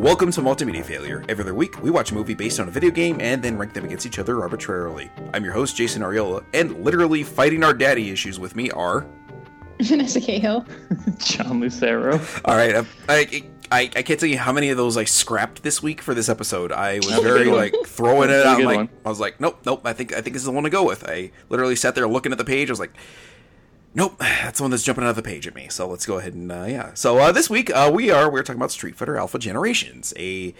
Welcome 0.00 0.32
to 0.32 0.40
Multimedia 0.40 0.82
Failure. 0.82 1.22
Every 1.28 1.44
other 1.44 1.52
week, 1.52 1.82
we 1.82 1.90
watch 1.90 2.10
a 2.10 2.14
movie 2.14 2.32
based 2.32 2.58
on 2.58 2.68
a 2.68 2.70
video 2.70 2.90
game 2.90 3.20
and 3.20 3.42
then 3.42 3.58
rank 3.58 3.74
them 3.74 3.84
against 3.84 4.06
each 4.06 4.18
other 4.18 4.40
arbitrarily. 4.40 5.10
I'm 5.34 5.44
your 5.44 5.52
host, 5.52 5.76
Jason 5.76 6.00
Arriola, 6.00 6.42
and 6.54 6.82
literally 6.82 7.22
fighting 7.22 7.62
our 7.62 7.74
daddy 7.74 8.08
issues 8.08 8.40
with 8.40 8.56
me 8.56 8.70
are. 8.70 9.06
Vanessa 9.82 10.18
Cahill. 10.18 10.64
John 11.18 11.60
Lucero. 11.60 12.18
All 12.46 12.56
right, 12.56 12.76
I, 12.76 12.86
I, 13.10 13.42
I, 13.70 13.80
I 13.94 14.02
can't 14.02 14.18
tell 14.18 14.30
you 14.30 14.38
how 14.38 14.54
many 14.54 14.70
of 14.70 14.78
those 14.78 14.96
I 14.96 15.04
scrapped 15.04 15.62
this 15.62 15.82
week 15.82 16.00
for 16.00 16.14
this 16.14 16.30
episode. 16.30 16.72
I 16.72 16.96
was 16.96 17.18
very 17.18 17.44
like 17.50 17.74
throwing 17.84 18.30
it 18.30 18.42
That's 18.42 18.58
a 18.58 18.62
out. 18.62 18.62
Like 18.62 18.76
one. 18.76 18.88
I 19.04 19.08
was 19.10 19.20
like, 19.20 19.38
nope, 19.38 19.60
nope. 19.66 19.82
I 19.84 19.92
think 19.92 20.14
I 20.14 20.22
think 20.22 20.32
this 20.32 20.40
is 20.40 20.46
the 20.46 20.52
one 20.52 20.64
to 20.64 20.70
go 20.70 20.82
with. 20.82 21.06
I 21.06 21.30
literally 21.50 21.76
sat 21.76 21.94
there 21.94 22.08
looking 22.08 22.32
at 22.32 22.38
the 22.38 22.44
page. 22.46 22.70
I 22.70 22.72
was 22.72 22.80
like, 22.80 22.94
nope, 23.94 24.16
that's 24.18 24.58
the 24.58 24.64
one 24.64 24.70
that's 24.70 24.82
jumping 24.82 25.04
out 25.04 25.10
of 25.10 25.16
the 25.16 25.22
page 25.22 25.46
at 25.46 25.54
me. 25.54 25.68
So 25.68 25.88
let's 25.88 26.06
go 26.06 26.18
ahead 26.18 26.34
and 26.34 26.50
uh, 26.50 26.64
yeah. 26.68 26.94
So 26.94 27.18
uh, 27.18 27.32
this 27.32 27.48
week 27.50 27.70
uh, 27.74 27.90
we 27.92 28.10
are 28.10 28.30
we're 28.30 28.42
talking 28.42 28.60
about 28.60 28.70
Street 28.72 28.96
Fighter 28.96 29.16
Alpha 29.16 29.38
Generations. 29.38 30.12
A 30.18 30.54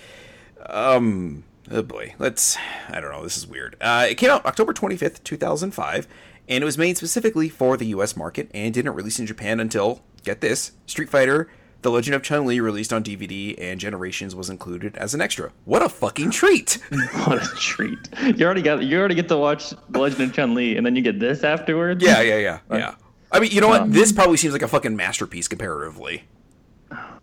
um 0.67 1.45
oh 1.71 1.83
boy 1.83 2.15
let's 2.19 2.57
i 2.91 3.01
don't 3.01 3.11
know 3.11 3.23
this 3.23 3.37
is 3.39 3.47
weird 3.47 3.77
uh 3.81 4.07
it 4.09 4.17
came 4.17 4.29
out 4.31 4.45
october 4.45 4.75
25th 4.75 5.23
2005 5.25 6.07
and 6.49 6.63
it 6.63 6.65
was 6.65 6.77
made 6.77 6.97
specifically 6.99 7.49
for 7.49 7.77
the 7.77 7.87
us 7.87 8.15
market 8.17 8.51
and 8.53 8.75
didn't 8.75 8.93
release 8.93 9.19
in 9.19 9.27
japan 9.27 9.59
until 9.59 10.03
get 10.23 10.41
this 10.43 10.73
street 10.87 11.09
fighter 11.09 11.49
the 11.81 11.91
legend 11.91 12.15
of 12.15 12.23
chun-li 12.23 12.61
released 12.61 12.93
on 12.93 13.03
dvd 13.03 13.55
and 13.59 13.81
generations 13.81 14.35
was 14.35 14.51
included 14.51 14.95
as 14.99 15.15
an 15.15 15.21
extra 15.23 15.51
what 15.65 15.81
a 15.83 15.89
fucking 15.89 16.31
treat 16.31 16.79
What 17.25 17.43
a 17.43 17.57
treat! 17.57 17.99
You 18.37 18.45
already 18.45 18.63
got 18.63 18.83
you 18.83 18.99
already 18.99 19.15
get 19.15 19.29
to 19.29 19.39
watch 19.39 19.71
The 19.89 19.99
Legend 19.99 20.23
of 20.23 20.33
Chun 20.35 20.55
Li, 20.55 20.77
and 20.77 20.85
then 20.85 20.95
you 20.97 21.03
get 21.03 21.19
this 21.21 21.43
afterwards. 21.45 22.05
yeah 22.05 22.21
yeah 22.21 22.37
yeah 22.37 22.59
yeah 22.71 22.95
i 23.33 23.41
mean 23.41 23.51
you 23.51 23.61
know 23.61 23.69
what 23.69 23.83
Um, 23.83 23.91
this 23.93 24.13
probably 24.13 24.37
seems 24.37 24.53
like 24.53 24.63
a 24.63 24.69
fucking 24.69 24.97
masterpiece 24.97 25.49
comparatively 25.49 26.25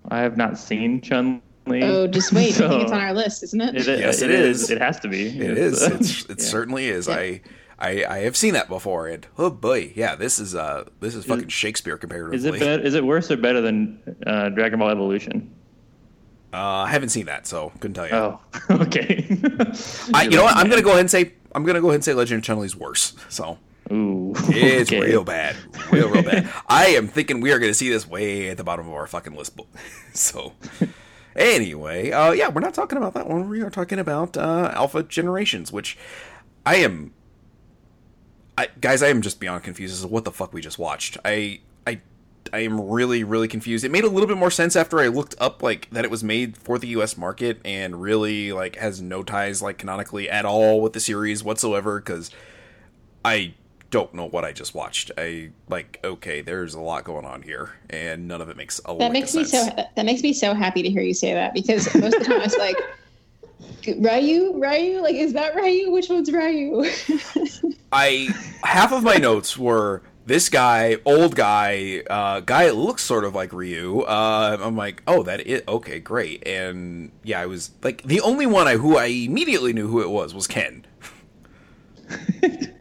I 0.10 0.20
have 0.20 0.38
not 0.38 0.58
seen 0.58 1.02
Chun 1.02 1.42
Li. 1.66 1.84
Oh, 1.84 2.08
just 2.08 2.32
wait. 2.32 2.56
I 2.62 2.70
think 2.70 2.82
it's 2.84 2.92
on 2.94 3.02
our 3.02 3.14
list, 3.14 3.44
isn't 3.44 3.60
it? 3.60 3.76
It, 3.76 4.00
Yes, 4.00 4.22
it 4.22 4.32
it 4.32 4.40
is. 4.40 4.64
is. 4.64 4.70
It 4.70 4.80
has 4.82 5.02
to 5.02 5.10
be. 5.10 5.28
it 5.28 5.58
is 5.58 5.82
it's, 5.84 6.24
it 6.30 6.40
Yeah. 6.40 6.46
certainly 6.46 6.88
is 6.88 7.08
Yeah. 7.10 7.16
I, 7.16 7.42
I 7.78 8.06
i 8.06 8.18
have 8.20 8.38
seen 8.38 8.54
that 8.54 8.70
before 8.70 9.08
and 9.08 9.28
oh 9.38 9.50
boy 9.50 9.92
yeah 9.96 10.16
this 10.16 10.40
is 10.40 10.56
uh 10.56 10.86
this 11.02 11.14
is 11.14 11.26
fucking 11.26 11.50
shakespeare 11.50 11.98
comparatively 11.98 12.38
Is 12.38 12.46
it 12.46 12.58
better, 12.60 12.82
is 12.82 12.94
it 12.96 13.04
worse 13.04 13.30
or 13.30 13.36
better 13.38 13.60
than 13.60 14.00
uh, 14.26 14.48
Dragon 14.50 14.80
Ball 14.80 14.90
Evolution? 14.92 15.54
Uh, 16.54 16.58
I 16.58 16.88
haven't 16.90 17.10
seen 17.10 17.26
that, 17.26 17.46
so 17.46 17.74
couldn't 17.82 17.96
tell 17.96 18.08
you. 18.08 18.14
Oh, 18.14 18.40
okay. 18.86 19.28
I, 20.14 20.24
you 20.24 20.38
know 20.38 20.44
what? 20.44 20.56
I'm 20.56 20.70
gonna 20.70 20.82
go 20.82 20.92
ahead 20.92 21.02
and 21.02 21.12
say 21.12 21.34
I'm 21.54 21.66
gonna 21.66 21.82
go 21.82 21.88
ahead 21.88 21.96
and 21.96 22.06
say 22.06 22.14
Legend 22.14 22.40
of 22.40 22.46
Chun 22.46 22.60
Li's 22.60 22.76
worse. 22.78 23.14
So 23.28 23.58
Ooh, 23.92 24.17
it's 24.50 24.92
okay. 24.92 25.02
real 25.02 25.24
bad, 25.24 25.56
real 25.92 26.10
real 26.10 26.24
bad. 26.24 26.50
I 26.68 26.88
am 26.88 27.08
thinking 27.08 27.42
we 27.42 27.52
are 27.52 27.60
gonna 27.60 27.74
see 27.74 27.90
this 27.90 28.08
way 28.08 28.50
at 28.50 28.58
the 28.58 28.64
bottom 28.64 28.88
of 28.88 28.94
our 28.94 29.08
fucking 29.08 29.36
list. 29.36 29.60
So 30.14 30.54
anyway, 31.36 32.12
uh, 32.12 32.32
yeah, 32.32 32.50
we're 32.50 32.62
not 32.62 32.74
talking 32.74 32.98
about 32.98 33.14
that 33.14 33.28
one. 33.28 33.48
We 33.48 33.62
are 33.62 33.70
talking 33.70 34.00
about 34.00 34.36
uh, 34.36 34.72
Alpha 34.74 35.04
Generations, 35.04 35.72
which 35.72 35.98
I 36.66 36.78
am. 36.78 37.14
I, 38.58 38.70
guys, 38.82 39.04
I 39.04 39.10
am 39.10 39.22
just 39.22 39.40
beyond 39.40 39.64
confused 39.64 39.94
as 39.94 40.02
to 40.02 40.08
what 40.08 40.26
the 40.26 40.32
fuck 40.32 40.52
we 40.52 40.62
just 40.62 40.80
watched. 40.80 41.18
I, 41.24 41.60
I, 41.86 42.02
I 42.52 42.60
am 42.60 42.82
really, 42.82 43.24
really 43.24 43.48
confused. 43.48 43.86
It 43.86 43.92
made 43.92 44.04
a 44.04 44.10
little 44.10 44.26
bit 44.26 44.38
more 44.38 44.50
sense 44.50 44.76
after 44.76 45.00
I 45.00 45.10
looked 45.10 45.36
up 45.40 45.62
like 45.62 45.88
that 45.92 46.04
it 46.04 46.10
was 46.10 46.24
made 46.24 46.58
for 46.58 46.80
the 46.80 46.88
U.S. 46.90 47.16
market 47.18 47.60
and 47.64 48.02
really 48.02 48.52
like 48.52 48.78
has 48.78 49.00
no 49.00 49.22
ties 49.22 49.62
like 49.62 49.78
canonically 49.78 50.28
at 50.28 50.44
all 50.44 50.82
with 50.82 50.94
the 50.94 51.00
series 51.00 51.44
whatsoever. 51.44 52.00
Because 52.00 52.32
I 53.24 53.54
don't 53.90 54.14
know 54.14 54.26
what 54.26 54.44
I 54.44 54.52
just 54.52 54.76
watched. 54.76 55.12
I 55.18 55.52
like 55.70 56.00
okay, 56.04 56.42
there's 56.42 56.74
a 56.74 56.80
lot 56.80 57.04
going 57.04 57.26
on 57.26 57.42
here, 57.42 57.72
and 57.90 58.28
none 58.28 58.42
of 58.42 58.50
it 58.50 58.58
makes 58.58 58.80
a 58.86 58.96
That 58.96 59.08
of 59.08 59.12
makes 59.14 59.34
me 59.36 59.44
so. 59.44 59.66
That 59.96 60.06
makes 60.06 60.24
me 60.24 60.34
so 60.34 60.54
happy 60.54 60.82
to 60.84 60.90
hear 60.90 61.02
you 61.02 61.14
say 61.14 61.34
that 61.34 61.54
because 61.54 61.94
most 61.96 62.16
of 62.16 62.20
the 62.20 62.26
time 62.26 62.42
it's 62.42 62.58
like, 62.58 62.76
Ryu, 63.98 64.54
Ryu, 64.58 65.02
like 65.02 65.16
is 65.16 65.34
that 65.34 65.56
Ryu? 65.56 65.92
Which 65.92 66.10
one's 66.10 66.32
Ryu? 66.32 66.86
I 67.92 68.30
half 68.64 68.92
of 68.92 69.04
my 69.04 69.16
notes 69.16 69.58
were 69.58 70.04
this 70.28 70.50
guy, 70.50 70.98
old 71.06 71.36
guy, 71.36 72.04
uh, 72.10 72.42
guy 72.42 72.66
that 72.66 72.76
looks 72.76 73.02
sort 73.02 73.24
of 73.24 73.34
like 73.34 73.54
Ryu. 73.54 74.02
Uh, 74.02 74.58
I'm 74.60 74.76
like, 74.76 75.02
oh, 75.08 75.24
that 75.24 75.48
is 75.48 75.62
okay, 75.68 76.00
great. 76.02 76.46
And 76.46 77.12
yeah, 77.24 77.40
I 77.40 77.46
was 77.46 77.72
like, 77.82 78.04
the 78.04 78.20
only 78.20 78.46
one 78.46 78.68
I 78.68 78.76
who 78.76 78.98
I 78.98 79.06
immediately 79.06 79.72
knew 79.72 79.88
who 79.88 80.02
it 80.02 80.10
was 80.10 80.34
was 80.34 80.46
Ken. 80.46 80.86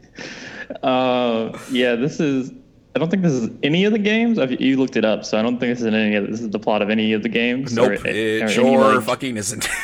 Uh, 0.83 1.57
yeah, 1.71 1.95
this 1.95 2.19
is. 2.19 2.51
I 2.95 2.99
don't 2.99 3.09
think 3.11 3.21
this 3.21 3.33
is 3.33 3.49
any 3.61 3.83
of 3.85 3.91
the 3.93 3.99
games. 3.99 4.39
I've, 4.39 4.59
you 4.59 4.77
looked 4.77 4.95
it 4.95 5.05
up, 5.05 5.23
so 5.23 5.37
I 5.37 5.43
don't 5.43 5.59
think 5.59 5.71
this 5.71 5.81
is 5.81 5.85
in 5.85 5.93
any 5.93 6.15
of. 6.15 6.27
This 6.27 6.41
is 6.41 6.49
the 6.49 6.59
plot 6.59 6.81
of 6.81 6.89
any 6.89 7.13
of 7.13 7.21
the 7.23 7.29
games. 7.29 7.73
Nope, 7.73 7.89
or- 7.89 8.07
it 8.07 8.41
or 8.41 8.45
any, 8.45 8.53
sure 8.53 8.95
like- 8.95 9.03
fucking 9.05 9.37
isn't. 9.37 9.67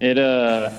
It 0.00 0.18
uh, 0.18 0.70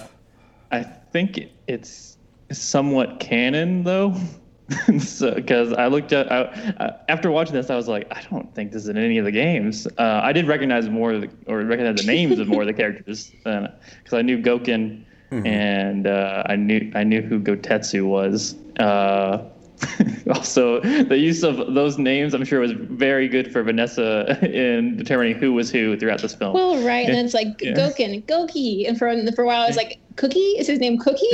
I 0.69 0.83
think 0.83 1.39
it's 1.67 2.17
somewhat 2.51 3.21
canon 3.21 3.83
though, 3.85 4.13
because 4.87 5.71
I 5.71 5.87
looked 5.87 6.11
at 6.11 6.29
I, 6.29 6.41
I, 6.77 6.91
after 7.07 7.31
watching 7.31 7.53
this, 7.53 7.69
I 7.69 7.77
was 7.77 7.87
like, 7.87 8.05
I 8.11 8.21
don't 8.29 8.53
think 8.53 8.73
this 8.73 8.83
is 8.83 8.89
in 8.89 8.97
any 8.97 9.17
of 9.17 9.23
the 9.23 9.31
games. 9.31 9.87
Uh, 9.97 10.19
I 10.21 10.33
did 10.33 10.45
recognize 10.45 10.89
more 10.89 11.13
of 11.13 11.21
the, 11.21 11.29
or 11.47 11.61
recognize 11.63 12.01
the 12.01 12.05
names 12.11 12.37
of 12.37 12.49
more 12.49 12.63
of 12.63 12.67
the 12.67 12.73
characters 12.83 13.31
because 13.45 14.11
I 14.13 14.21
knew 14.21 14.39
Goken 14.41 15.05
and 15.31 16.05
uh, 16.05 16.43
I 16.47 16.57
knew 16.57 16.91
I 16.93 17.03
knew 17.05 17.21
who 17.21 17.39
Gotetsu 17.39 18.05
was. 18.05 18.55
Uh, 18.79 19.43
also, 20.33 20.79
the 20.81 21.17
use 21.17 21.43
of 21.43 21.73
those 21.73 21.97
names, 21.97 22.33
I'm 22.33 22.45
sure, 22.45 22.59
was 22.61 22.71
very 22.71 23.27
good 23.27 23.51
for 23.51 23.61
Vanessa 23.63 24.37
in 24.49 24.95
determining 24.95 25.35
who 25.35 25.53
was 25.53 25.69
who 25.71 25.97
throughout 25.97 26.21
this 26.21 26.33
film. 26.33 26.53
well, 26.53 26.81
right, 26.85 27.05
and 27.05 27.13
then 27.13 27.25
it's 27.25 27.33
like 27.33 27.61
Yeah. 27.61 27.73
Goken, 27.73 28.23
Goki, 28.25 28.87
and 28.87 28.97
for 28.97 29.13
for 29.33 29.43
a 29.43 29.45
while 29.45 29.61
I 29.61 29.67
was 29.67 29.75
like, 29.75 29.99
Cookie 30.15 30.39
is 30.39 30.67
his 30.67 30.79
name, 30.79 30.97
Cookie. 30.99 31.27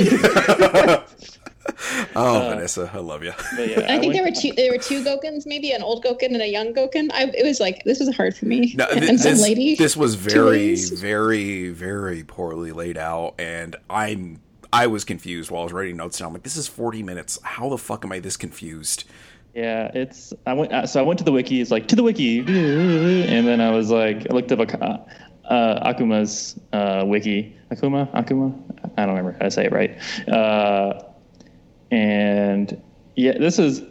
oh, 2.16 2.48
Vanessa, 2.50 2.90
I 2.92 2.98
love 2.98 3.22
you. 3.22 3.32
Yeah, 3.58 3.80
I 3.88 3.98
think 3.98 4.02
went- 4.02 4.12
there 4.14 4.24
were 4.24 4.30
two. 4.32 4.52
There 4.52 4.72
were 4.72 4.78
two 4.78 5.04
Gokens, 5.04 5.46
maybe 5.46 5.70
an 5.72 5.82
old 5.82 6.04
Goken 6.04 6.32
and 6.32 6.42
a 6.42 6.48
young 6.48 6.74
Goken. 6.74 7.10
I, 7.12 7.24
it 7.34 7.44
was 7.44 7.60
like 7.60 7.84
this 7.84 8.00
was 8.00 8.14
hard 8.16 8.36
for 8.36 8.46
me. 8.46 8.74
No, 8.76 8.86
and 8.86 9.00
thi- 9.00 9.16
some 9.18 9.32
this, 9.32 9.42
lady. 9.42 9.76
this 9.76 9.96
was 9.96 10.14
very, 10.16 10.74
very, 10.76 11.68
very 11.70 12.24
poorly 12.24 12.72
laid 12.72 12.98
out, 12.98 13.34
and 13.38 13.76
I'm 13.88 14.40
I 14.72 14.86
was 14.86 15.04
confused 15.04 15.50
while 15.50 15.62
I 15.62 15.64
was 15.64 15.72
writing 15.72 15.96
notes 15.96 16.18
down. 16.18 16.28
I'm 16.28 16.32
like, 16.34 16.42
this 16.44 16.56
is 16.56 16.68
40 16.68 17.02
minutes. 17.02 17.38
How 17.42 17.68
the 17.68 17.78
fuck 17.78 18.04
am 18.04 18.12
I 18.12 18.20
this 18.20 18.36
confused? 18.36 19.04
Yeah, 19.54 19.90
it's. 19.94 20.32
I 20.46 20.52
went. 20.52 20.72
uh, 20.72 20.86
So 20.86 21.00
I 21.00 21.02
went 21.02 21.18
to 21.18 21.24
the 21.24 21.32
wiki. 21.32 21.60
It's 21.60 21.72
like 21.72 21.88
to 21.88 21.96
the 21.96 22.04
wiki, 22.04 22.38
and 22.38 23.46
then 23.48 23.60
I 23.60 23.70
was 23.72 23.90
like, 23.90 24.30
I 24.30 24.34
looked 24.34 24.52
up 24.52 24.60
uh, 24.60 24.98
uh, 25.52 25.92
Akuma's 25.92 26.58
uh, 26.72 27.02
wiki. 27.04 27.56
Akuma, 27.72 28.08
Akuma. 28.12 28.54
I 28.96 29.06
don't 29.06 29.16
remember 29.16 29.32
how 29.32 29.46
to 29.46 29.50
say 29.50 29.64
it 29.64 29.72
right. 29.72 29.98
Uh, 30.28 31.02
and 31.90 32.80
yeah, 33.16 33.36
this 33.38 33.58
is 33.58 33.82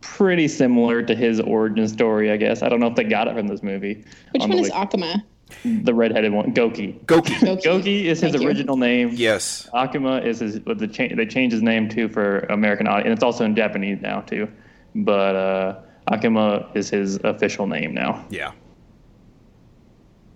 pretty 0.00 0.46
similar 0.46 1.02
to 1.02 1.14
his 1.16 1.40
origin 1.40 1.88
story, 1.88 2.30
I 2.30 2.36
guess. 2.36 2.62
I 2.62 2.68
don't 2.68 2.78
know 2.78 2.86
if 2.86 2.94
they 2.94 3.04
got 3.04 3.26
it 3.26 3.34
from 3.34 3.48
this 3.48 3.62
movie. 3.64 4.04
Which 4.32 4.42
on 4.42 4.48
one 4.50 4.58
is 4.58 4.70
wiki. 4.70 4.76
Akuma? 4.76 5.22
The 5.64 5.94
redheaded 5.94 6.32
one, 6.32 6.52
Goki. 6.54 6.98
Goki. 7.06 7.34
Goki. 7.40 7.62
Goki 7.64 8.04
is 8.04 8.20
his 8.20 8.32
Thank 8.32 8.42
you. 8.42 8.48
original 8.48 8.76
name. 8.76 9.10
yes. 9.14 9.68
Akuma 9.74 10.24
is 10.24 10.40
his. 10.40 10.60
The 10.60 10.86
cha- 10.86 11.14
they 11.14 11.26
changed 11.26 11.52
his 11.52 11.62
name 11.62 11.88
too 11.88 12.08
for 12.08 12.40
American 12.50 12.86
audience, 12.86 13.04
and 13.06 13.12
it's 13.14 13.22
also 13.22 13.44
in 13.44 13.54
Japanese 13.56 14.00
now 14.02 14.20
too. 14.20 14.48
But 14.94 15.36
uh, 15.36 15.78
Akuma 16.10 16.74
is 16.76 16.90
his 16.90 17.16
official 17.24 17.66
name 17.66 17.94
now. 17.94 18.24
Yeah. 18.30 18.52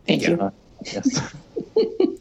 Thank 0.06 0.26
you. 0.26 0.40
Uh, 0.40 0.50
yes. 0.84 1.34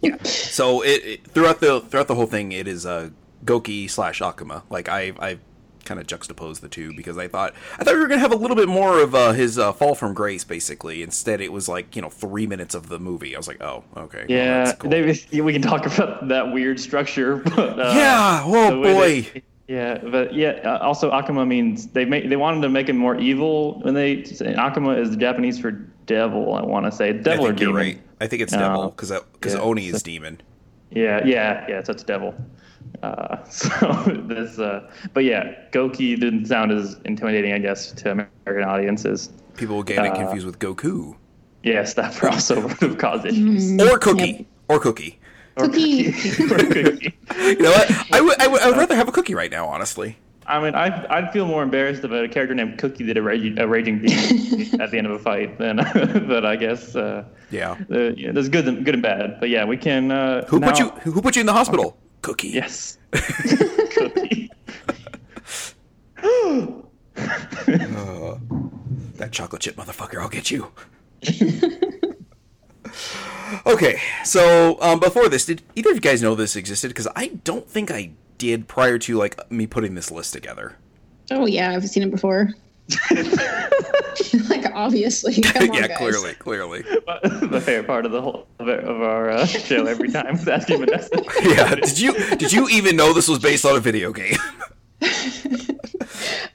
Yeah. 0.04 0.18
So 0.24 0.82
it, 0.82 1.06
it 1.06 1.28
throughout 1.28 1.60
the 1.60 1.80
throughout 1.82 2.08
the 2.08 2.16
whole 2.16 2.26
thing, 2.26 2.52
it 2.54 2.68
is 2.68 2.88
uh, 2.88 3.10
Goki 3.46 3.88
slash 3.88 4.20
Akuma. 4.20 4.64
Like 4.72 4.90
I 4.90 5.14
I 5.20 5.38
kind 5.86 6.00
of 6.00 6.08
juxtapose 6.08 6.60
the 6.60 6.68
two 6.70 6.94
because 6.94 7.18
I 7.18 7.28
thought 7.28 7.54
I 7.80 7.84
thought 7.84 7.94
we 7.96 8.00
were 8.00 8.08
gonna 8.08 8.20
have 8.22 8.32
a 8.32 8.36
little 8.38 8.56
bit 8.56 8.68
more 8.70 9.00
of 9.02 9.14
uh, 9.16 9.32
his 9.34 9.58
uh, 9.60 9.74
fall 9.74 9.96
from 9.96 10.14
grace. 10.14 10.44
Basically, 10.44 11.04
instead 11.04 11.42
it 11.42 11.52
was 11.52 11.68
like 11.68 11.96
you 11.96 12.02
know 12.02 12.10
three 12.10 12.48
minutes 12.48 12.76
of 12.76 12.90
the 12.90 13.00
movie. 13.00 13.36
I 13.36 13.40
was 13.40 13.48
like, 13.48 13.62
oh, 13.62 13.84
okay. 13.98 14.26
well, 14.28 14.38
yeah, 14.38 14.64
that's 14.66 14.78
cool. 14.80 14.90
they, 14.90 15.02
we 15.42 15.54
can 15.54 15.62
talk 15.62 15.86
about 15.86 16.28
that 16.28 16.52
weird 16.54 16.80
structure. 16.80 17.38
But, 17.56 17.80
uh, 17.80 17.94
Yeah, 17.96 18.44
oh, 18.46 18.82
boy. 18.82 19.22
they- 19.22 19.44
yeah, 19.68 20.00
but 20.00 20.34
yeah. 20.34 20.60
Uh, 20.66 20.80
also, 20.80 21.10
Akuma 21.12 21.48
means 21.48 21.88
they 21.88 22.04
made 22.04 22.30
they 22.30 22.36
wanted 22.36 22.62
to 22.62 22.70
make 22.70 22.90
him 22.90 22.98
more 22.98 23.18
evil 23.18 23.80
when 23.82 23.94
they 23.94 24.18
Akuma 24.18 24.98
is 24.98 25.12
the 25.12 25.18
Japanese 25.18 25.58
for 25.60 25.72
devil. 26.08 26.54
I 26.56 26.62
want 26.64 26.86
to 26.88 26.92
say 26.92 27.14
devil 27.14 27.46
or 27.48 27.54
demon. 27.54 27.76
right. 27.76 28.02
I 28.20 28.28
think 28.28 28.42
it's 28.42 28.52
devil 28.52 28.90
because 28.90 29.12
because 29.34 29.54
Yeah, 29.54 29.62
Oni 29.62 29.88
is 29.88 30.00
so- 30.00 30.04
demon. 30.06 30.42
Yeah, 30.90 31.26
yeah, 31.26 31.66
yeah. 31.70 31.84
So 31.84 31.94
it's 31.94 32.04
devil. 32.04 32.36
Uh, 33.04 33.44
so 33.50 33.78
this, 34.28 34.60
uh, 34.60 34.90
but 35.14 35.24
yeah, 35.24 35.56
Goki 35.72 36.20
didn't 36.20 36.46
sound 36.46 36.72
as 36.72 36.98
intimidating, 37.06 37.54
I 37.54 37.60
guess, 37.60 37.92
to 37.94 38.12
American 38.12 38.64
audiences. 38.70 39.30
People 39.58 39.76
will 39.78 39.84
get 39.84 40.06
it 40.06 40.12
Uh, 40.12 40.16
confused 40.16 40.46
with 40.46 40.60
Goku 40.60 41.16
Yes, 41.64 41.94
that 41.96 42.24
also 42.24 42.62
would 42.68 42.72
have 42.80 42.98
caused 42.98 43.26
issues. 43.26 43.80
or 43.82 43.98
Cookie 44.00 44.28
Yep. 44.32 44.46
or 44.70 44.80
Cookie. 44.80 45.20
Or 45.58 45.66
Cookie. 45.68 46.08
or 46.52 46.58
cookie. 46.58 47.14
You 47.38 47.56
know 47.58 47.72
what? 47.72 48.14
I 48.14 48.22
would 48.22 48.40
I 48.42 48.48
would 48.48 48.78
rather 48.78 48.96
have 48.96 49.08
a 49.10 49.12
cookie 49.12 49.36
right 49.36 49.52
now. 49.52 49.68
Honestly. 49.68 50.18
I 50.48 50.60
mean, 50.62 50.74
I 50.76 51.06
I'd 51.10 51.32
feel 51.32 51.46
more 51.46 51.62
embarrassed 51.62 52.04
if 52.04 52.12
a 52.12 52.28
character 52.28 52.56
named 52.56 52.78
Cookie 52.80 53.04
did 53.06 53.18
a, 53.18 53.22
raging 53.22 53.60
a 53.60 53.68
raging 53.68 54.00
demon 54.02 54.82
at 54.82 54.90
the 54.92 54.98
end 54.98 55.08
of 55.08 55.14
a 55.14 55.20
fight 55.20 55.58
than, 55.60 55.78
but 56.28 56.46
I 56.46 56.56
guess 56.56 56.96
uh, 56.96 57.26
Yeah. 57.52 57.78
uh, 57.92 58.12
yeah, 58.16 58.32
there's 58.32 58.50
good 58.50 58.68
and 58.68 58.84
good 58.86 58.96
and 58.96 59.04
bad. 59.04 59.40
But 59.40 59.50
yeah, 59.50 59.66
we 59.66 59.78
can. 59.78 60.12
Uh, 60.12 60.46
Who 60.48 60.60
put 60.62 60.80
you? 60.80 60.90
Who 61.04 61.12
who 61.12 61.22
put 61.22 61.36
you 61.36 61.42
in 61.42 61.46
the 61.46 61.54
hospital? 61.54 61.98
Cookie. 62.22 62.50
Yes. 62.50 62.98
Cookie. 63.12 64.50
That 69.22 69.32
chocolate 69.32 69.62
chip 69.62 69.76
motherfucker. 69.76 70.20
I'll 70.20 70.30
get 70.30 70.50
you. 70.50 70.72
okay, 73.68 74.02
so 74.26 74.80
um, 74.82 75.00
before 75.00 75.30
this, 75.30 75.46
did 75.46 75.62
either 75.76 75.92
of 75.92 75.96
you 75.96 76.02
guys 76.02 76.24
know 76.24 76.34
this 76.34 76.56
existed? 76.56 76.88
Because 76.88 77.08
I 77.16 77.28
don't 77.44 77.70
think 77.70 77.92
I 77.92 78.14
did 78.40 78.68
prior 78.68 78.98
to 78.98 79.18
like 79.18 79.52
me 79.52 79.68
putting 79.68 79.94
this 79.94 80.10
list 80.10 80.34
together. 80.34 80.76
Oh 81.30 81.46
yeah, 81.46 81.70
I've 81.70 81.88
seen 81.88 82.02
it 82.02 82.10
before. 82.10 82.50
like 84.50 84.66
obviously, 84.74 85.42
come 85.42 85.70
on, 85.70 85.76
yeah, 85.76 85.88
guys. 85.88 85.98
clearly, 85.98 86.34
clearly. 86.36 86.82
the 86.82 87.62
favorite 87.64 87.88
part 87.88 88.06
of 88.06 88.12
the 88.12 88.22
whole 88.22 88.48
of 88.60 88.68
our- 88.70 89.30
uh, 89.30 89.46
show 89.46 89.86
every 89.86 90.10
time 90.10 90.36
is 90.36 90.48
asking 90.48 90.80
Vanessa. 90.80 91.10
Yeah. 91.44 91.76
Did 91.76 92.00
you 92.00 92.14
did 92.36 92.52
you 92.52 92.68
even 92.70 92.96
know 92.96 93.14
this 93.14 93.28
was 93.28 93.40
based 93.40 93.66
on 93.66 93.76
a 93.76 93.80
video 93.80 94.12
game? 94.12 94.36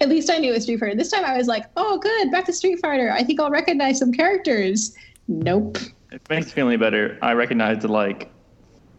At 0.01 0.09
least 0.09 0.31
I 0.31 0.39
knew 0.39 0.51
it 0.51 0.55
was 0.55 0.63
Street 0.65 0.79
Fighter. 0.79 0.95
This 0.95 1.11
time 1.11 1.25
I 1.25 1.37
was 1.37 1.47
like, 1.49 1.65
oh 1.77 1.99
good, 1.99 2.31
back 2.31 2.45
to 2.47 2.53
Street 2.53 2.79
Fighter. 2.81 3.11
I 3.11 3.23
think 3.25 3.41
I'll 3.41 3.51
recognize 3.51 3.99
some 3.99 4.13
characters. 4.13 4.95
Nope. 5.29 5.79
It 6.13 6.23
makes 6.31 6.47
me 6.47 6.53
feel 6.53 6.69
any 6.69 6.77
better. 6.77 7.19
I 7.23 7.33
recognized 7.33 7.83
like 7.85 8.31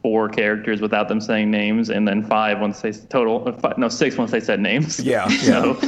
four 0.01 0.27
characters 0.29 0.81
without 0.81 1.07
them 1.07 1.21
saying 1.21 1.49
names, 1.51 1.89
and 1.89 2.07
then 2.07 2.23
five 2.23 2.59
once 2.59 2.81
they 2.81 2.91
total. 2.91 3.47
uh, 3.47 3.53
Five, 3.53 3.77
no, 3.77 3.87
six 3.89 4.17
once 4.17 4.31
they 4.31 4.39
said 4.39 4.59
names. 4.59 4.99
Yeah, 4.99 5.27
So, 5.27 5.79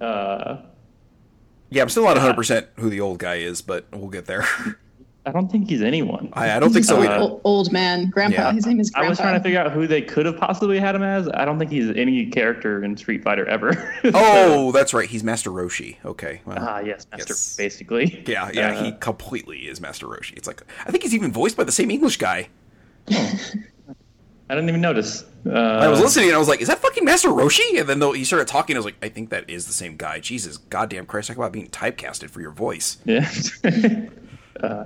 uh, 0.00 0.62
Yeah, 1.70 1.82
I'm 1.82 1.88
still 1.88 2.04
not 2.04 2.16
100 2.16 2.34
percent 2.34 2.66
who 2.76 2.90
the 2.90 3.00
old 3.00 3.18
guy 3.18 3.36
is, 3.36 3.62
but 3.62 3.86
we'll 3.92 4.10
get 4.10 4.26
there. 4.26 4.44
I 5.28 5.32
don't 5.32 5.50
think 5.50 5.68
he's 5.68 5.82
anyone. 5.82 6.28
I, 6.34 6.52
I 6.52 6.60
don't 6.60 6.72
think 6.72 6.84
so 6.84 6.98
Old, 6.98 7.04
either. 7.06 7.16
old, 7.16 7.40
old 7.42 7.72
man, 7.72 8.10
grandpa. 8.10 8.42
Yeah. 8.42 8.52
His 8.52 8.64
name 8.64 8.78
is 8.78 8.92
I 8.94 9.08
was 9.08 9.18
trying 9.18 9.34
to 9.34 9.42
figure 9.42 9.58
out 9.58 9.72
who 9.72 9.88
they 9.88 10.00
could 10.00 10.24
have 10.24 10.36
possibly 10.36 10.78
had 10.78 10.94
him 10.94 11.02
as. 11.02 11.28
I 11.34 11.44
don't 11.44 11.58
think 11.58 11.72
he's 11.72 11.90
any 11.96 12.26
character 12.26 12.84
in 12.84 12.96
Street 12.96 13.24
Fighter 13.24 13.44
ever. 13.46 13.72
Oh, 14.14 14.70
that's 14.70 14.94
right. 14.94 15.08
He's 15.08 15.24
Master 15.24 15.50
Roshi. 15.50 15.96
Okay. 16.04 16.42
Well, 16.44 16.58
Ah, 16.60 16.78
yes, 16.78 17.08
Master, 17.10 17.32
Yes. 17.32 17.56
basically. 17.56 18.22
yeah, 18.28 18.50
yeah. 18.54 18.68
Uh, 18.78 18.84
he 18.84 18.92
completely 18.92 19.66
is 19.66 19.80
Master 19.80 20.06
Roshi. 20.06 20.34
It's 20.36 20.46
like 20.46 20.62
I 20.86 20.92
think 20.92 21.02
he's 21.02 21.12
even 21.14 21.32
voiced 21.32 21.56
by 21.56 21.64
the 21.64 21.72
same 21.72 21.90
English 21.90 22.18
guy. 22.18 22.48
I 24.48 24.54
didn't 24.54 24.68
even 24.68 24.80
notice. 24.80 25.24
Uh, 25.44 25.50
I 25.50 25.88
was 25.88 26.00
listening 26.00 26.26
and 26.28 26.36
I 26.36 26.38
was 26.38 26.48
like, 26.48 26.60
"Is 26.60 26.68
that 26.68 26.78
fucking 26.78 27.04
Master 27.04 27.28
Roshi?" 27.28 27.80
And 27.80 27.88
then 27.88 27.98
though 27.98 28.12
he 28.12 28.24
started 28.24 28.46
talking, 28.46 28.76
I 28.76 28.78
was 28.78 28.84
like, 28.84 28.96
"I 29.02 29.08
think 29.08 29.30
that 29.30 29.48
is 29.50 29.66
the 29.66 29.72
same 29.72 29.96
guy." 29.96 30.20
Jesus, 30.20 30.56
goddamn 30.56 31.06
Christ! 31.06 31.28
Talk 31.28 31.36
about 31.36 31.52
being 31.52 31.68
typecasted 31.68 32.30
for 32.30 32.40
your 32.40 32.52
voice. 32.52 32.98
Yeah. 33.04 33.28
uh, 34.62 34.84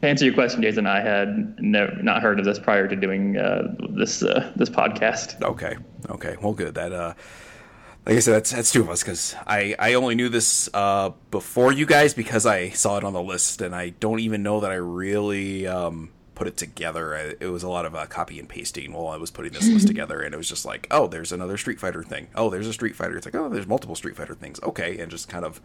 to 0.00 0.06
answer 0.06 0.24
your 0.24 0.34
question, 0.34 0.62
Jason, 0.62 0.86
I 0.86 1.00
had 1.00 1.60
never 1.60 2.02
not 2.02 2.22
heard 2.22 2.38
of 2.38 2.44
this 2.44 2.58
prior 2.58 2.88
to 2.88 2.96
doing 2.96 3.36
uh, 3.36 3.74
this 3.90 4.22
uh, 4.22 4.52
this 4.56 4.70
podcast. 4.70 5.42
Okay, 5.42 5.76
okay, 6.08 6.36
well, 6.40 6.52
good. 6.54 6.74
That 6.74 6.92
uh, 6.92 7.14
like 8.06 8.16
I 8.16 8.20
said, 8.20 8.34
that's 8.34 8.52
that's 8.52 8.72
two 8.72 8.82
of 8.82 8.88
us 8.88 9.02
because 9.02 9.34
I 9.46 9.74
I 9.78 9.94
only 9.94 10.14
knew 10.14 10.28
this 10.28 10.70
uh 10.72 11.10
before 11.30 11.72
you 11.72 11.86
guys 11.86 12.14
because 12.14 12.46
I 12.46 12.70
saw 12.70 12.96
it 12.96 13.04
on 13.04 13.12
the 13.12 13.22
list, 13.22 13.60
and 13.60 13.74
I 13.74 13.90
don't 13.90 14.20
even 14.20 14.42
know 14.42 14.60
that 14.60 14.70
I 14.70 14.76
really 14.76 15.66
um 15.66 16.10
put 16.36 16.46
it 16.46 16.56
together. 16.56 17.16
I, 17.16 17.34
it 17.40 17.48
was 17.48 17.64
a 17.64 17.68
lot 17.68 17.84
of 17.84 17.96
uh, 17.96 18.06
copy 18.06 18.38
and 18.38 18.48
pasting 18.48 18.92
while 18.92 19.08
I 19.08 19.16
was 19.16 19.32
putting 19.32 19.52
this 19.52 19.66
list 19.68 19.86
together, 19.88 20.20
and 20.20 20.32
it 20.32 20.36
was 20.36 20.48
just 20.48 20.64
like, 20.64 20.86
oh, 20.92 21.08
there's 21.08 21.32
another 21.32 21.56
Street 21.58 21.80
Fighter 21.80 22.04
thing. 22.04 22.28
Oh, 22.36 22.48
there's 22.48 22.68
a 22.68 22.72
Street 22.72 22.94
Fighter. 22.94 23.16
It's 23.16 23.26
like, 23.26 23.34
oh, 23.34 23.48
there's 23.48 23.66
multiple 23.66 23.96
Street 23.96 24.14
Fighter 24.16 24.34
things. 24.36 24.60
Okay, 24.62 24.98
and 24.98 25.10
just 25.10 25.28
kind 25.28 25.44
of. 25.44 25.60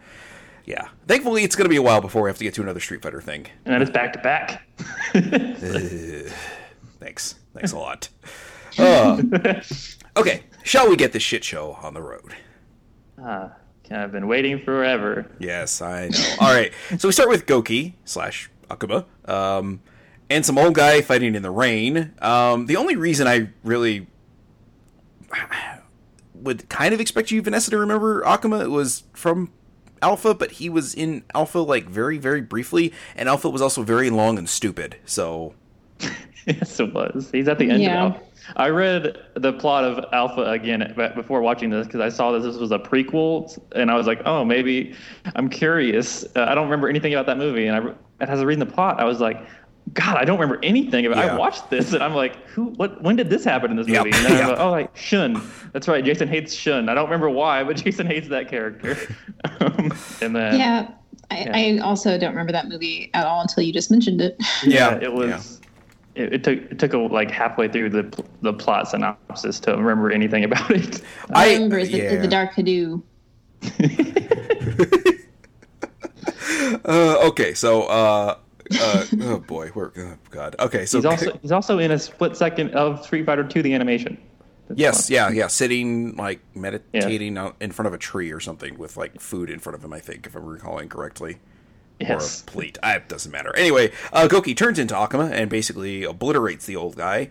Yeah. 0.64 0.88
Thankfully, 1.08 1.42
it's 1.42 1.56
going 1.56 1.64
to 1.64 1.70
be 1.70 1.76
a 1.76 1.82
while 1.82 2.00
before 2.00 2.22
we 2.22 2.30
have 2.30 2.38
to 2.38 2.44
get 2.44 2.54
to 2.54 2.62
another 2.62 2.78
Street 2.80 3.02
Fighter 3.02 3.20
thing. 3.20 3.46
And 3.64 3.74
that 3.74 3.82
is 3.82 3.90
back 3.90 4.12
to 4.12 4.18
back. 4.20 4.62
Thanks. 7.00 7.34
Thanks 7.52 7.72
a 7.72 7.78
lot. 7.78 8.08
Uh, 8.78 9.20
okay. 10.16 10.44
Shall 10.62 10.88
we 10.88 10.94
get 10.96 11.12
this 11.12 11.22
shit 11.22 11.42
show 11.42 11.72
on 11.82 11.94
the 11.94 12.02
road? 12.02 12.36
Ah, 13.20 13.52
I've 13.90 14.12
been 14.12 14.28
waiting 14.28 14.60
forever. 14.60 15.26
Yes, 15.40 15.82
I 15.82 16.08
know. 16.08 16.34
All 16.40 16.54
right. 16.54 16.72
So 16.96 17.08
we 17.08 17.12
start 17.12 17.28
with 17.28 17.46
Goki 17.46 17.94
slash 18.04 18.48
Akuma, 18.70 19.04
um, 19.28 19.80
and 20.30 20.44
some 20.46 20.58
old 20.58 20.74
guy 20.74 21.00
fighting 21.02 21.34
in 21.34 21.42
the 21.42 21.50
rain. 21.50 22.12
Um, 22.20 22.66
the 22.66 22.76
only 22.76 22.96
reason 22.96 23.26
I 23.26 23.50
really 23.64 24.06
would 26.34 26.68
kind 26.68 26.94
of 26.94 27.00
expect 27.00 27.30
you, 27.30 27.42
Vanessa, 27.42 27.70
to 27.70 27.78
remember 27.78 28.22
Akuma 28.22 28.68
was 28.70 29.04
from 29.12 29.52
Alpha, 30.00 30.34
but 30.34 30.52
he 30.52 30.68
was 30.68 30.94
in 30.94 31.22
Alpha 31.34 31.58
like 31.60 31.86
very, 31.86 32.18
very 32.18 32.40
briefly, 32.40 32.92
and 33.14 33.28
Alpha 33.28 33.48
was 33.48 33.62
also 33.62 33.82
very 33.82 34.10
long 34.10 34.38
and 34.38 34.48
stupid. 34.48 34.96
So 35.04 35.54
yes, 36.46 36.80
it 36.80 36.92
was. 36.92 37.30
He's 37.32 37.48
at 37.48 37.58
the 37.58 37.70
end 37.70 37.82
Yeah. 37.82 38.06
of 38.06 38.12
Alpha. 38.12 38.26
I 38.56 38.68
read 38.70 39.16
the 39.34 39.52
plot 39.52 39.84
of 39.84 40.04
Alpha 40.12 40.42
again 40.50 40.92
before 41.14 41.40
watching 41.42 41.70
this 41.70 41.86
because 41.86 42.00
I 42.00 42.08
saw 42.08 42.32
that 42.32 42.40
this 42.40 42.56
was 42.56 42.72
a 42.72 42.78
prequel, 42.78 43.56
and 43.76 43.88
I 43.88 43.96
was 43.96 44.08
like, 44.08 44.20
"Oh, 44.26 44.44
maybe 44.44 44.94
I'm 45.36 45.48
curious." 45.48 46.24
Uh, 46.34 46.46
I 46.48 46.54
don't 46.56 46.64
remember 46.64 46.88
anything 46.88 47.14
about 47.14 47.26
that 47.26 47.38
movie, 47.38 47.68
and 47.68 47.76
I 47.76 47.78
re- 47.78 47.94
as 48.18 48.28
I 48.30 48.32
was 48.32 48.44
reading 48.44 48.58
the 48.66 48.70
plot, 48.70 48.98
I 48.98 49.04
was 49.04 49.20
like, 49.20 49.46
"God, 49.94 50.16
I 50.16 50.24
don't 50.24 50.38
remember 50.38 50.58
anything 50.62 51.06
about." 51.06 51.24
Yeah. 51.24 51.34
I 51.34 51.38
watched 51.38 51.70
this, 51.70 51.92
and 51.92 52.02
I'm 52.02 52.14
like, 52.14 52.36
"Who? 52.48 52.66
What? 52.76 53.02
When 53.02 53.16
did 53.16 53.30
this 53.30 53.44
happen 53.44 53.70
in 53.70 53.76
this 53.76 53.88
Yep. 53.88 54.04
movie?" 54.04 54.16
And 54.16 54.26
then 54.26 54.32
I'm 54.32 54.38
Yep. 54.48 54.48
like, 54.50 54.58
"Oh, 54.66 54.70
like 54.70 54.96
Shun. 54.96 55.42
That's 55.72 55.88
right. 55.88 56.04
Jason 56.04 56.28
hates 56.28 56.54
Shun. 56.54 56.88
I 56.88 56.94
don't 56.94 57.04
remember 57.04 57.30
why, 57.30 57.64
but 57.64 57.76
Jason 57.84 58.06
hates 58.06 58.28
that 58.28 58.48
character." 58.48 58.96
um, 59.60 59.92
and 60.20 60.34
then 60.36 60.58
Yeah. 60.58 60.90
I, 61.30 61.78
I 61.78 61.78
also 61.82 62.18
don't 62.18 62.30
remember 62.30 62.52
that 62.52 62.68
movie 62.68 63.10
at 63.14 63.24
all 63.24 63.40
until 63.40 63.62
you 63.62 63.72
just 63.72 63.90
mentioned 63.90 64.20
it. 64.20 64.36
yeah, 64.64 64.98
it 65.00 65.12
was. 65.12 65.60
It, 66.14 66.34
it 66.34 66.44
took 66.44 66.58
it 66.70 66.78
took 66.78 66.92
a, 66.92 66.98
like 66.98 67.30
halfway 67.30 67.68
through 67.68 67.88
the 67.88 68.24
the 68.42 68.52
plot 68.52 68.86
synopsis 68.88 69.58
to 69.60 69.70
remember 69.72 70.10
anything 70.10 70.44
about 70.44 70.70
it. 70.70 71.00
All 71.30 71.36
I, 71.38 71.44
I- 71.46 71.52
remember 71.54 71.78
is 71.78 71.90
the, 71.90 71.96
yeah. 71.98 72.16
the 72.20 72.28
Dark 72.28 72.52
Hadou. 72.52 73.02
Uh, 76.84 77.18
okay, 77.28 77.54
so 77.54 77.82
uh, 77.84 78.36
uh, 78.80 79.06
oh 79.22 79.38
boy, 79.38 79.70
we're 79.74 79.92
oh 79.96 80.16
god. 80.30 80.56
Okay, 80.58 80.86
so 80.86 80.98
He's 80.98 81.04
also 81.04 81.38
he's 81.42 81.52
also 81.52 81.78
in 81.78 81.90
a 81.90 81.98
split 81.98 82.36
second 82.36 82.72
of 82.74 83.04
Street 83.04 83.26
Fighter 83.26 83.44
2 83.44 83.62
the 83.62 83.74
animation. 83.74 84.18
That's 84.68 84.80
yes, 84.80 85.08
fun. 85.08 85.14
yeah, 85.14 85.30
yeah, 85.30 85.46
sitting 85.48 86.16
like 86.16 86.40
meditating 86.54 87.36
out 87.36 87.56
in 87.60 87.72
front 87.72 87.88
of 87.88 87.94
a 87.94 87.98
tree 87.98 88.32
or 88.32 88.40
something 88.40 88.78
with 88.78 88.96
like 88.96 89.20
food 89.20 89.50
in 89.50 89.58
front 89.58 89.76
of 89.76 89.84
him. 89.84 89.92
I 89.92 90.00
think, 90.00 90.26
if 90.26 90.34
I'm 90.36 90.44
recalling 90.44 90.88
correctly. 90.88 91.38
Yes. 92.00 92.40
or 92.40 92.42
a 92.42 92.50
plate. 92.50 92.78
I, 92.82 92.96
it 92.96 93.08
doesn't 93.08 93.30
matter. 93.30 93.54
Anyway, 93.56 93.92
uh, 94.12 94.26
Goki 94.28 94.56
turns 94.56 94.78
into 94.78 94.94
Akuma 94.94 95.30
and 95.30 95.48
basically 95.48 96.02
obliterates 96.02 96.66
the 96.66 96.74
old 96.74 96.96
guy. 96.96 97.28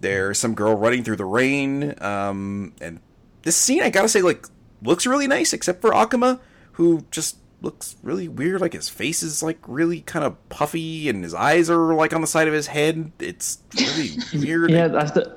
There's 0.00 0.38
some 0.38 0.54
girl 0.54 0.74
running 0.74 1.04
through 1.04 1.16
the 1.16 1.26
rain, 1.26 1.94
um, 2.02 2.72
and 2.80 3.00
this 3.42 3.56
scene 3.56 3.82
I 3.82 3.90
gotta 3.90 4.08
say 4.08 4.22
like 4.22 4.46
looks 4.82 5.06
really 5.06 5.26
nice, 5.26 5.52
except 5.52 5.80
for 5.80 5.90
Akuma, 5.90 6.40
who 6.72 7.04
just 7.10 7.36
looks 7.62 7.96
really 8.02 8.28
weird. 8.28 8.60
Like 8.60 8.72
his 8.74 8.88
face 8.88 9.22
is 9.22 9.42
like 9.42 9.58
really 9.66 10.00
kind 10.02 10.24
of 10.24 10.48
puffy, 10.48 11.08
and 11.08 11.22
his 11.24 11.34
eyes 11.34 11.68
are 11.70 11.94
like 11.94 12.12
on 12.12 12.20
the 12.20 12.26
side 12.26 12.48
of 12.48 12.54
his 12.54 12.66
head. 12.66 13.12
It's 13.18 13.58
really 13.76 14.10
weird. 14.44 14.70
Yeah, 14.70 14.88
that's 14.88 15.12
the 15.12 15.36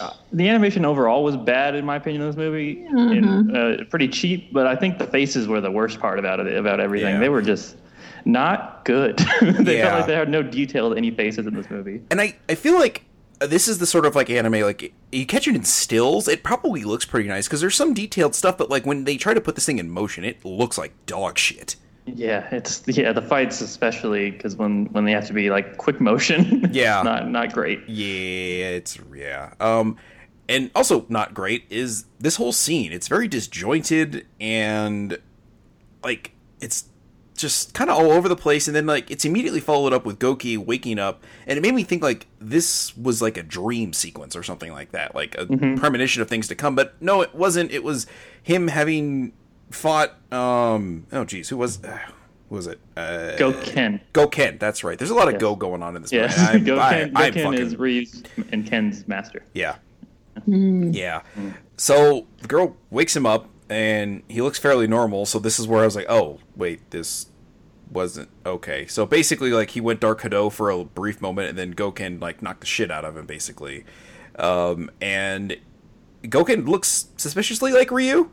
uh, 0.00 0.12
the 0.32 0.48
animation 0.48 0.84
overall 0.84 1.24
was 1.24 1.36
bad 1.36 1.74
in 1.74 1.84
my 1.86 1.96
opinion 1.96 2.22
in 2.22 2.28
this 2.28 2.36
movie. 2.36 2.84
And, 2.84 3.56
uh, 3.56 3.84
pretty 3.88 4.08
cheap, 4.08 4.52
but 4.52 4.66
I 4.66 4.76
think 4.76 4.98
the 4.98 5.06
faces 5.06 5.48
were 5.48 5.60
the 5.62 5.70
worst 5.70 6.00
part 6.00 6.18
about 6.18 6.38
it 6.40 6.54
about 6.54 6.80
everything. 6.80 7.14
Yeah. 7.14 7.20
They 7.20 7.28
were 7.30 7.40
just 7.42 7.76
not 8.26 8.84
good. 8.84 9.16
they 9.40 9.78
Yeah. 9.78 9.86
felt 9.86 9.98
like 10.00 10.06
they 10.06 10.14
had 10.14 10.28
no 10.28 10.42
detail 10.42 10.90
to 10.90 10.96
any 10.96 11.10
faces 11.10 11.46
in 11.46 11.54
this 11.54 11.70
movie. 11.70 12.02
and 12.10 12.20
I, 12.20 12.36
I 12.48 12.54
feel 12.56 12.74
like 12.78 13.04
this 13.40 13.68
is 13.68 13.78
the 13.78 13.86
sort 13.86 14.04
of 14.06 14.14
like 14.14 14.28
anime 14.30 14.60
like 14.60 14.92
you 15.12 15.24
catch 15.26 15.48
it 15.48 15.54
in 15.56 15.64
stills 15.64 16.28
it 16.28 16.42
probably 16.42 16.84
looks 16.84 17.04
pretty 17.04 17.28
nice 17.28 17.46
because 17.48 17.60
there's 17.60 17.74
some 17.74 17.94
detailed 17.94 18.34
stuff 18.34 18.58
but 18.58 18.68
like 18.70 18.84
when 18.84 19.04
they 19.04 19.16
try 19.16 19.32
to 19.32 19.40
put 19.40 19.54
this 19.54 19.64
thing 19.66 19.78
in 19.78 19.88
motion 19.90 20.24
it 20.24 20.44
looks 20.44 20.76
like 20.76 20.92
dog 21.06 21.38
shit 21.38 21.76
Yeah, 22.06 22.46
it's 22.52 22.82
yeah 22.86 23.12
the 23.12 23.22
fights 23.22 23.60
especially 23.62 24.30
because 24.30 24.56
when 24.56 24.86
when 24.92 25.04
they 25.06 25.12
have 25.12 25.26
to 25.28 25.32
be 25.32 25.48
like 25.50 25.76
quick 25.78 26.00
motion. 26.00 26.68
Yeah. 26.72 27.02
not 27.02 27.28
not 27.30 27.52
great. 27.52 27.80
yeah 27.88 28.68
it's 28.76 28.98
yeah 29.14 29.54
um 29.60 29.96
and 30.48 30.70
also 30.74 31.06
not 31.08 31.32
great 31.32 31.64
is 31.70 32.04
this 32.18 32.36
whole 32.36 32.52
scene 32.52 32.92
it's 32.92 33.08
very 33.08 33.26
disjointed 33.28 34.26
and 34.40 35.16
like 36.04 36.32
it's 36.60 36.84
just 37.40 37.74
kind 37.74 37.90
of 37.90 37.96
all 37.96 38.10
over 38.12 38.28
the 38.28 38.36
place 38.36 38.66
and 38.68 38.74
then 38.76 38.86
like 38.86 39.10
it's 39.10 39.24
immediately 39.24 39.60
followed 39.60 39.92
up 39.92 40.04
with 40.04 40.18
Goki 40.18 40.56
waking 40.58 40.98
up 40.98 41.22
and 41.46 41.56
it 41.58 41.60
made 41.62 41.74
me 41.74 41.82
think 41.84 42.02
like 42.02 42.26
this 42.40 42.96
was 42.96 43.20
like 43.22 43.36
a 43.36 43.42
dream 43.42 43.92
sequence 43.92 44.36
or 44.36 44.42
something 44.42 44.72
like 44.72 44.92
that 44.92 45.14
like 45.14 45.34
a 45.38 45.46
premonition 45.46 46.22
of 46.22 46.28
things 46.28 46.48
to 46.48 46.54
come 46.54 46.74
but 46.74 46.94
no 47.00 47.20
it 47.22 47.34
wasn't 47.34 47.70
it 47.70 47.82
was 47.82 48.06
him 48.42 48.68
having 48.68 49.32
fought 49.70 50.14
um 50.32 51.06
oh 51.12 51.24
geez 51.24 51.48
who 51.48 51.56
was 51.56 51.82
uh, 51.84 51.98
who 52.48 52.54
was 52.56 52.66
it 52.66 52.78
uh 52.96 53.36
Go 53.36 53.52
Ken. 53.62 54.00
Go 54.12 54.26
Ken 54.26 54.58
that's 54.58 54.82
right 54.84 54.98
there's 54.98 55.10
a 55.10 55.14
lot 55.14 55.28
of 55.28 55.34
Yes. 55.34 55.40
go 55.40 55.56
going 55.56 55.82
on 55.82 55.96
in 55.96 56.02
this 56.02 56.12
Yeah. 56.12 56.32
I'm- 56.36 56.64
Go 56.64 56.78
I- 56.80 56.90
Ken, 56.90 57.12
I'm 57.16 57.32
Ken 57.32 57.44
fucking- 57.44 57.60
is 57.60 57.76
Ryu's 57.76 58.22
and 58.52 58.66
Ken's 58.66 59.06
master. 59.08 59.42
yeah 59.54 59.76
Yeah. 60.46 61.22
So 61.76 62.26
the 62.42 62.48
girl 62.48 62.76
wakes 62.90 63.14
him 63.16 63.26
up 63.26 63.48
and 63.68 64.22
he 64.28 64.40
looks 64.42 64.58
fairly 64.58 64.86
normal. 64.86 65.26
So 65.26 65.38
this 65.38 65.58
is 65.58 65.66
where 65.68 65.82
I 65.82 65.84
was 65.84 65.94
like, 65.96 66.06
oh, 66.08 66.38
wait, 66.56 66.90
this 66.90 67.26
wasn't 67.90 68.28
okay. 68.46 68.86
So 68.86 69.06
basically, 69.06 69.50
like, 69.50 69.70
he 69.70 69.80
went 69.80 70.00
Dark 70.00 70.20
Hado 70.22 70.50
for 70.52 70.70
a 70.70 70.84
brief 70.84 71.20
moment 71.20 71.48
and 71.48 71.58
then 71.58 71.74
Goken, 71.74 72.20
like, 72.20 72.42
knocked 72.42 72.60
the 72.60 72.66
shit 72.66 72.90
out 72.90 73.04
of 73.04 73.16
him, 73.16 73.26
basically. 73.26 73.84
Um, 74.38 74.90
and 75.00 75.56
Goken 76.24 76.66
looks 76.68 77.08
suspiciously 77.16 77.72
like 77.72 77.90
Ryu, 77.90 78.30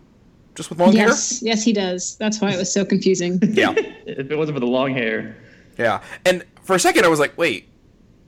just 0.56 0.70
with 0.70 0.80
long 0.80 0.94
hair? 0.94 1.08
Yes, 1.08 1.42
yes, 1.42 1.64
he 1.64 1.74
does. 1.74 2.16
That's 2.18 2.42
why 2.42 2.52
it 2.52 2.58
was 2.58 2.72
so 2.72 2.86
confusing. 2.86 3.40
Yeah. 3.54 3.74
If 3.78 4.32
it 4.32 4.36
wasn't 4.38 4.56
for 4.56 4.60
the 4.60 4.68
long 4.68 4.94
hair, 4.94 5.36
Yeah. 5.78 6.02
And 6.26 6.46
for 6.64 6.76
a 6.76 6.80
second, 6.80 7.06
I 7.06 7.08
was 7.08 7.20
like, 7.20 7.38
wait, 7.38 7.68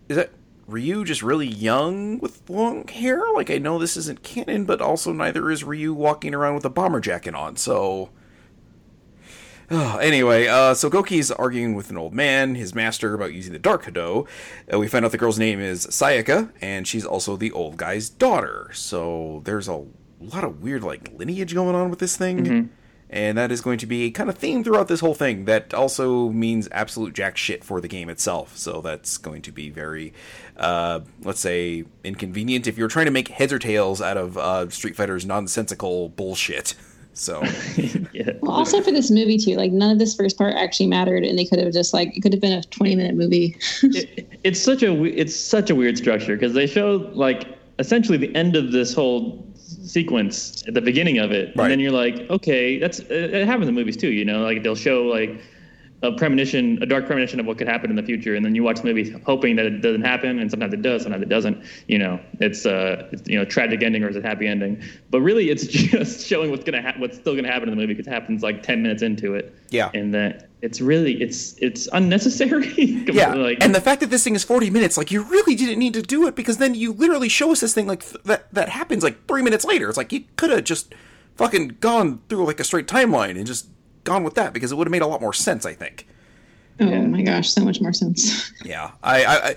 is 0.07 0.17
that 0.17 0.31
Ryu 0.67 1.03
just 1.03 1.23
really 1.23 1.47
young 1.47 2.19
with 2.19 2.47
long 2.49 2.87
hair? 2.87 3.21
Like, 3.33 3.49
I 3.49 3.57
know 3.57 3.79
this 3.79 3.97
isn't 3.97 4.23
canon, 4.23 4.65
but 4.65 4.81
also 4.81 5.11
neither 5.13 5.49
is 5.51 5.63
Ryu 5.63 5.93
walking 5.93 6.33
around 6.33 6.55
with 6.55 6.65
a 6.65 6.69
bomber 6.69 6.99
jacket 6.99 7.35
on, 7.35 7.55
so. 7.55 8.09
Oh, 9.71 9.97
anyway, 10.01 10.47
uh, 10.47 10.73
so 10.73 10.89
Goki's 10.89 11.31
arguing 11.31 11.75
with 11.75 11.89
an 11.89 11.97
old 11.97 12.13
man, 12.13 12.55
his 12.55 12.73
master, 12.75 13.13
about 13.13 13.33
using 13.33 13.53
the 13.53 13.59
Dark 13.59 13.85
Hado. 13.85 14.27
Uh, 14.71 14.79
we 14.79 14.87
find 14.87 15.05
out 15.05 15.11
the 15.11 15.17
girl's 15.17 15.39
name 15.39 15.59
is 15.59 15.85
Sayaka, 15.87 16.51
and 16.61 16.87
she's 16.87 17.05
also 17.05 17.35
the 17.35 17.51
old 17.51 17.77
guy's 17.77 18.09
daughter. 18.09 18.69
So 18.73 19.41
there's 19.45 19.67
a 19.67 19.85
lot 20.19 20.43
of 20.43 20.61
weird, 20.61 20.83
like, 20.83 21.11
lineage 21.15 21.53
going 21.53 21.75
on 21.75 21.89
with 21.89 21.99
this 21.99 22.17
thing. 22.17 22.69
And 23.11 23.39
that 23.39 23.51
is 23.51 23.61
going 23.61 23.79
to 23.79 23.87
be 23.87 24.03
a 24.03 24.11
kind 24.11 24.29
of 24.29 24.37
theme 24.37 24.63
throughout 24.63 24.87
this 24.87 24.99
whole 24.99 25.15
thing. 25.15 25.45
That 25.45 25.73
also 25.73 26.29
means 26.29 26.69
absolute 26.71 27.15
jack 27.15 27.37
shit 27.37 27.63
for 27.63 27.81
the 27.81 27.87
game 27.87 28.07
itself. 28.07 28.55
So 28.55 28.81
that's 28.81 29.17
going 29.17 29.41
to 29.43 29.51
be 29.51 29.71
very, 29.71 30.13
uh, 30.55 30.99
let's 31.23 31.39
say, 31.39 31.85
inconvenient 32.03 32.67
if 32.67 32.77
you're 32.77 32.87
trying 32.87 33.07
to 33.07 33.11
make 33.11 33.29
heads 33.29 33.51
or 33.51 33.57
tails 33.57 33.99
out 33.99 34.17
of 34.17 34.37
uh, 34.37 34.69
Street 34.69 34.95
Fighter's 34.95 35.25
nonsensical 35.25 36.09
bullshit. 36.09 36.75
So. 37.11 37.43
Well, 38.41 38.51
also 38.51 38.81
for 38.81 38.91
this 38.91 39.09
movie 39.11 39.37
too, 39.37 39.55
like 39.55 39.71
none 39.71 39.91
of 39.91 39.99
this 39.99 40.15
first 40.15 40.37
part 40.37 40.55
actually 40.55 40.87
mattered, 40.87 41.23
and 41.23 41.37
they 41.37 41.45
could 41.45 41.59
have 41.59 41.73
just 41.73 41.93
like 41.93 42.15
it 42.15 42.21
could 42.21 42.33
have 42.33 42.41
been 42.41 42.53
a 42.53 42.63
twenty 42.63 42.95
minute 42.95 43.15
movie. 43.15 43.55
it, 43.83 44.27
it's 44.43 44.59
such 44.59 44.83
a 44.83 45.03
it's 45.05 45.35
such 45.35 45.69
a 45.69 45.75
weird 45.75 45.97
structure 45.97 46.35
because 46.35 46.53
they 46.53 46.67
show 46.67 47.09
like 47.13 47.45
essentially 47.79 48.17
the 48.17 48.33
end 48.35 48.55
of 48.55 48.71
this 48.71 48.93
whole 48.93 49.45
sequence 49.55 50.63
at 50.67 50.73
the 50.73 50.81
beginning 50.81 51.17
of 51.19 51.31
it, 51.31 51.55
Right. 51.55 51.63
and 51.65 51.71
then 51.71 51.79
you're 51.79 51.91
like, 51.91 52.15
okay, 52.29 52.77
that's 52.79 52.99
it 52.99 53.33
it 53.33 53.45
happens 53.47 53.67
in 53.67 53.75
movies 53.75 53.97
too. 53.97 54.09
You 54.11 54.25
know, 54.25 54.41
like 54.43 54.63
they'll 54.63 54.75
show 54.75 55.03
like 55.03 55.41
a 56.01 56.11
premonition, 56.13 56.81
a 56.81 56.85
dark 56.85 57.05
premonition 57.05 57.39
of 57.39 57.45
what 57.45 57.57
could 57.57 57.67
happen 57.67 57.89
in 57.89 57.95
the 57.95 58.03
future, 58.03 58.35
and 58.35 58.45
then 58.45 58.55
you 58.55 58.63
watch 58.63 58.77
the 58.77 58.85
movie 58.85 59.09
hoping 59.25 59.55
that 59.57 59.65
it 59.65 59.81
doesn't 59.81 60.03
happen, 60.03 60.39
and 60.39 60.49
sometimes 60.49 60.73
it 60.73 60.81
does, 60.81 61.03
sometimes 61.03 61.21
it 61.21 61.29
doesn't. 61.29 61.61
You 61.87 61.99
know, 61.99 62.19
it's 62.39 62.65
uh, 62.65 63.07
it's, 63.11 63.27
you 63.27 63.37
know, 63.37 63.45
tragic 63.45 63.83
ending 63.83 64.03
or 64.03 64.09
is 64.09 64.15
it 64.15 64.23
happy 64.23 64.47
ending. 64.47 64.81
But 65.09 65.21
really, 65.21 65.49
it's 65.49 65.67
just 65.67 66.25
showing 66.25 66.51
what's 66.51 66.63
gonna 66.63 66.81
ha- 66.81 66.95
what's 66.97 67.17
still 67.17 67.35
gonna 67.35 67.51
happen 67.51 67.69
in 67.69 67.75
the 67.75 67.81
movie 67.81 67.93
because 67.93 68.07
it 68.07 68.13
happens 68.13 68.41
like 68.41 68.63
ten 68.63 68.81
minutes 68.81 69.01
into 69.01 69.35
it. 69.35 69.53
Yeah. 69.71 69.91
and 69.93 70.13
that 70.13 70.49
it's 70.61 70.81
really 70.81 71.21
it's 71.21 71.55
it's 71.57 71.87
unnecessary. 71.93 72.67
yeah, 73.11 73.33
like, 73.33 73.63
and 73.63 73.75
the 73.75 73.81
fact 73.81 74.01
that 74.01 74.09
this 74.09 74.23
thing 74.23 74.35
is 74.35 74.43
40 74.43 74.69
minutes, 74.69 74.97
like 74.97 75.11
you 75.11 75.23
really 75.23 75.55
didn't 75.55 75.79
need 75.79 75.93
to 75.93 76.01
do 76.01 76.27
it 76.27 76.35
because 76.35 76.57
then 76.57 76.75
you 76.75 76.93
literally 76.93 77.29
show 77.29 77.51
us 77.51 77.61
this 77.61 77.73
thing 77.73 77.87
like 77.87 78.03
th- 78.03 78.23
that 78.25 78.53
that 78.53 78.69
happens 78.69 79.03
like 79.03 79.27
three 79.27 79.41
minutes 79.41 79.65
later. 79.65 79.89
It's 79.89 79.97
like 79.97 80.11
you 80.11 80.23
could 80.35 80.49
have 80.49 80.63
just 80.63 80.93
fucking 81.35 81.77
gone 81.79 82.21
through 82.27 82.45
like 82.45 82.59
a 82.59 82.63
straight 82.63 82.87
timeline 82.87 83.37
and 83.37 83.47
just 83.47 83.67
gone 84.03 84.23
with 84.23 84.35
that 84.35 84.53
because 84.53 84.71
it 84.71 84.75
would 84.75 84.87
have 84.87 84.91
made 84.91 85.01
a 85.01 85.07
lot 85.07 85.21
more 85.21 85.33
sense. 85.33 85.65
I 85.65 85.73
think. 85.73 86.07
oh 86.79 86.85
my 86.85 87.21
gosh, 87.21 87.51
so 87.51 87.63
much 87.63 87.81
more 87.81 87.93
sense. 87.93 88.51
Yeah, 88.65 88.91
I, 89.03 89.23
I, 89.23 89.47
I 89.49 89.55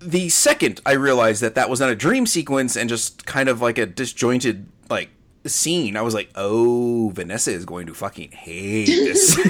the 0.00 0.28
second 0.28 0.80
I 0.84 0.92
realized 0.92 1.42
that 1.42 1.54
that 1.54 1.70
was 1.70 1.80
not 1.80 1.90
a 1.90 1.96
dream 1.96 2.26
sequence 2.26 2.76
and 2.76 2.88
just 2.88 3.24
kind 3.26 3.48
of 3.48 3.60
like 3.60 3.78
a 3.78 3.86
disjointed 3.86 4.66
like 4.90 5.10
scene, 5.46 5.96
I 5.96 6.02
was 6.02 6.14
like, 6.14 6.30
oh, 6.34 7.10
Vanessa 7.14 7.50
is 7.52 7.64
going 7.64 7.86
to 7.86 7.94
fucking 7.94 8.30
hate 8.32 8.86
this. 8.86 9.38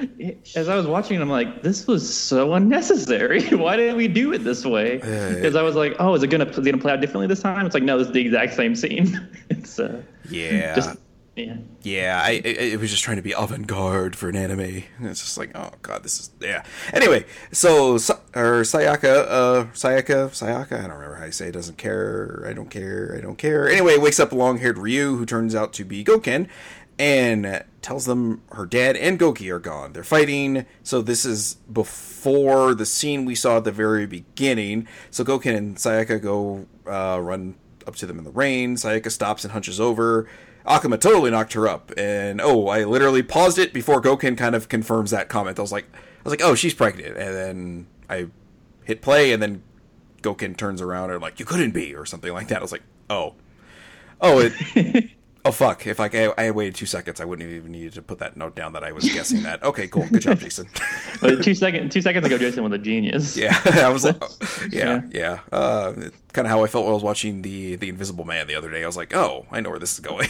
as 0.56 0.68
I 0.68 0.76
was 0.76 0.86
watching 0.86 1.18
it, 1.18 1.22
I'm 1.22 1.30
like, 1.30 1.62
this 1.62 1.86
was 1.86 2.14
so 2.14 2.54
unnecessary. 2.54 3.42
Why 3.48 3.76
didn't 3.76 3.96
we 3.96 4.08
do 4.08 4.32
it 4.32 4.38
this 4.38 4.64
way? 4.64 4.96
Because 4.96 5.56
I 5.56 5.62
was 5.62 5.76
like, 5.76 5.94
oh, 5.98 6.14
is 6.14 6.22
it 6.22 6.28
gonna, 6.28 6.46
is 6.46 6.58
it 6.58 6.64
gonna 6.64 6.78
play 6.78 6.92
out 6.92 7.00
differently 7.00 7.26
this 7.26 7.42
time? 7.42 7.66
It's 7.66 7.74
like, 7.74 7.82
no, 7.82 7.98
this 7.98 8.08
is 8.08 8.12
the 8.12 8.20
exact 8.20 8.54
same 8.54 8.74
scene. 8.74 9.28
it's 9.50 9.78
uh, 9.78 10.02
yeah, 10.30 10.74
just 10.74 10.98
yeah. 11.36 11.56
yeah. 11.82 12.20
I, 12.24 12.30
it 12.32 12.80
was 12.80 12.90
just 12.90 13.02
trying 13.02 13.18
to 13.18 13.22
be 13.22 13.32
avant 13.32 13.66
garde 13.66 14.16
for 14.16 14.28
an 14.28 14.36
anime. 14.36 14.60
And 14.60 15.08
it's 15.08 15.20
just 15.20 15.38
like, 15.38 15.50
oh 15.54 15.70
god, 15.82 16.02
this 16.02 16.18
is 16.18 16.30
yeah. 16.40 16.64
Anyway, 16.92 17.26
so 17.52 17.94
or 17.94 18.62
Sayaka, 18.62 19.26
uh, 19.28 19.64
Sayaka, 19.74 20.30
Sayaka. 20.30 20.72
I 20.72 20.82
don't 20.82 20.92
remember 20.92 21.16
how 21.16 21.26
you 21.26 21.32
say. 21.32 21.48
it. 21.48 21.52
Doesn't 21.52 21.78
care. 21.78 22.44
I 22.48 22.52
don't 22.52 22.70
care. 22.70 23.14
I 23.16 23.20
don't 23.20 23.36
care. 23.36 23.68
Anyway, 23.68 23.96
wakes 23.98 24.18
up 24.18 24.32
long-haired 24.32 24.78
Ryu, 24.78 25.16
who 25.16 25.26
turns 25.26 25.54
out 25.54 25.72
to 25.74 25.84
be 25.84 26.04
Goken, 26.04 26.48
and 26.98 27.64
tells 27.82 28.06
them 28.06 28.42
her 28.52 28.66
dad 28.66 28.96
and 28.96 29.18
Goki 29.18 29.50
are 29.50 29.58
gone. 29.58 29.92
They're 29.92 30.02
fighting. 30.02 30.66
So 30.82 31.02
this 31.02 31.24
is 31.24 31.54
before 31.72 32.74
the 32.74 32.86
scene 32.86 33.24
we 33.24 33.34
saw 33.34 33.58
at 33.58 33.64
the 33.64 33.72
very 33.72 34.06
beginning. 34.06 34.88
So 35.10 35.22
Goken 35.22 35.56
and 35.56 35.76
Sayaka 35.76 36.20
go 36.20 36.66
uh, 36.86 37.20
run 37.20 37.54
up 37.86 37.94
to 37.96 38.06
them 38.06 38.18
in 38.18 38.24
the 38.24 38.30
rain. 38.30 38.76
Sayaka 38.76 39.10
stops 39.12 39.44
and 39.44 39.52
hunches 39.52 39.78
over. 39.78 40.26
Akuma 40.66 41.00
totally 41.00 41.30
knocked 41.30 41.52
her 41.52 41.68
up, 41.68 41.92
and 41.96 42.40
oh, 42.40 42.68
I 42.68 42.84
literally 42.84 43.22
paused 43.22 43.58
it 43.58 43.72
before 43.72 44.00
Goken 44.02 44.36
kind 44.36 44.54
of 44.54 44.68
confirms 44.68 45.10
that 45.12 45.28
comment. 45.28 45.58
I 45.58 45.62
was 45.62 45.72
like, 45.72 45.86
I 45.94 45.98
was 46.24 46.32
like, 46.32 46.42
oh, 46.42 46.54
she's 46.54 46.74
pregnant, 46.74 47.16
and 47.16 47.34
then 47.34 47.86
I 48.10 48.26
hit 48.84 49.00
play, 49.00 49.32
and 49.32 49.42
then 49.42 49.62
Goken 50.22 50.56
turns 50.56 50.82
around 50.82 51.10
and 51.10 51.22
like, 51.22 51.38
you 51.38 51.46
couldn't 51.46 51.72
be, 51.72 51.94
or 51.94 52.04
something 52.04 52.32
like 52.32 52.48
that. 52.48 52.58
I 52.58 52.62
was 52.62 52.72
like, 52.72 52.82
oh, 53.08 53.34
oh, 54.20 54.40
it. 54.40 55.10
Oh 55.46 55.52
fuck! 55.52 55.86
If 55.86 55.98
like 55.98 56.14
I, 56.14 56.24
I 56.36 56.50
waited 56.50 56.74
two 56.74 56.86
seconds, 56.86 57.20
I 57.20 57.24
wouldn't 57.24 57.48
have 57.48 57.56
even 57.56 57.70
needed 57.72 57.92
to 57.94 58.02
put 58.02 58.18
that 58.18 58.36
note 58.36 58.56
down 58.56 58.72
that 58.72 58.82
I 58.82 58.92
was 58.92 59.04
guessing 59.04 59.42
that. 59.44 59.62
Okay, 59.62 59.86
cool, 59.86 60.06
good 60.08 60.22
job, 60.22 60.38
Jason. 60.40 60.68
Two 61.42 61.54
second, 61.54 61.90
two 61.92 62.02
seconds 62.02 62.26
ago, 62.26 62.36
Jason 62.36 62.64
was 62.64 62.72
a 62.72 62.78
genius. 62.78 63.36
yeah, 63.36 63.58
I 63.64 63.88
was 63.88 64.04
like, 64.04 64.16
yeah, 64.72 65.02
Yeah. 65.10 65.38
yeah. 65.52 65.56
Uh, 65.56 65.92
kind 66.32 66.46
of 66.46 66.50
how 66.50 66.64
I 66.64 66.66
felt 66.66 66.84
when 66.84 66.90
I 66.90 66.94
was 66.94 67.02
watching 67.02 67.42
the 67.42 67.76
the 67.76 67.88
Invisible 67.88 68.24
Man 68.24 68.46
the 68.46 68.54
other 68.56 68.70
day. 68.70 68.82
I 68.82 68.86
was 68.86 68.96
like, 68.96 69.14
oh, 69.14 69.46
I 69.50 69.60
know 69.60 69.70
where 69.70 69.78
this 69.78 69.94
is 69.94 70.00
going. 70.00 70.28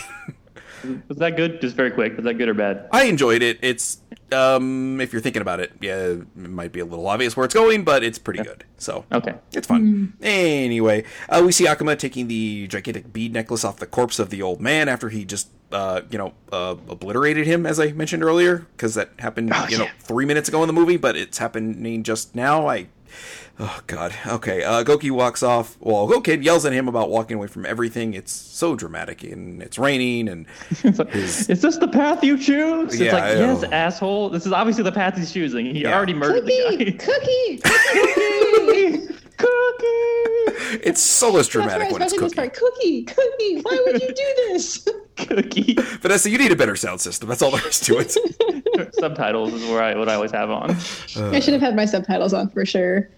Was 1.09 1.19
that 1.19 1.37
good? 1.37 1.61
Just 1.61 1.77
very 1.77 1.91
quick. 1.91 2.17
Was 2.17 2.25
that 2.25 2.35
good 2.35 2.49
or 2.49 2.55
bad? 2.55 2.89
I 2.93 3.05
enjoyed 3.05 3.43
it. 3.43 3.59
It's 3.63 3.99
um, 4.33 5.01
if 5.01 5.13
you're 5.13 5.23
thinking 5.23 5.43
about 5.43 5.61
it, 5.61 5.73
yeah, 5.81 5.97
it 5.97 6.37
might 6.37 6.73
be 6.73 6.81
a 6.81 6.85
little 6.85 7.07
obvious 7.07 7.37
where 7.37 7.45
it's 7.45 7.55
going, 7.55 7.85
but 7.85 8.03
it's 8.03 8.19
pretty 8.19 8.43
good. 8.43 8.65
So 8.79 9.05
Okay. 9.13 9.35
it's 9.53 9.67
fun. 9.67 10.15
Anyway, 10.23 11.05
uh, 11.29 11.43
we 11.45 11.53
see 11.53 11.67
Akuma 11.67 11.99
taking 11.99 12.29
the 12.29 12.67
gigantic 12.69 13.13
bead 13.13 13.33
necklace 13.33 13.65
off 13.65 13.79
the 13.79 13.87
corpse 13.87 14.19
of 14.19 14.31
the 14.31 14.43
old 14.43 14.61
man 14.61 14.89
after 14.89 15.09
he 15.09 15.25
just, 15.25 15.49
uh, 15.73 16.03
you 16.11 16.19
know, 16.19 16.33
uh, 16.53 16.75
obliterated 16.89 17.47
him, 17.47 17.67
as 17.67 17.79
I 17.81 17.93
mentioned 17.93 18.23
earlier, 18.25 18.67
because 18.77 18.95
that 18.95 19.11
happened, 19.19 19.53
you 19.69 19.79
know, 19.79 19.89
three 20.01 20.25
minutes 20.27 20.49
ago 20.49 20.63
in 20.63 20.67
the 20.67 20.73
movie, 20.73 20.97
but 20.97 21.17
it's 21.17 21.39
happening 21.39 22.03
just 22.03 22.35
now. 22.35 22.67
I. 22.69 22.89
Oh 23.59 23.81
God. 23.87 24.15
Okay. 24.27 24.63
Uh, 24.65 24.85
Goki 24.85 25.11
walks 25.11 25.43
off. 25.43 25.79
Well, 25.81 26.07
Goken 26.09 26.45
yells 26.45 26.67
at 26.67 26.73
him 26.75 26.89
about 26.89 27.09
walking 27.09 27.39
away 27.39 27.47
from 27.47 27.65
everything. 27.65 28.13
It's 28.13 28.31
so 28.31 28.77
dramatic, 28.77 29.23
and 29.25 29.63
it's 29.63 29.79
raining, 29.79 30.29
and 30.29 30.47
It's 30.85 30.99
like, 30.99 31.11
His- 31.11 31.49
is 31.49 31.63
this 31.63 31.79
the 31.79 31.89
path 31.89 32.23
you 32.23 32.37
choose? 32.37 32.93
It's 33.01 33.13
like, 33.13 33.23
yes, 33.39 33.63
know. 33.63 33.71
asshole. 33.73 34.29
This 34.29 34.45
is 34.45 34.53
obviously 34.53 34.85
the 34.85 34.93
path 34.93 35.17
he's 35.17 35.33
choosing. 35.33 35.67
He 35.75 35.83
Yeah. 35.83 35.97
already 35.97 36.13
murdered 36.13 36.43
Cookie, 36.45 36.85
the 36.85 36.93
cookie, 36.93 37.57
guy. 37.63 39.15
Cookie. 39.39 40.79
it's 40.83 41.01
so 41.01 41.31
less 41.31 41.47
That's 41.47 41.57
why 41.57 41.63
dramatic 41.63 41.93
when 41.93 42.03
it's 42.03 42.13
watching 42.13 42.25
this 42.25 42.35
Cookie. 42.35 42.49
part. 42.49 42.55
Cookie, 42.55 43.03
cookie. 43.05 43.61
Why 43.63 43.83
would 43.87 44.03
you 44.03 44.09
do 44.09 44.35
this? 44.49 44.87
Cookie. 45.17 45.75
Vanessa, 46.01 46.29
you 46.31 46.37
need 46.39 46.53
a 46.53 46.57
better 46.57 46.77
sound 46.77 47.01
system. 47.01 47.29
That's 47.29 47.41
all 47.41 47.51
there 47.53 47.67
is 47.67 47.81
to 47.81 47.99
it. 47.99 48.15
Subtitles 48.95 49.55
is 49.55 49.67
where 49.71 49.83
I 49.83 49.95
what 49.97 50.09
I 50.11 50.15
always 50.15 50.31
have 50.33 50.51
on. 50.51 50.71
I 50.73 51.41
should 51.41 51.55
have 51.55 51.63
had 51.63 51.75
my 51.75 51.87
subtitles 51.87 52.35
on 52.35 52.51
for 52.51 52.67
sure. 52.67 53.09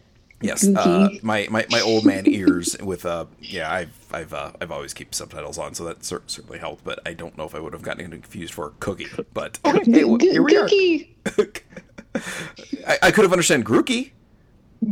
Yes, 0.41 0.67
uh, 0.69 1.09
my, 1.23 1.49
my 1.51 1.67
my 1.69 1.81
old 1.81 2.05
man 2.05 2.23
ears 2.29 2.77
with 2.83 3.05
uh 3.05 3.27
yeah 3.41 3.73
I've 3.73 3.91
I've 4.13 4.33
uh, 4.33 4.53
I've 4.61 4.71
always 4.71 4.95
keep 4.95 5.13
subtitles 5.13 5.59
on 5.59 5.75
so 5.75 5.85
that 5.87 6.05
cer- 6.05 6.23
certainly 6.29 6.59
helped 6.61 6.85
but 6.85 7.01
I 7.05 7.13
don't 7.15 7.37
know 7.37 7.45
if 7.45 7.57
I 7.57 7.59
would 7.61 7.73
have 7.73 7.83
gotten 7.83 8.09
confused 8.11 8.55
for 8.55 8.73
cookie 8.79 9.09
but 9.35 9.59
okay 9.65 9.91
hey, 9.91 10.05
well, 10.05 10.19
here 10.21 10.43
we 10.43 10.57
are 10.57 10.63
Cookie, 10.69 11.17
I, 12.87 12.99
I 13.03 13.11
could 13.11 13.23
have 13.25 13.33
understood 13.33 13.65
Grookey 13.65 14.13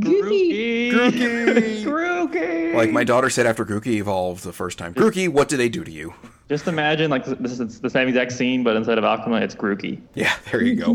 Goofy. 0.01 0.91
Grookey. 0.91 1.85
Grookey. 1.85 2.75
like 2.75 2.91
my 2.91 3.05
daughter 3.05 3.31
said 3.31 3.47
after 3.47 3.65
Grookey 3.65 3.99
evolved 3.99 4.43
the 4.43 4.53
first 4.53 4.79
time 4.79 4.95
Grookey 4.95 5.29
what 5.29 5.49
did 5.49 5.59
they 5.59 5.69
do 5.69 5.85
to 5.85 5.93
you 5.93 6.15
Just 6.49 6.69
imagine 6.69 7.11
like 7.11 7.25
this 7.25 7.59
is 7.59 7.81
the 7.81 7.91
same 7.91 8.07
exact 8.07 8.31
scene, 8.33 8.63
but 8.63 8.77
instead 8.77 8.99
of 8.99 9.05
Akuma, 9.05 9.41
it's 9.43 9.55
Grookey. 9.55 10.01
yeah 10.15 10.35
there 10.51 10.63
you 10.63 10.77
go 10.77 10.93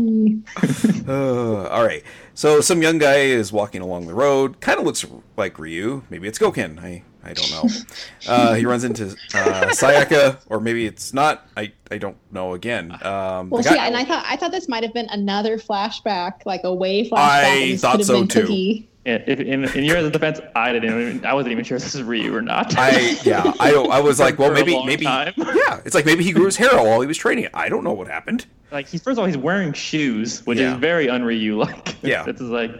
uh, 1.08 1.68
all 1.68 1.84
right 1.84 2.02
so 2.34 2.60
some 2.60 2.80
young 2.82 2.98
guy 2.98 3.16
is 3.16 3.52
walking 3.52 3.82
along 3.82 4.06
the 4.06 4.14
road 4.14 4.60
kind 4.60 4.78
of 4.78 4.86
looks 4.86 5.04
like 5.36 5.58
Ryu 5.58 6.02
maybe 6.10 6.26
it's 6.26 6.38
Goken 6.38 6.78
I 6.82 7.02
I 7.22 7.34
don't 7.34 7.50
know 7.50 7.68
uh, 8.28 8.54
he 8.54 8.64
runs 8.64 8.84
into 8.84 9.04
uh, 9.34 9.66
Sayaka 9.70 10.38
or 10.48 10.60
maybe 10.60 10.86
it's 10.86 11.12
not 11.12 11.46
I 11.56 11.72
I 11.90 11.98
don't 11.98 12.16
know 12.32 12.54
again 12.54 12.92
um, 13.02 13.50
Well, 13.50 13.62
the 13.62 13.68
see, 13.68 13.78
and 13.78 13.96
I 13.96 14.04
thought 14.04 14.24
I 14.26 14.36
thought 14.36 14.52
this 14.52 14.68
might 14.68 14.82
have 14.82 14.94
been 14.94 15.08
another 15.10 15.58
flashback, 15.58 16.46
like 16.46 16.62
a 16.64 16.74
way 16.74 17.08
flashback. 17.08 17.18
I 17.18 17.46
and 17.72 17.80
thought 17.80 17.98
have 17.98 18.06
so, 18.06 18.20
been 18.20 18.28
too. 18.28 18.40
Cookie. 18.42 18.88
If, 19.04 19.40
in, 19.40 19.64
in 19.64 19.82
your 19.84 20.08
defense, 20.10 20.40
I 20.54 20.72
didn't. 20.72 20.90
Even, 20.90 21.24
I 21.26 21.34
wasn't 21.34 21.50
even 21.52 21.64
sure 21.64 21.76
if 21.76 21.82
this 21.82 21.96
is 21.96 22.04
Ryu 22.04 22.32
or 22.32 22.40
not. 22.40 22.76
I 22.78 23.16
yeah, 23.24 23.52
I. 23.58 23.72
I 23.74 23.98
was 23.98 24.20
like, 24.26 24.38
well, 24.38 24.52
maybe 24.52 24.80
maybe 24.86 25.04
time. 25.04 25.34
yeah. 25.38 25.80
It's 25.84 25.94
like 25.94 26.06
maybe 26.06 26.22
he 26.22 26.30
grew 26.32 26.44
his 26.44 26.56
hair 26.56 26.72
out 26.72 26.86
while 26.86 27.00
he 27.00 27.08
was 27.08 27.18
training. 27.18 27.48
I 27.52 27.68
don't 27.68 27.82
know 27.82 27.92
what 27.92 28.06
happened. 28.06 28.46
like 28.70 28.86
he's 28.86 29.02
first 29.02 29.14
of 29.14 29.18
all 29.20 29.26
he's 29.26 29.36
wearing 29.36 29.72
shoes, 29.72 30.46
which 30.46 30.58
Yeah. 30.58 30.74
is 30.74 30.78
very 30.80 31.08
un-Ryu 31.10 31.56
like. 31.58 31.96
Yeah. 32.02 32.24
it's 32.28 32.38
just 32.40 32.50
like 32.52 32.70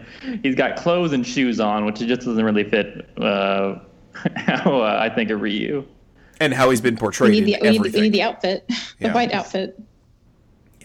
he's 0.43 0.55
got 0.55 0.77
clothes 0.77 1.11
and 1.11 1.27
shoes 1.27 1.59
on, 1.59 1.85
which 1.85 1.99
just 1.99 2.21
doesn't 2.21 2.43
really 2.43 2.69
fit 2.69 3.05
uh, 3.17 3.79
how 4.35 4.81
uh, 4.81 4.97
I 5.01 5.13
think 5.13 5.29
of 5.29 5.41
Ryu. 5.41 5.85
And 6.39 6.53
how 6.53 6.69
he's 6.69 6.81
been 6.81 6.95
We 6.95 6.99
portrayed 6.99 7.31
need 7.31 7.45
the 7.45 7.53
in 7.55 7.61
we 7.73 7.79
need, 7.79 7.93
we 7.93 8.01
need 8.01 8.13
the 8.13 8.21
outfit, 8.23 8.65
the 8.67 8.75
Yeah. 9.07 9.13
white 9.13 9.33
outfit. 9.33 9.77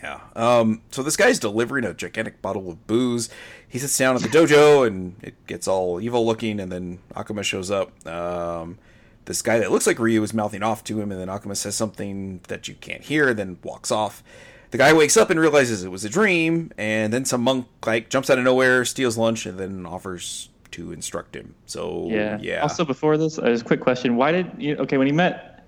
Yeah. 0.03 0.21
Um, 0.37 0.83
so 0.91 1.03
this 1.03 1.17
guy's 1.17 1.39
delivering 1.39 1.85
a 1.85 1.93
gigantic 1.95 2.41
bottle 2.41 2.71
of 2.71 2.87
booze. 2.87 3.29
He 3.69 3.79
sits 3.79 3.97
down 3.99 4.17
at 4.17 4.23
the 4.23 4.29
dojo 4.29 4.87
and 4.87 5.17
it 5.23 5.47
gets 5.47 5.67
all 5.69 6.01
evil 6.01 6.25
looking, 6.25 6.61
and 6.61 6.71
then 6.71 7.01
Akuma 7.15 7.43
shows 7.43 7.71
up. 7.71 8.07
Um, 8.07 8.79
this 9.25 9.43
guy 9.43 9.59
that 9.59 9.71
looks 9.71 9.87
like 9.87 9.99
Ryu 9.99 10.23
is 10.23 10.33
mouthing 10.33 10.63
off 10.63 10.85
to 10.85 11.01
him, 11.01 11.13
and 11.13 11.21
then 11.21 11.29
Akuma 11.29 11.57
says 11.57 11.75
something 11.75 12.41
that 12.49 12.67
you 12.69 12.75
can't 12.77 13.03
hear, 13.03 13.35
then 13.35 13.59
walks 13.63 13.91
off. 13.91 14.23
The 14.71 14.79
guy 14.79 14.93
wakes 14.93 15.17
up 15.17 15.31
and 15.31 15.41
realizes 15.41 15.83
it 15.85 15.91
was 15.91 16.05
a 16.05 16.09
dream, 16.09 16.71
and 16.79 17.13
then 17.13 17.25
some 17.25 17.43
monk 17.43 17.67
like 17.85 18.09
jumps 18.09 18.31
out 18.31 18.39
of 18.39 18.45
nowhere, 18.45 18.85
steals 18.85 19.17
lunch, 19.19 19.47
and 19.47 19.59
then 19.59 19.85
offers 19.85 20.49
to 20.73 20.93
instruct 20.93 21.35
him. 21.35 21.55
So 21.67 22.07
Yeah. 22.11 22.39
yeah. 22.41 22.61
Also, 22.61 22.85
before 22.85 23.17
this, 23.17 23.39
uh, 23.39 23.45
a 23.51 23.61
quick 23.61 23.81
question: 23.81 24.17
Why 24.17 24.33
did 24.33 24.51
you? 24.59 24.77
Okay, 24.77 24.97
when 24.99 25.07
he 25.07 25.13
met 25.13 25.67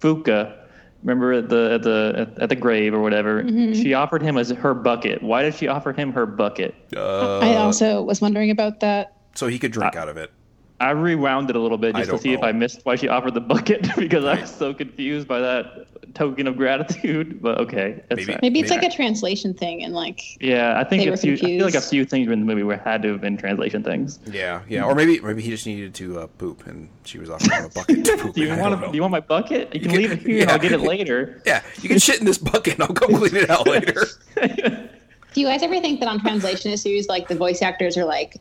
Fuka, 0.00 0.59
remember 1.02 1.32
at 1.32 1.48
the 1.48 1.72
at 1.74 1.82
the 1.82 2.14
at, 2.16 2.42
at 2.42 2.48
the 2.48 2.56
grave 2.56 2.94
or 2.94 3.00
whatever, 3.00 3.44
she 3.74 3.94
offered 3.94 4.22
him 4.22 4.36
as 4.36 4.50
her 4.50 4.74
bucket. 4.74 5.22
Why 5.22 5.42
did 5.42 5.54
she 5.54 5.68
offer 5.68 5.92
him 5.92 6.12
her 6.12 6.26
bucket? 6.26 6.74
uh, 6.96 7.38
I 7.40 7.56
also 7.56 8.02
was 8.02 8.20
wondering 8.20 8.50
about 8.50 8.80
that. 8.80 9.14
so 9.34 9.46
he 9.46 9.58
could 9.58 9.72
drink 9.72 9.96
out 9.96 10.08
of 10.08 10.16
it. 10.16 10.32
I 10.80 10.90
rewound 10.92 11.50
it 11.50 11.56
a 11.56 11.60
little 11.60 11.76
bit 11.78 11.94
just 11.94 12.06
to 12.06 12.10
don't 12.12 12.20
see 12.22 12.32
if. 12.32 12.42
I 12.42 12.52
missed 12.52 12.80
why 12.84 12.96
she 12.96 13.06
offered 13.06 13.34
the 13.34 13.40
bucket 13.40 13.86
because 13.96 14.24
I 14.24 14.40
was 14.40 14.50
so 14.54 14.72
confused 14.72 15.28
by 15.28 15.38
that 15.40 15.86
token 16.14 16.46
of 16.46 16.56
gratitude. 16.56 17.42
But 17.42 17.58
okay, 17.60 18.02
that's 18.08 18.20
Maybe- 18.20 18.32
fine. 18.32 18.38
Maybe 18.42 18.60
it's 18.60 18.70
Maybe- 18.70 18.82
like 18.82 18.92
a 18.92 18.96
translation 18.96 19.52
thing, 19.52 19.84
and 19.84 19.92
like 19.94 20.22
yeah, 20.40 20.78
I 20.80 20.84
think 20.84 21.02
They 21.04 21.08
a 21.10 21.16
few, 21.18 21.34
I 21.34 21.36
feel 21.36 21.64
like 21.66 21.74
a 21.74 21.80
few 21.82 22.06
things 22.06 22.30
in 22.30 22.40
the 22.40 22.46
movie 22.46 22.62
were 22.62 22.78
had 22.78 23.02
to 23.02 23.12
have 23.12 23.20
been 23.20 23.36
translation 23.36 23.84
things. 23.84 24.18
Yeah, 24.30 24.62
yeah, 24.68 24.84
or 24.84 24.94
maybe 24.94 25.20
maybe 25.20 25.42
he 25.42 25.50
just 25.50 25.66
needed 25.66 25.94
to 25.96 26.20
uh, 26.20 26.26
poop, 26.38 26.66
and 26.66 26.88
she 27.04 27.18
was 27.18 27.28
offering 27.28 27.58
him 27.58 27.64
a 27.66 27.68
bucket 27.68 28.04
to 28.06 28.16
poop. 28.18 28.34
Do 28.34 28.40
you 28.40 28.52
in. 28.52 28.58
Want 28.58 28.72
don't 28.72 28.80
to, 28.86 28.90
do 28.90 28.96
you 28.96 29.02
want 29.02 29.12
my 29.12 29.20
bucket? 29.20 29.74
You 29.74 29.80
can 29.82 29.90
can- 29.90 29.98
leave 30.00 30.12
it 30.12 30.18
here. 30.20 30.40
and 30.40 30.48
yeah. 30.48 30.52
I'll 30.52 30.58
get 30.58 30.72
it 30.72 30.80
later. 30.94 31.42
Yeah, 31.44 31.62
you 31.82 31.90
can 31.90 31.98
shit 31.98 32.18
in 32.20 32.24
this 32.24 32.38
bucket 32.38 32.74
and 32.74 32.84
I'll 32.84 32.94
come 32.94 33.14
clean 33.16 33.36
it 33.36 33.50
out 33.50 33.66
later. 33.66 34.06
Do 35.32 35.40
you 35.40 35.46
guys 35.46 35.62
ever 35.62 35.78
think 35.80 36.00
that 36.00 36.08
on 36.08 36.20
translation 36.20 36.72
issues, 36.72 37.06
like 37.08 37.28
the 37.28 37.34
voice 37.36 37.62
actors 37.62 37.96
are 37.96 38.04
like, 38.04 38.38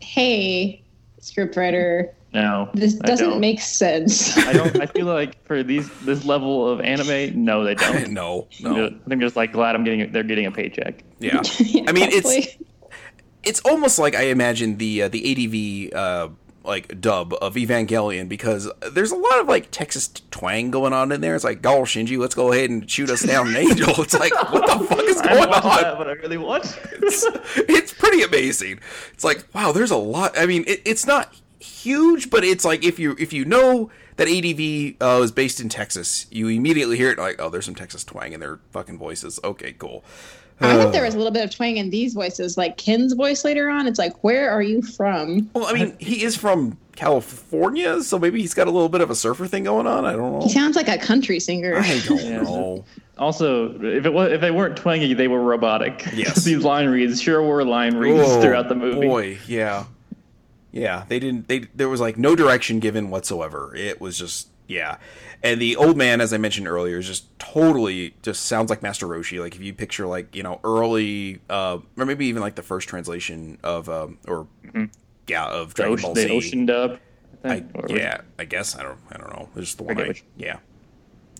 "Hey, 0.00 0.81
scriptwriter, 1.22 2.10
No, 2.34 2.68
this 2.74 2.98
I 3.02 3.06
doesn't 3.06 3.30
don't. 3.30 3.40
make 3.40 3.60
sense." 3.60 4.36
I 4.36 4.52
don't. 4.52 4.80
I 4.80 4.86
feel 4.86 5.06
like 5.06 5.42
for 5.46 5.62
these 5.62 5.88
this 6.00 6.24
level 6.24 6.68
of 6.68 6.80
anime, 6.80 7.44
no, 7.44 7.64
they 7.64 7.74
don't. 7.74 8.10
no, 8.22 8.48
I'm 8.64 8.72
no. 8.74 8.88
just- 8.90 9.00
I'm 9.10 9.20
just 9.20 9.36
like 9.36 9.52
glad 9.52 9.74
I'm 9.74 9.84
getting 9.84 10.10
they're 10.12 10.22
getting 10.22 10.46
a 10.46 10.50
paycheck. 10.52 11.02
Yeah. 11.20 11.40
Yeah, 11.58 11.84
I 11.88 11.92
mean, 11.92 12.08
it's 12.10 12.20
probably. 12.22 12.66
it's 13.42 13.60
almost 13.60 13.98
like 13.98 14.14
I 14.14 14.24
imagine 14.24 14.76
the 14.78 15.02
uh, 15.04 15.08
the 15.08 15.90
ADV 15.92 15.94
uh, 15.96 16.28
like 16.64 17.00
dub 17.00 17.34
of 17.40 17.54
Evangelion 17.54 18.28
because 18.28 18.70
there's 18.92 19.10
a 19.10 19.16
lot 19.16 19.40
of 19.40 19.48
like 19.48 19.70
Texas 19.70 20.08
twang 20.30 20.70
going 20.70 20.92
on 20.92 21.12
in 21.12 21.20
there. 21.20 21.34
It's 21.34 21.44
like, 21.44 21.62
"Gall 21.62 21.82
Shinji, 21.82 22.18
let's 22.18 22.34
go 22.34 22.52
ahead 22.52 22.70
and 22.70 22.88
shoot 22.90 23.10
us 23.10 23.22
down 23.22 23.48
an 23.48 23.56
angel." 23.56 23.94
It's 23.98 24.14
like, 24.14 24.32
what 24.52 24.66
the 24.66 24.86
fuck 24.86 25.04
is 25.04 25.20
going 25.22 25.48
on? 25.48 25.82
that, 25.82 25.98
but 25.98 26.08
I 26.08 26.12
really 26.12 26.38
want. 26.38 26.64
it's, 26.92 27.26
it's 27.56 27.92
pretty 27.92 28.22
amazing. 28.22 28.80
It's 29.12 29.24
like, 29.24 29.46
wow, 29.54 29.72
there's 29.72 29.90
a 29.90 29.96
lot. 29.96 30.38
I 30.38 30.46
mean, 30.46 30.64
it, 30.66 30.82
it's 30.84 31.06
not 31.06 31.34
huge, 31.58 32.30
but 32.30 32.44
it's 32.44 32.64
like 32.64 32.84
if 32.84 32.98
you 32.98 33.16
if 33.18 33.32
you 33.32 33.44
know 33.44 33.90
that 34.16 34.28
ADV 34.28 35.02
uh, 35.02 35.22
is 35.22 35.32
based 35.32 35.60
in 35.60 35.68
Texas, 35.68 36.26
you 36.30 36.48
immediately 36.48 36.96
hear 36.96 37.10
it 37.10 37.18
like, 37.18 37.40
oh, 37.40 37.48
there's 37.48 37.64
some 37.64 37.74
Texas 37.74 38.04
twang 38.04 38.32
in 38.32 38.40
their 38.40 38.60
fucking 38.70 38.98
voices. 38.98 39.40
Okay, 39.42 39.72
cool. 39.72 40.04
I 40.64 40.76
thought 40.76 40.86
oh. 40.88 40.90
there 40.90 41.04
was 41.04 41.14
a 41.14 41.18
little 41.18 41.32
bit 41.32 41.44
of 41.44 41.54
twang 41.54 41.76
in 41.76 41.90
these 41.90 42.14
voices, 42.14 42.56
like 42.56 42.76
Ken's 42.76 43.12
voice 43.14 43.44
later 43.44 43.68
on. 43.68 43.86
It's 43.86 43.98
like, 43.98 44.22
where 44.22 44.50
are 44.50 44.62
you 44.62 44.82
from? 44.82 45.50
Well, 45.54 45.66
I 45.66 45.72
mean, 45.72 45.96
he 45.98 46.22
is 46.22 46.36
from 46.36 46.78
California, 46.94 48.02
so 48.02 48.18
maybe 48.18 48.40
he's 48.40 48.54
got 48.54 48.66
a 48.66 48.70
little 48.70 48.88
bit 48.88 49.00
of 49.00 49.10
a 49.10 49.14
surfer 49.14 49.46
thing 49.46 49.64
going 49.64 49.86
on. 49.86 50.04
I 50.04 50.12
don't 50.12 50.32
know. 50.32 50.42
He 50.42 50.50
sounds 50.50 50.76
like 50.76 50.88
a 50.88 50.98
country 50.98 51.40
singer. 51.40 51.76
I 51.76 52.00
don't 52.06 52.24
know. 52.44 52.84
Also, 53.18 53.70
if 53.82 54.06
it 54.06 54.12
was 54.12 54.32
if 54.32 54.40
they 54.40 54.50
weren't 54.50 54.76
twangy, 54.76 55.14
they 55.14 55.28
were 55.28 55.40
robotic. 55.40 56.06
Yes. 56.12 56.44
these 56.44 56.64
line 56.64 56.88
reads 56.88 57.20
sure 57.20 57.42
were 57.42 57.64
line 57.64 57.96
reads 57.96 58.20
Oh, 58.22 58.40
throughout 58.40 58.68
the 58.68 58.74
movie. 58.74 59.06
Boy, 59.06 59.38
yeah, 59.46 59.84
yeah. 60.70 61.04
They 61.08 61.18
didn't. 61.18 61.48
They 61.48 61.60
there 61.74 61.88
was 61.88 62.00
like 62.00 62.16
no 62.16 62.36
direction 62.36 62.80
given 62.80 63.10
whatsoever. 63.10 63.74
It 63.74 64.00
was 64.00 64.18
just 64.18 64.48
yeah. 64.66 64.98
And 65.44 65.60
the 65.60 65.74
old 65.76 65.96
man, 65.96 66.20
as 66.20 66.32
I 66.32 66.38
mentioned 66.38 66.68
earlier, 66.68 66.98
is 66.98 67.06
just 67.06 67.36
totally 67.38 68.14
just 68.22 68.44
sounds 68.46 68.70
like 68.70 68.80
Master 68.82 69.06
Roshi. 69.06 69.40
Like 69.40 69.56
if 69.56 69.60
you 69.62 69.72
picture 69.74 70.06
like 70.06 70.34
you 70.36 70.42
know 70.42 70.60
early, 70.62 71.40
uh, 71.50 71.78
or 71.96 72.04
maybe 72.06 72.26
even 72.26 72.42
like 72.42 72.54
the 72.54 72.62
first 72.62 72.88
translation 72.88 73.58
of 73.64 73.88
um, 73.88 74.18
or 74.28 74.46
yeah 75.26 75.46
of 75.46 75.74
The, 75.74 75.82
Dragon 75.82 75.92
ocean, 75.94 76.02
Ball 76.06 76.14
the 76.14 76.30
ocean 76.30 76.66
dub. 76.66 76.98
I 77.44 77.48
I, 77.48 77.60
think, 77.60 77.70
or- 77.74 77.96
yeah, 77.96 78.20
I 78.38 78.44
guess 78.44 78.76
I 78.76 78.82
don't. 78.84 78.98
I 79.10 79.16
don't 79.18 79.30
know. 79.32 79.48
It's 79.56 79.66
just 79.66 79.78
the 79.78 79.84
one. 79.84 80.00
I, 80.00 80.06
which- 80.08 80.24
yeah, 80.36 80.58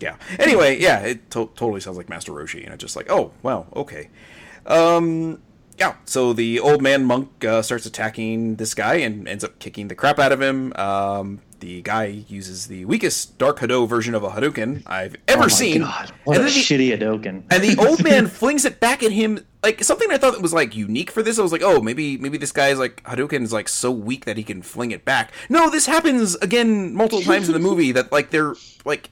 yeah. 0.01 0.17
Anyway, 0.41 0.81
yeah, 0.81 0.99
it 1.01 1.31
to- 1.31 1.51
totally 1.55 1.81
sounds 1.81 1.97
like 1.97 2.09
Master 2.09 2.33
Roshi, 2.33 2.65
and 2.65 2.75
it's 2.75 2.81
just 2.81 2.97
like, 2.97 3.09
oh, 3.09 3.31
wow, 3.45 3.67
okay. 3.77 4.09
Um, 4.67 5.41
yeah. 5.79 5.95
So 6.05 6.33
the 6.33 6.59
old 6.61 6.83
man 6.83 7.05
monk 7.05 7.45
uh, 7.45 7.63
starts 7.63 7.87
attacking 7.87 8.57
this 8.57 8.75
guy 8.75 8.95
and 8.97 9.29
ends 9.29 9.45
up 9.45 9.59
kicking 9.61 9.87
the 9.89 9.95
crap 9.95 10.19
out 10.19 10.33
of 10.33 10.41
him. 10.43 10.73
Um, 10.75 11.41
the 11.63 11.81
guy 11.83 12.25
uses 12.29 12.67
the 12.67 12.85
weakest 12.87 13.39
Dark 13.39 13.61
Hado 13.61 13.89
version 13.89 14.17
of 14.17 14.25
a 14.25 14.31
Hadouken 14.31 14.83
I've 14.85 15.15
ever 15.29 15.39
Oh 15.39 15.43
my 15.45 15.49
seen. 15.49 15.83
God, 15.83 16.11
what 16.25 16.37
and 16.39 16.47
a 16.49 16.51
the, 16.51 16.53
shitty 16.53 16.99
Hadoken. 16.99 17.45
and 17.53 17.63
the 17.63 17.77
old 17.81 18.03
man 18.11 18.27
flings 18.27 18.65
it 18.65 18.81
back 18.81 19.05
at 19.05 19.13
him 19.13 19.39
like 19.63 19.85
something 19.85 20.11
I 20.11 20.19
thought 20.19 20.43
was 20.43 20.53
like 20.53 20.75
unique 20.75 21.13
for 21.13 21.23
this. 21.23 21.39
I 21.39 21.43
was 21.43 21.53
like, 21.53 21.63
oh, 21.63 21.81
maybe 21.81 22.19
maybe 22.19 22.37
this 22.37 22.51
guy's 22.51 22.79
like 22.81 23.01
Hadouken 23.05 23.43
is 23.43 23.53
like 23.53 23.69
so 23.69 23.93
weak 23.93 24.25
that 24.25 24.37
he 24.37 24.43
can 24.43 24.61
fling 24.61 24.91
it 24.91 25.05
back. 25.05 25.31
No, 25.49 25.71
this 25.71 25.87
happens 25.87 26.35
again 26.37 26.95
multiple 26.95 27.23
times 27.33 27.47
in 27.49 27.53
the 27.55 27.61
movie 27.61 27.93
that 27.93 28.11
like 28.11 28.31
they're 28.31 28.55
like 28.85 29.11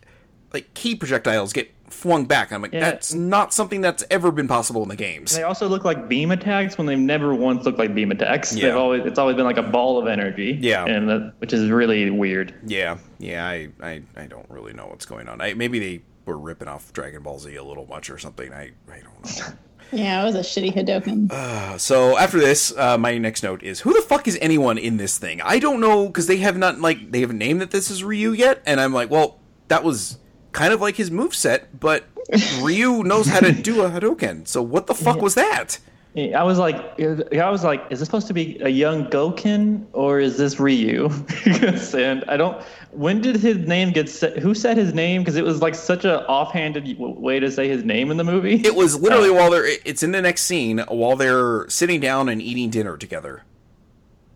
like 0.53 0.75
key 0.75 0.97
projectiles 0.97 1.53
get 1.53 1.71
flung 1.91 2.25
back. 2.25 2.53
I'm 2.53 2.63
like, 2.63 2.73
Yeah. 2.73 2.81
that's 2.81 3.13
not 3.13 3.53
something 3.53 3.81
that's 3.81 4.05
ever 4.11 4.31
been 4.31 4.49
possible 4.49 4.83
in 4.83 4.89
the 4.89 4.97
games. 4.97 5.35
They 5.37 5.43
also 5.43 5.69
look 5.69 5.85
like 5.85 6.09
beam 6.09 6.31
attacks 6.31 6.79
when 6.79 6.87
they've 6.87 6.99
never 6.99 7.35
once 7.35 7.65
looked 7.67 7.79
like 7.79 7.95
beam 7.95 8.11
attacks. 8.11 8.55
Yeah. 8.55 8.69
They've 8.69 8.77
always 8.77 9.05
it's 9.05 9.19
always 9.19 9.37
been 9.37 9.45
like 9.45 9.59
a 9.59 9.63
ball 9.63 9.99
of 10.01 10.07
energy. 10.07 10.59
Yeah. 10.61 10.85
and 10.87 11.09
that, 11.09 11.35
which 11.39 11.53
is 11.53 11.71
really 11.71 12.11
weird. 12.11 12.55
Yeah, 12.67 12.99
yeah, 13.19 13.47
I, 13.47 13.69
I, 13.83 14.03
I 14.17 14.27
don't 14.27 14.49
really 14.49 14.73
know 14.73 14.87
what's 14.87 15.07
going 15.07 15.29
on. 15.29 15.41
I, 15.41 15.55
maybe 15.55 15.79
they 15.79 16.03
were 16.25 16.39
ripping 16.39 16.69
off 16.69 16.93
Dragon 16.93 17.23
Ball 17.23 17.39
Z 17.39 17.55
a 17.57 17.65
little 17.65 17.87
much 17.87 18.09
or 18.11 18.19
something. 18.19 18.53
I, 18.53 18.71
I 18.91 19.01
don't 19.01 19.39
know. 19.39 19.47
Yeah, 19.93 20.23
it 20.23 20.25
was 20.25 20.37
a 20.37 20.39
shitty 20.39 20.73
Hadoken. 20.73 21.33
Uh, 21.33 21.77
so 21.77 22.17
after 22.17 22.39
this, 22.39 22.73
uh, 22.77 22.97
my 22.97 23.19
next 23.19 23.43
note 23.43 23.65
is 23.65 23.81
who 23.81 23.93
the 23.93 24.01
fuck 24.03 24.29
is 24.29 24.39
anyone 24.41 24.79
in 24.79 24.99
this 24.99 25.19
thing? 25.19 25.41
I 25.41 25.59
don't 25.59 25.81
know 25.81 26.07
because 26.07 26.29
they 26.29 26.37
have 26.37 26.57
not 26.57 26.79
like 26.79 27.11
they 27.11 27.23
haven't 27.23 27.39
named 27.39 27.61
that 27.61 27.73
this 27.73 27.91
is 27.91 28.05
Ryu 28.05 28.31
yet, 28.31 28.63
and 28.67 28.81
I'm 28.81 28.93
like, 28.93 29.11
well, 29.11 29.41
that 29.67 29.83
was 29.83 30.19
kind 30.53 30.73
of 30.73 30.81
like 30.81 30.97
his 30.97 31.11
move 31.11 31.35
set, 31.35 31.79
but 31.79 32.05
Ryu 32.61 33.03
knows 33.03 33.27
how 33.27 33.41
to 33.41 33.53
do 33.53 33.83
a 33.83 33.91
Hadouken. 33.91 34.47
So 34.47 34.63
what 34.63 34.87
the 34.87 34.95
fuck 34.95 35.21
was 35.21 35.35
that? 35.35 35.79
I 36.17 36.43
was 36.43 36.59
like, 36.59 36.77
I 37.01 37.51
was 37.51 37.63
like, 37.63 37.85
is 37.91 38.01
this 38.01 38.09
supposed 38.09 38.27
to 38.27 38.35
be 38.35 38.59
a 38.63 38.69
young 38.69 39.07
Goken 39.07 39.87
or 39.93 40.19
is 40.19 40.37
this 40.37 40.59
Ryu? 40.59 41.09
and 41.95 42.25
I 42.27 42.37
don't. 42.37 42.61
When 42.91 43.21
did 43.21 43.37
his 43.37 43.59
name 43.59 43.93
get 43.93 44.09
set? 44.09 44.37
Who 44.39 44.53
said 44.53 44.77
his 44.77 44.93
name? 44.93 45.23
Because 45.23 45.37
it 45.37 45.45
was 45.45 45.63
like 45.63 45.77
such 45.77 46.05
a 46.05 46.27
offhanded 46.27 46.99
way 46.99 47.39
to 47.39 47.49
say 47.49 47.69
his 47.69 47.85
name 47.85 48.11
in 48.11 48.17
the 48.17 48.25
movie. 48.25 48.57
It 48.65 48.75
was 48.75 49.01
literally 49.01 49.31
um, 49.31 49.37
while 49.37 49.51
they're 49.51 49.67
it's 49.85 50.03
in 50.03 50.11
the 50.11 50.21
next 50.21 50.43
scene 50.43 50.79
while 50.89 51.15
they're 51.15 51.69
sitting 51.69 52.01
down 52.01 52.29
and 52.29 52.43
eating 52.43 52.71
dinner 52.71 52.97
together. 52.97 53.45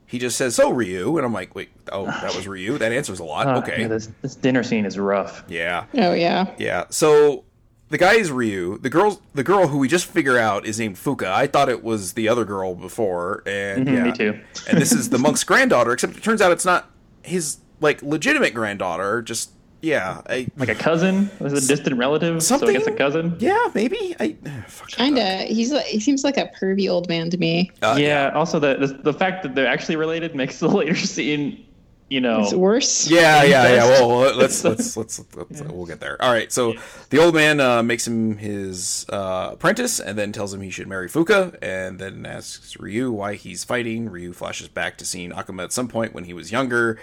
He 0.07 0.19
just 0.19 0.37
says, 0.37 0.55
"So 0.55 0.71
Ryu," 0.71 1.17
and 1.17 1.25
I'm 1.27 1.33
like, 1.33 1.55
"Wait, 1.55 1.71
oh, 1.91 2.05
that 2.07 2.35
was 2.37 2.47
Ryu. 2.47 2.79
That 2.79 2.93
answers 2.93 3.21
a 3.21 3.25
lot." 3.25 3.47
Ah, 3.47 3.57
okay, 3.59 3.83
yeah, 3.83 3.89
this 3.89 4.09
this 4.23 4.35
dinner 4.37 4.63
scene 4.63 4.85
is 4.87 4.99
rough. 4.99 5.43
yeah. 5.49 5.87
Oh 5.95 6.13
yeah. 6.13 6.55
Yeah. 6.59 6.85
So 6.91 7.45
the 7.89 7.99
guy 7.99 8.15
is 8.15 8.31
Ryu. 8.31 8.79
The 8.79 8.91
girl, 8.91 9.21
the 9.35 9.43
girl 9.45 9.69
who 9.69 9.79
we 9.79 9.89
just 9.89 10.07
figure 10.07 10.39
out 10.39 10.67
is 10.67 10.79
named 10.79 10.97
Fuka. 10.97 11.27
I 11.27 11.47
thought 11.47 11.69
it 11.69 11.83
was 11.83 12.13
the 12.15 12.29
other 12.29 12.45
girl 12.45 12.75
before, 12.75 13.43
and 13.47 13.87
Mhm, 13.87 13.93
yeah, 13.95 14.05
me 14.05 14.13
too. 14.13 14.41
and 14.69 14.79
this 14.81 14.93
is 14.93 15.11
the 15.11 15.19
monk's 15.19 15.45
granddaughter. 15.45 15.93
Except 15.93 16.17
it 16.17 16.23
turns 16.23 16.41
out 16.43 16.53
it's 16.53 16.65
not 16.65 16.91
his 17.23 17.59
like 17.81 18.03
legitimate 18.03 18.55
granddaughter. 18.55 19.21
Just 19.23 19.51
yeah, 19.85 20.23
I, 20.29 20.47
Like 20.57 20.69
a 20.69 20.75
cousin, 20.75 21.31
was 21.39 21.53
a 21.53 21.67
distant 21.67 21.99
relative, 21.99 22.43
so 22.43 22.57
I 22.67 22.73
guess 22.73 22.87
a 22.87 22.93
cousin. 22.93 23.37
yeah, 23.39 23.71
maybe 23.75 24.17
I. 24.19 24.37
Kinda. 24.89 25.45
He's 25.45 25.73
like 25.73 25.87
he 25.87 26.01
seems 26.01 26.25
like 26.25 26.37
a 26.37 26.51
pervy 26.59 26.91
old 26.91 27.09
man 27.09 27.31
to 27.31 27.39
me. 27.39 27.71
Uh, 27.83 27.97
yeah. 27.99 28.31
Also, 28.35 28.59
the, 28.59 28.77
the 28.77 28.87
the 28.87 29.13
fact 29.13 29.43
that 29.43 29.55
they're 29.55 29.67
actually 29.67 29.97
related 29.97 30.35
makes 30.35 30.59
the 30.59 30.69
later 30.81 30.97
scene 30.97 31.65
you 32.11 32.21
know, 32.21 32.43
It's 32.43 32.53
worse. 32.53 33.11
Yeah, 33.11 33.43
yeah, 33.45 33.75
yeah. 33.75 33.85
Well, 33.87 34.09
let's 34.37 34.63
let's 34.63 34.97
let's, 34.97 35.19
let's 35.35 35.63
we'll 35.63 35.87
get 35.87 36.01
there. 36.01 36.21
All 36.23 36.33
right. 36.33 36.53
So 36.53 36.75
the 37.11 37.19
old 37.19 37.35
man 37.35 37.61
uh, 37.61 37.83
makes 37.83 38.07
him 38.07 38.37
his 38.37 39.07
uh, 39.09 39.51
apprentice, 39.55 40.01
and 40.01 40.19
then 40.19 40.31
tells 40.31 40.53
him 40.53 40.61
he 40.61 40.71
should 40.71 40.87
marry 40.87 41.09
Fuka, 41.09 41.57
and 41.63 41.99
then 41.99 42.27
asks 42.27 42.79
Ryu 42.79 43.11
why 43.11 43.35
he's 43.35 43.65
fighting. 43.65 44.11
Ryu 44.11 44.33
flashes 44.33 44.69
back 44.69 44.99
to 44.99 45.05
seeing 45.05 45.31
Akuma 45.31 45.65
at 45.65 45.73
some 45.73 45.89
point 45.89 46.15
when 46.15 46.25
he 46.25 46.35
was 46.35 46.53
younger, 46.53 47.01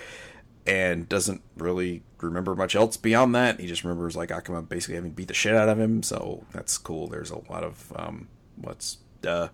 and 0.67 1.09
doesn't 1.09 1.41
really 1.57 2.03
remember 2.21 2.55
much 2.55 2.75
else 2.75 2.97
beyond 2.97 3.35
that. 3.35 3.59
He 3.59 3.67
just 3.67 3.83
remembers 3.83 4.15
like 4.15 4.29
Akuma 4.29 4.67
basically 4.67 4.95
having 4.95 5.11
beat 5.11 5.27
the 5.27 5.33
shit 5.33 5.55
out 5.55 5.69
of 5.69 5.79
him. 5.79 6.03
So 6.03 6.45
that's 6.51 6.77
cool. 6.77 7.07
There's 7.07 7.31
a 7.31 7.39
lot 7.51 7.63
of 7.63 7.93
um, 7.95 8.27
what's 8.55 8.97
uh, 9.25 9.47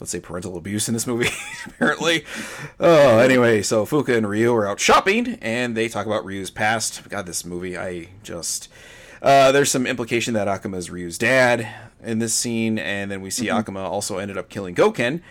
let's 0.00 0.10
say 0.10 0.20
parental 0.20 0.56
abuse 0.56 0.88
in 0.88 0.94
this 0.94 1.06
movie 1.06 1.30
apparently 1.66 2.24
oh 2.80 3.18
anyway 3.18 3.62
so 3.62 3.86
fuka 3.86 4.16
and 4.16 4.28
ryu 4.28 4.52
are 4.52 4.66
out 4.66 4.80
shopping 4.80 5.38
and 5.40 5.76
they 5.76 5.88
talk 5.88 6.04
about 6.04 6.24
ryu's 6.24 6.50
past 6.50 7.08
god 7.08 7.26
this 7.26 7.44
movie 7.44 7.78
i 7.78 8.08
just 8.22 8.68
uh, 9.22 9.50
there's 9.52 9.70
some 9.70 9.86
implication 9.86 10.34
that 10.34 10.48
akuma 10.48 10.76
is 10.76 10.90
ryu's 10.90 11.16
dad 11.16 11.66
in 12.02 12.18
this 12.18 12.34
scene 12.34 12.78
and 12.78 13.10
then 13.10 13.22
we 13.22 13.30
see 13.30 13.46
akuma 13.46 13.84
also 13.84 14.18
ended 14.18 14.36
up 14.36 14.48
killing 14.48 14.74
goken 14.74 15.22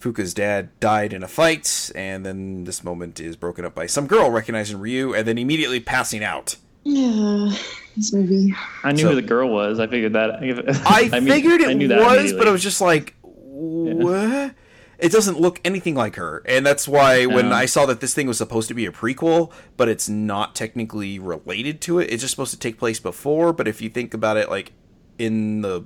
fuka's 0.00 0.34
dad 0.34 0.68
died 0.80 1.12
in 1.12 1.22
a 1.22 1.28
fight 1.28 1.90
and 1.94 2.26
then 2.26 2.64
this 2.64 2.84
moment 2.84 3.18
is 3.20 3.36
broken 3.36 3.64
up 3.64 3.74
by 3.74 3.86
some 3.86 4.06
girl 4.06 4.30
recognizing 4.30 4.78
ryu 4.78 5.14
and 5.14 5.26
then 5.26 5.38
immediately 5.38 5.80
passing 5.80 6.22
out 6.22 6.56
Yeah, 6.84 7.50
this 7.96 8.12
movie. 8.12 8.54
I 8.82 8.92
knew 8.92 9.02
So- 9.02 9.08
who 9.10 9.14
the 9.14 9.22
girl 9.22 9.48
was. 9.50 9.80
I 9.80 9.86
figured 9.86 10.12
that. 10.12 10.34
I, 10.86 11.08
mean, 11.20 11.28
figured 11.32 11.62
it 11.62 11.68
I 11.68 11.72
knew 11.72 11.88
that 11.88 11.98
was, 11.98 12.06
but 12.06 12.18
immediately. 12.18 12.48
it 12.48 12.52
was 12.52 12.62
just 12.62 12.80
like, 12.82 13.14
what? 13.22 14.54
It 14.98 15.10
doesn't 15.10 15.40
look 15.40 15.60
anything 15.64 15.94
like 15.94 16.16
her, 16.16 16.42
and 16.46 16.64
that's 16.64 16.86
why 16.86 17.26
when 17.26 17.48
No. 17.48 17.54
I 17.54 17.66
saw 17.66 17.84
that 17.86 18.00
this 18.00 18.14
thing 18.14 18.26
was 18.26 18.38
supposed 18.38 18.68
to 18.68 18.74
be 18.74 18.86
a 18.86 18.92
prequel, 18.92 19.50
but 19.76 19.88
it's 19.88 20.08
not 20.08 20.54
technically 20.54 21.18
related 21.18 21.80
to 21.82 21.98
it. 21.98 22.10
It's 22.12 22.22
just 22.22 22.30
supposed 22.32 22.52
to 22.52 22.58
take 22.58 22.78
place 22.78 23.00
before. 23.00 23.52
But 23.52 23.66
if 23.66 23.82
you 23.82 23.90
think 23.90 24.14
about 24.14 24.36
it, 24.36 24.48
like 24.50 24.72
in 25.18 25.62
the 25.62 25.84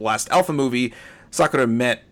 last 0.00 0.28
Alpha 0.30 0.52
movie, 0.52 0.92
Sakura 1.30 1.66
met 1.66 2.02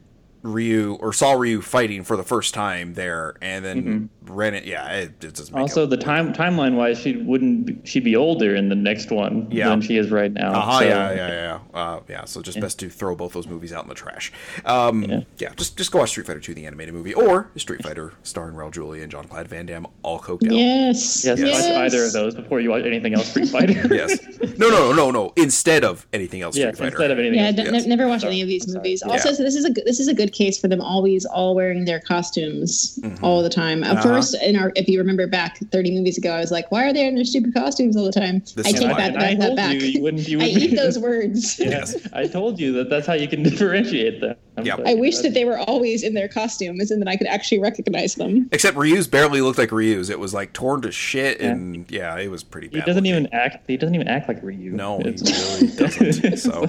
Ryu 0.42 0.96
or 1.00 1.12
saw 1.12 1.32
Ryu 1.32 1.60
fighting 1.60 2.04
for 2.04 2.16
the 2.16 2.22
first 2.22 2.54
time 2.54 2.94
there, 2.94 3.34
and 3.40 3.64
then 3.64 3.82
mm-hmm. 3.82 4.19
Ran 4.26 4.54
it. 4.54 4.64
Yeah, 4.64 4.86
it, 4.92 5.02
it 5.02 5.20
doesn't. 5.34 5.38
Make 5.38 5.50
Mm-hmm. 5.50 5.58
Also, 5.60 5.84
it. 5.84 5.90
the 5.90 5.96
time 5.96 6.32
timeline 6.32 6.74
wise, 6.76 6.98
she 7.00 7.16
wouldn't. 7.16 7.66
Be, 7.66 7.78
she'd 7.84 8.04
be 8.04 8.16
older 8.16 8.54
in 8.54 8.68
the 8.68 8.74
next 8.74 9.10
one 9.10 9.48
Yeah. 9.50 9.68
than 9.70 9.80
she 9.80 9.96
is 9.96 10.10
right 10.10 10.32
now. 10.32 10.52
Uh-huh, 10.52 10.78
so- 10.80 10.84
yeah, 10.84 11.12
yeah, 11.12 11.28
yeah, 11.74 11.78
uh, 11.80 12.00
yeah. 12.08 12.24
So 12.24 12.42
just 12.42 12.60
best 12.60 12.78
to 12.80 12.88
throw 12.90 13.14
both 13.16 13.32
those 13.32 13.46
movies 13.46 13.72
out 13.72 13.82
in 13.84 13.88
the 13.88 13.94
trash. 13.94 14.32
Um, 14.64 15.02
yeah. 15.04 15.20
Yeah. 15.38 15.52
just 15.56 15.76
just 15.76 15.90
go 15.92 15.98
watch 16.00 16.10
Street 16.10 16.26
Fighter 16.26 16.40
Two, 16.40 16.54
the 16.54 16.66
animated 16.66 16.94
movie, 16.94 17.14
or 17.14 17.50
Street 17.56 17.82
Fighter 17.82 18.12
starring 18.22 18.54
Raul 18.56 18.70
Julia 18.72 19.02
and 19.02 19.10
John 19.10 19.26
Claude 19.26 19.48
Van 19.48 19.66
Damme, 19.66 19.86
all 20.02 20.18
coked 20.20 20.46
out. 20.46 20.52
Yes. 20.52 21.24
Yes, 21.24 21.38
Yes. 21.40 21.64
watch 21.68 21.92
either 21.92 22.04
of 22.04 22.12
those 22.12 22.34
before 22.34 22.60
you 22.60 22.70
watch 22.70 22.84
anything 22.84 23.14
else 23.14 23.28
Street 23.28 23.48
Fighter. 23.48 23.94
Yes. 23.94 24.18
No, 24.58 24.68
no, 24.68 24.92
no, 24.92 24.92
no. 24.92 25.10
No. 25.10 25.32
Instead 25.36 25.84
of 25.84 26.06
anything 26.12 26.40
else, 26.42 26.54
Street 26.54 26.66
yes, 26.66 26.78
Fighter. 26.78 26.88
instead 26.90 27.10
of 27.10 27.18
anything 27.18 27.38
Yeah, 27.40 27.46
else. 27.48 27.56
d- 27.56 27.62
Yes. 27.72 27.86
never 27.86 28.06
watched 28.08 28.20
Sorry. 28.22 28.34
any 28.34 28.42
of 28.42 28.48
these 28.48 28.64
I'm 28.64 28.70
sorry. 28.70 28.78
movies. 28.78 29.02
Yeah. 29.04 29.12
Also, 29.12 29.32
so 29.32 29.42
this 29.42 29.56
is 29.56 29.64
a 29.64 29.70
this 29.84 29.98
is 29.98 30.06
a 30.08 30.14
good 30.14 30.32
case 30.32 30.58
for 30.60 30.68
them 30.68 30.80
always 30.80 31.24
all 31.24 31.54
wearing 31.54 31.84
their 31.84 31.98
costumes 32.00 32.98
all 33.22 33.42
the 33.42 33.48
time. 33.50 33.82
Uh-huh. 33.82 34.00
First, 34.16 34.36
in 34.42 34.56
our 34.56 34.72
if 34.76 34.88
you 34.88 34.98
remember 34.98 35.26
back 35.26 35.58
thirty 35.72 35.90
movies 35.90 36.18
ago, 36.18 36.32
I 36.32 36.40
was 36.40 36.50
like, 36.50 36.70
why 36.70 36.88
are 36.88 36.92
they 36.92 37.06
in 37.06 37.14
their 37.14 37.24
stupid 37.24 37.54
costumes 37.54 37.96
all 37.96 38.04
the 38.04 38.12
time? 38.12 38.40
This 38.54 38.66
I 38.66 38.70
is 38.70 38.74
take 38.80 38.90
why. 38.90 38.98
that, 38.98 39.14
And 39.14 39.22
I 39.22 39.34
that, 39.34 39.38
that 39.40 39.46
told 39.46 39.56
back. 39.56 39.74
you 39.74 39.80
you 39.80 40.02
wouldn't. 40.02 40.28
You 40.28 40.38
I 40.40 40.44
wouldn't 40.44 40.62
eat 40.62 40.76
those 40.76 40.98
words. 40.98 41.58
Yes. 41.70 41.96
I 42.12 42.26
told 42.26 42.58
you 42.58 42.72
that 42.72 42.90
that's 42.90 43.06
how 43.06 43.12
you 43.14 43.28
can 43.28 43.42
differentiate 43.44 44.20
them. 44.20 44.36
Yep. 44.62 44.80
I 44.86 44.94
wish 44.94 45.18
that 45.18 45.32
they 45.34 45.44
were 45.44 45.58
always 45.58 46.02
in 46.02 46.12
their 46.14 46.28
costumes 46.28 46.90
and 46.90 47.00
that 47.00 47.08
I 47.08 47.16
could 47.16 47.26
actually 47.28 47.60
recognize 47.60 48.14
them. 48.16 48.48
Except 48.52 48.76
Ryu's 48.76 49.06
barely 49.08 49.40
looked 49.40 49.58
like 49.58 49.70
Ryu's. 49.72 50.10
It 50.10 50.18
was 50.18 50.34
like 50.34 50.52
torn 50.52 50.82
to 50.82 50.92
shit, 50.92 51.40
and 51.40 51.90
yeah, 51.90 52.16
it 52.18 52.28
was 52.28 52.42
pretty 52.42 52.68
bad. 52.68 52.74
he 52.74 52.80
doesn't 52.80 53.04
looking. 53.04 53.16
even 53.24 53.32
act. 53.34 53.64
He 53.68 53.76
doesn't 53.76 53.94
even 53.94 54.08
act 54.08 54.28
like 54.28 54.42
Ryu. 54.42 54.72
No, 54.72 54.98
he 54.98 55.04
really 55.04 55.66
doesn't. 55.76 56.36
So, 56.38 56.66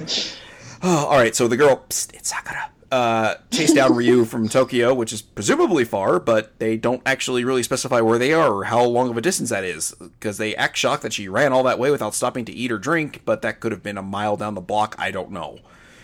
oh, 0.84 1.06
all 1.08 1.18
right. 1.18 1.36
So 1.36 1.48
the 1.48 1.58
girl, 1.58 1.84
psst, 1.90 2.14
it's 2.14 2.30
Sakura, 2.30 2.70
uh, 2.92 3.36
chased 3.52 3.76
down 3.76 3.96
Ryu 3.96 4.26
from 4.26 4.50
Tokyo, 4.50 4.94
which 4.94 5.14
is 5.14 5.22
presumably 5.22 5.86
far, 5.86 6.20
but 6.20 6.60
they 6.60 6.76
don't 6.76 7.02
actually 7.06 7.44
really 7.46 7.64
specify 7.64 8.02
where 8.02 8.20
they 8.20 8.34
are 8.34 8.52
or 8.52 8.64
how 8.66 8.84
long 8.84 9.10
of 9.10 9.18
a 9.18 9.22
distance 9.22 9.50
that 9.50 9.64
is, 9.64 9.94
because 10.00 10.38
they 10.38 10.56
act 10.56 10.76
shocked 10.76 11.04
that 11.04 11.14
she 11.14 11.30
ran 11.30 11.54
all 11.54 11.64
that 11.64 11.80
way 11.80 11.90
without 11.90 12.14
stopping 12.14 12.44
to 12.46 12.52
eat 12.52 12.72
or 12.72 12.78
drink. 12.78 13.22
But 13.24 13.42
that 13.44 13.60
could 13.62 13.72
have 13.72 13.82
been 13.82 13.98
a 13.98 14.02
mile 14.02 14.36
down 14.36 14.56
the 14.56 14.62
block. 14.62 14.96
I 15.00 15.12
don't 15.12 15.32
know. 15.32 15.60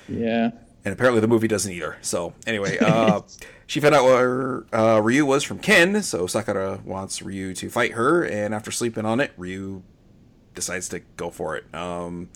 yeah. 0.07 0.51
And 0.85 0.93
apparently 0.93 1.19
the 1.19 1.27
movie 1.27 1.49
doesn't 1.49 1.71
either. 1.73 1.97
So 1.99 2.33
anyway, 2.45 2.77
uh, 2.77 3.21
she 3.67 3.81
found 3.81 3.93
out 3.93 4.05
where 4.05 4.63
uh, 4.73 5.01
Ryu 5.01 5.25
was 5.25 5.43
from 5.43 5.59
Ken, 5.59 6.01
so 6.01 6.27
Sakura 6.27 6.79
wants 6.85 7.21
Ryu 7.21 7.53
to 7.55 7.69
fight 7.69 7.91
her, 7.91 8.23
and 8.23 8.55
after 8.55 8.71
sleeping 8.71 9.03
on 9.05 9.19
it, 9.19 9.33
Ryu 9.35 9.83
decides 10.55 10.87
to 10.89 11.01
go 11.17 11.29
for 11.29 11.57
it. 11.57 11.75
Um, 11.75 12.29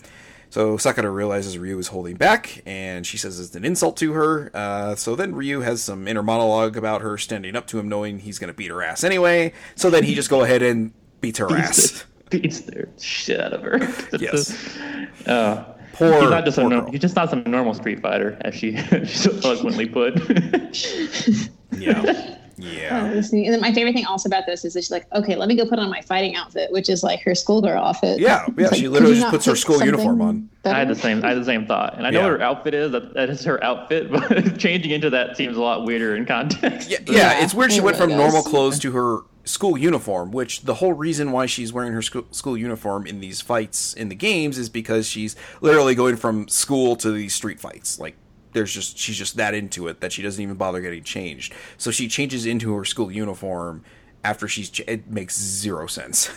so 0.52 0.76
Sakura 0.76 1.10
realizes 1.10 1.56
Ryu 1.56 1.78
is 1.78 1.88
holding 1.88 2.16
back, 2.16 2.60
and 2.66 3.06
she 3.06 3.16
says 3.16 3.40
it's 3.40 3.54
an 3.56 3.64
insult 3.64 3.96
to 3.96 4.12
her. 4.12 4.50
Uh, 4.52 4.94
so 4.94 5.16
then 5.16 5.34
Ryu 5.34 5.60
has 5.60 5.82
some 5.82 6.06
inner 6.06 6.22
monologue 6.22 6.76
about 6.76 7.00
her 7.00 7.16
standing 7.16 7.56
up 7.56 7.66
to 7.68 7.78
him, 7.78 7.88
knowing 7.88 8.18
he's 8.18 8.38
going 8.38 8.48
to 8.48 8.54
beat 8.54 8.70
her 8.70 8.82
ass 8.82 9.02
anyway. 9.02 9.54
So 9.76 9.88
then 9.88 10.04
he 10.04 10.14
just 10.14 10.28
go 10.28 10.44
ahead 10.44 10.62
and 10.62 10.92
beats 11.22 11.38
her 11.38 11.50
ass. 11.56 12.04
Beats 12.28 12.60
the 12.60 12.86
shit 13.00 13.40
out 13.40 13.52
of 13.54 13.62
her. 13.62 13.78
Yes. 14.20 14.78
Uh, 15.26 15.64
Poor, 15.94 16.20
he's 16.20 16.30
not 16.30 16.44
just 16.44 16.56
a 16.58 16.60
poor 16.62 16.70
nor- 16.70 16.80
girl. 16.82 16.90
he's 16.90 17.00
just 17.00 17.16
not 17.16 17.28
some 17.30 17.42
normal 17.46 17.72
Street 17.74 18.00
Fighter, 18.02 18.36
as 18.42 18.54
she, 18.54 18.76
she 18.76 19.06
so 19.06 19.30
eloquently 19.44 19.86
put. 19.86 20.14
Yeah, 21.78 22.36
yeah. 22.56 23.08
Oh, 23.10 23.14
listening. 23.14 23.46
And 23.46 23.54
then 23.54 23.60
my 23.60 23.72
favorite 23.72 23.94
thing 23.94 24.06
also 24.06 24.28
about 24.28 24.46
this 24.46 24.64
is 24.64 24.74
that 24.74 24.80
she's 24.82 24.90
like, 24.90 25.06
okay, 25.12 25.36
let 25.36 25.48
me 25.48 25.56
go 25.56 25.64
put 25.66 25.78
on 25.78 25.88
my 25.90 26.00
fighting 26.02 26.34
outfit, 26.36 26.70
which 26.72 26.88
is 26.88 27.02
like 27.02 27.20
her 27.22 27.34
schoolgirl 27.34 27.82
outfit. 27.82 28.20
Yeah, 28.20 28.46
yeah, 28.56 28.66
It's 28.66 28.76
she 28.76 28.88
literally 28.88 29.16
just 29.16 29.28
puts 29.30 29.44
her 29.46 29.56
school 29.56 29.82
uniform 29.84 30.20
on. 30.20 30.48
better? 30.62 30.76
I 30.76 30.78
had 30.80 30.88
the 30.88 30.94
same 30.96 31.24
I 31.24 31.28
had 31.30 31.38
the 31.38 31.44
same 31.44 31.66
thought, 31.66 31.96
and 31.96 32.06
I 32.06 32.10
know 32.10 32.20
Yeah. 32.20 32.24
what 32.30 32.40
her 32.40 32.42
outfit 32.42 32.74
is. 32.74 32.92
That, 32.92 33.14
that 33.14 33.30
is 33.30 33.44
her 33.44 33.62
outfit, 33.64 34.10
but 34.12 34.58
changing 34.58 34.90
into 34.92 35.10
that 35.10 35.36
seems 35.36 35.56
a 35.56 35.60
lot 35.60 35.84
weirder 35.84 36.16
in 36.16 36.26
context. 36.26 36.90
Yeah, 36.90 36.98
yeah, 37.06 37.12
Yeah, 37.16 37.44
it's 37.44 37.54
weird 37.54 37.72
she 37.72 37.78
it 37.78 37.84
went 37.84 37.96
from 37.96 38.08
really 38.10 38.18
normal 38.22 38.42
clothes 38.42 38.78
to 38.80 38.92
her 38.92 39.18
school 39.44 39.76
uniform, 39.76 40.30
which 40.30 40.62
the 40.62 40.74
whole 40.74 40.92
reason 40.92 41.32
why 41.32 41.46
she's 41.46 41.72
wearing 41.72 41.92
her 41.92 42.00
school, 42.02 42.24
school 42.30 42.56
uniform 42.56 43.06
in 43.06 43.18
these 43.18 43.40
fights 43.40 43.92
in 43.92 44.08
the 44.08 44.14
games 44.14 44.56
is 44.56 44.68
because 44.68 45.04
she's 45.08 45.34
literally 45.60 45.96
going 45.96 46.14
from 46.16 46.46
school 46.46 46.94
to 46.94 47.10
these 47.10 47.34
street 47.34 47.58
fights. 47.58 47.98
Like 47.98 48.14
there's 48.52 48.72
just 48.72 48.98
she's 48.98 49.16
just 49.16 49.36
that 49.36 49.54
into 49.54 49.88
it 49.88 50.00
that 50.00 50.12
she 50.12 50.22
doesn't 50.22 50.42
even 50.42 50.56
bother 50.56 50.80
getting 50.80 51.02
changed. 51.02 51.54
So 51.76 51.90
she 51.90 52.08
changes 52.08 52.46
into 52.46 52.74
her 52.74 52.84
school 52.84 53.10
uniform 53.10 53.84
after 54.24 54.48
she's 54.48 54.70
ch- 54.70 54.82
it 54.86 55.10
makes 55.10 55.38
zero 55.38 55.86
sense. 55.86 56.30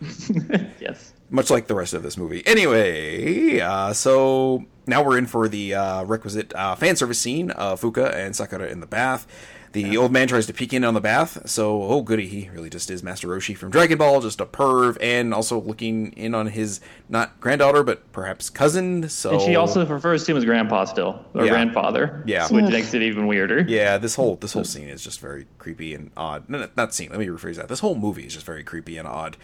yes. 0.80 1.12
much 1.30 1.50
like 1.50 1.66
the 1.66 1.74
rest 1.74 1.94
of 1.94 2.02
this 2.02 2.16
movie. 2.16 2.42
Anyway, 2.46 3.60
uh, 3.60 3.92
so 3.92 4.64
now 4.86 5.02
we're 5.02 5.18
in 5.18 5.26
for 5.26 5.48
the 5.48 5.74
uh, 5.74 6.04
requisite 6.04 6.54
uh, 6.54 6.74
fan 6.74 6.96
service 6.96 7.18
scene 7.18 7.50
of 7.52 7.80
Fuka 7.80 8.14
and 8.14 8.34
Sakura 8.34 8.68
in 8.68 8.80
the 8.80 8.86
bath. 8.86 9.26
The 9.72 9.96
old 9.96 10.12
man 10.12 10.28
tries 10.28 10.46
to 10.46 10.52
peek 10.52 10.72
in 10.72 10.84
on 10.84 10.94
the 10.94 11.00
bath, 11.00 11.48
so 11.48 11.82
oh 11.82 12.02
goody, 12.02 12.28
he 12.28 12.50
really 12.50 12.68
just 12.68 12.90
is 12.90 13.02
Master 13.02 13.28
Roshi 13.28 13.56
from 13.56 13.70
Dragon 13.70 13.98
Ball, 13.98 14.20
just 14.20 14.40
a 14.40 14.46
perv, 14.46 14.96
and 15.00 15.32
also 15.32 15.60
looking 15.60 16.12
in 16.12 16.34
on 16.34 16.48
his 16.48 16.80
not 17.08 17.40
granddaughter 17.40 17.82
but 17.82 18.10
perhaps 18.12 18.50
cousin. 18.50 19.08
So 19.08 19.32
And 19.32 19.40
she 19.40 19.56
also 19.56 19.84
refers 19.86 20.24
to 20.24 20.32
him 20.32 20.38
as 20.38 20.44
grandpa 20.44 20.84
still, 20.84 21.24
or. 21.34 21.46
Yeah. 21.46 21.52
grandfather. 21.52 22.22
Yeah. 22.26 22.48
Which 22.48 22.64
Ugh. 22.64 22.72
makes 22.72 22.94
it 22.94 23.02
even 23.02 23.26
weirder. 23.26 23.60
Yeah, 23.66 23.98
this 23.98 24.14
whole 24.14 24.36
this 24.36 24.52
whole 24.52 24.64
scene 24.64 24.88
is 24.88 25.02
just 25.02 25.20
very 25.20 25.46
creepy 25.58 25.94
and 25.94 26.10
odd. 26.16 26.48
No, 26.48 26.58
no, 26.58 26.68
not 26.76 26.94
scene. 26.94 27.10
Let 27.10 27.18
me 27.18 27.26
rephrase 27.26 27.56
that. 27.56 27.68
This 27.68 27.80
whole 27.80 27.94
movie 27.94 28.26
is 28.26 28.34
just 28.34 28.46
very 28.46 28.62
creepy 28.64 28.98
and 28.98 29.08
odd. 29.08 29.36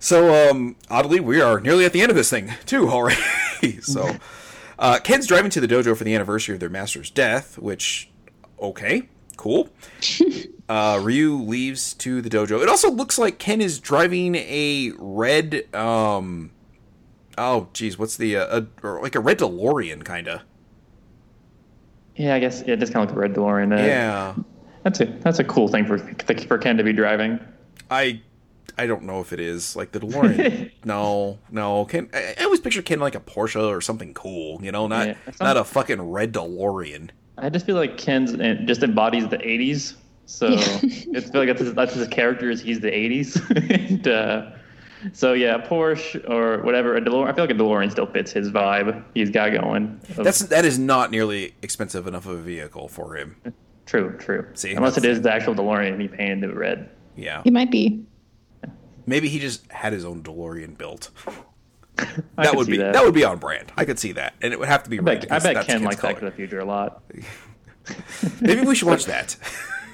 So, 0.00 0.50
um, 0.50 0.76
oddly, 0.88 1.18
we 1.20 1.40
are 1.40 1.60
nearly 1.60 1.84
at 1.84 1.92
the 1.92 2.02
end 2.02 2.10
of 2.10 2.16
this 2.16 2.30
thing 2.30 2.52
too 2.66 2.88
already. 2.88 3.20
so, 3.82 4.16
uh, 4.78 4.98
Ken's 5.02 5.26
driving 5.26 5.50
to 5.50 5.60
the 5.60 5.66
dojo 5.68 5.96
for 5.96 6.04
the 6.04 6.14
anniversary 6.14 6.54
of 6.54 6.60
their 6.60 6.68
master's 6.68 7.10
death, 7.10 7.58
which, 7.58 8.08
okay, 8.60 9.08
cool. 9.38 9.70
Uh, 10.68 11.00
Ryu 11.02 11.34
leaves 11.34 11.94
to 11.94 12.20
the 12.20 12.28
dojo. 12.28 12.62
It 12.62 12.68
also 12.68 12.90
looks 12.90 13.16
like 13.18 13.38
Ken 13.38 13.62
is 13.62 13.80
driving 13.80 14.34
a 14.34 14.92
red, 14.98 15.74
um, 15.74 16.50
oh, 17.38 17.68
geez, 17.72 17.98
what's 17.98 18.18
the 18.18 18.36
uh, 18.36 18.60
a, 18.60 18.86
or 18.86 19.00
like 19.00 19.14
a 19.14 19.20
red 19.20 19.38
DeLorean, 19.38 20.04
kind 20.04 20.28
of. 20.28 20.42
Yeah, 22.16 22.34
I 22.34 22.38
guess 22.38 22.60
it 22.60 22.76
does 22.76 22.90
kind 22.90 23.08
of 23.08 23.16
look 23.16 23.16
like 23.16 23.16
a 23.16 23.30
red 23.30 23.34
DeLorean. 23.34 23.72
Uh, 23.72 23.82
Yeah. 23.82 24.34
That's 24.82 25.00
a 25.00 25.06
that's 25.06 25.38
a 25.38 25.44
cool 25.44 25.68
thing 25.68 25.86
for 25.86 25.96
for 25.98 26.58
Ken 26.58 26.76
to 26.76 26.84
be 26.84 26.92
driving. 26.92 27.40
I 27.90 28.20
I 28.76 28.86
don't 28.86 29.04
know 29.04 29.20
if 29.20 29.32
it 29.32 29.40
is 29.40 29.74
like 29.74 29.92
the 29.92 30.00
DeLorean. 30.00 30.70
no, 30.84 31.38
no. 31.50 31.86
Ken, 31.86 32.10
I, 32.12 32.34
I 32.38 32.44
always 32.44 32.60
picture 32.60 32.82
Ken 32.82 33.00
like 33.00 33.14
a 33.14 33.20
Porsche 33.20 33.66
or 33.66 33.80
something 33.80 34.12
cool. 34.12 34.62
You 34.62 34.70
know, 34.70 34.86
not 34.86 35.08
Yeah, 35.08 35.16
not 35.40 35.56
a 35.56 35.64
fucking 35.64 36.02
red 36.02 36.32
DeLorean. 36.34 37.10
I 37.40 37.48
just 37.48 37.66
feel 37.66 37.76
like 37.76 37.96
Ken's 37.96 38.32
just 38.66 38.82
embodies 38.82 39.28
the 39.28 39.38
'80s. 39.38 39.94
So 40.26 40.48
it's 40.52 41.30
feel 41.30 41.40
like 41.40 41.48
that's 41.48 41.60
his, 41.60 41.74
that's 41.74 41.94
his 41.94 42.08
character 42.08 42.50
is 42.50 42.60
he's 42.60 42.80
the 42.80 42.90
'80s. 42.90 43.90
and, 43.90 44.08
uh, 44.08 44.50
so 45.12 45.32
yeah, 45.32 45.58
Porsche 45.58 46.28
or 46.28 46.62
whatever. 46.62 46.96
A 46.96 47.00
DeLorean. 47.00 47.28
I 47.28 47.32
feel 47.32 47.44
like 47.44 47.54
a 47.54 47.58
DeLorean 47.58 47.90
still 47.90 48.06
fits 48.06 48.32
his 48.32 48.50
vibe. 48.50 49.02
He's 49.14 49.30
got 49.30 49.52
going. 49.52 50.00
That's 50.10 50.40
that 50.40 50.64
is 50.64 50.78
not 50.78 51.10
nearly 51.10 51.54
expensive 51.62 52.06
enough 52.06 52.26
of 52.26 52.38
a 52.38 52.42
vehicle 52.42 52.88
for 52.88 53.16
him. 53.16 53.36
true. 53.86 54.16
True. 54.18 54.46
See, 54.54 54.74
Unless 54.74 54.98
it 54.98 55.04
is 55.04 55.22
the 55.22 55.32
actual 55.32 55.54
DeLorean 55.54 55.92
and 55.92 56.02
he 56.02 56.08
painted 56.08 56.50
it 56.50 56.54
red. 56.54 56.90
Yeah. 57.16 57.42
He 57.42 57.50
might 57.50 57.70
be. 57.70 58.04
Maybe 59.06 59.28
he 59.28 59.38
just 59.38 59.70
had 59.72 59.92
his 59.92 60.04
own 60.04 60.22
DeLorean 60.22 60.76
built. 60.76 61.10
I 62.36 62.44
That 62.44 62.54
would 62.56 62.66
be 62.66 62.76
that. 62.78 62.92
that. 62.92 63.04
would 63.04 63.14
be 63.14 63.24
on 63.24 63.38
brand. 63.38 63.72
I 63.76 63.84
could 63.84 63.98
see 63.98 64.12
that, 64.12 64.34
and 64.40 64.52
it 64.52 64.58
would 64.58 64.68
have 64.68 64.82
to 64.84 64.90
be 64.90 64.98
I 64.98 65.02
red. 65.02 65.20
bet, 65.22 65.32
I 65.32 65.38
bet 65.40 65.54
that's 65.54 65.66
Ken 65.66 65.76
Ken's 65.80 65.84
likes 65.86 66.00
Back 66.00 66.18
to 66.20 66.24
the 66.26 66.30
Future 66.30 66.60
a 66.60 66.64
lot. 66.64 67.02
Maybe 68.40 68.62
we 68.62 68.74
should 68.74 68.88
watch 68.88 69.04
that. 69.06 69.36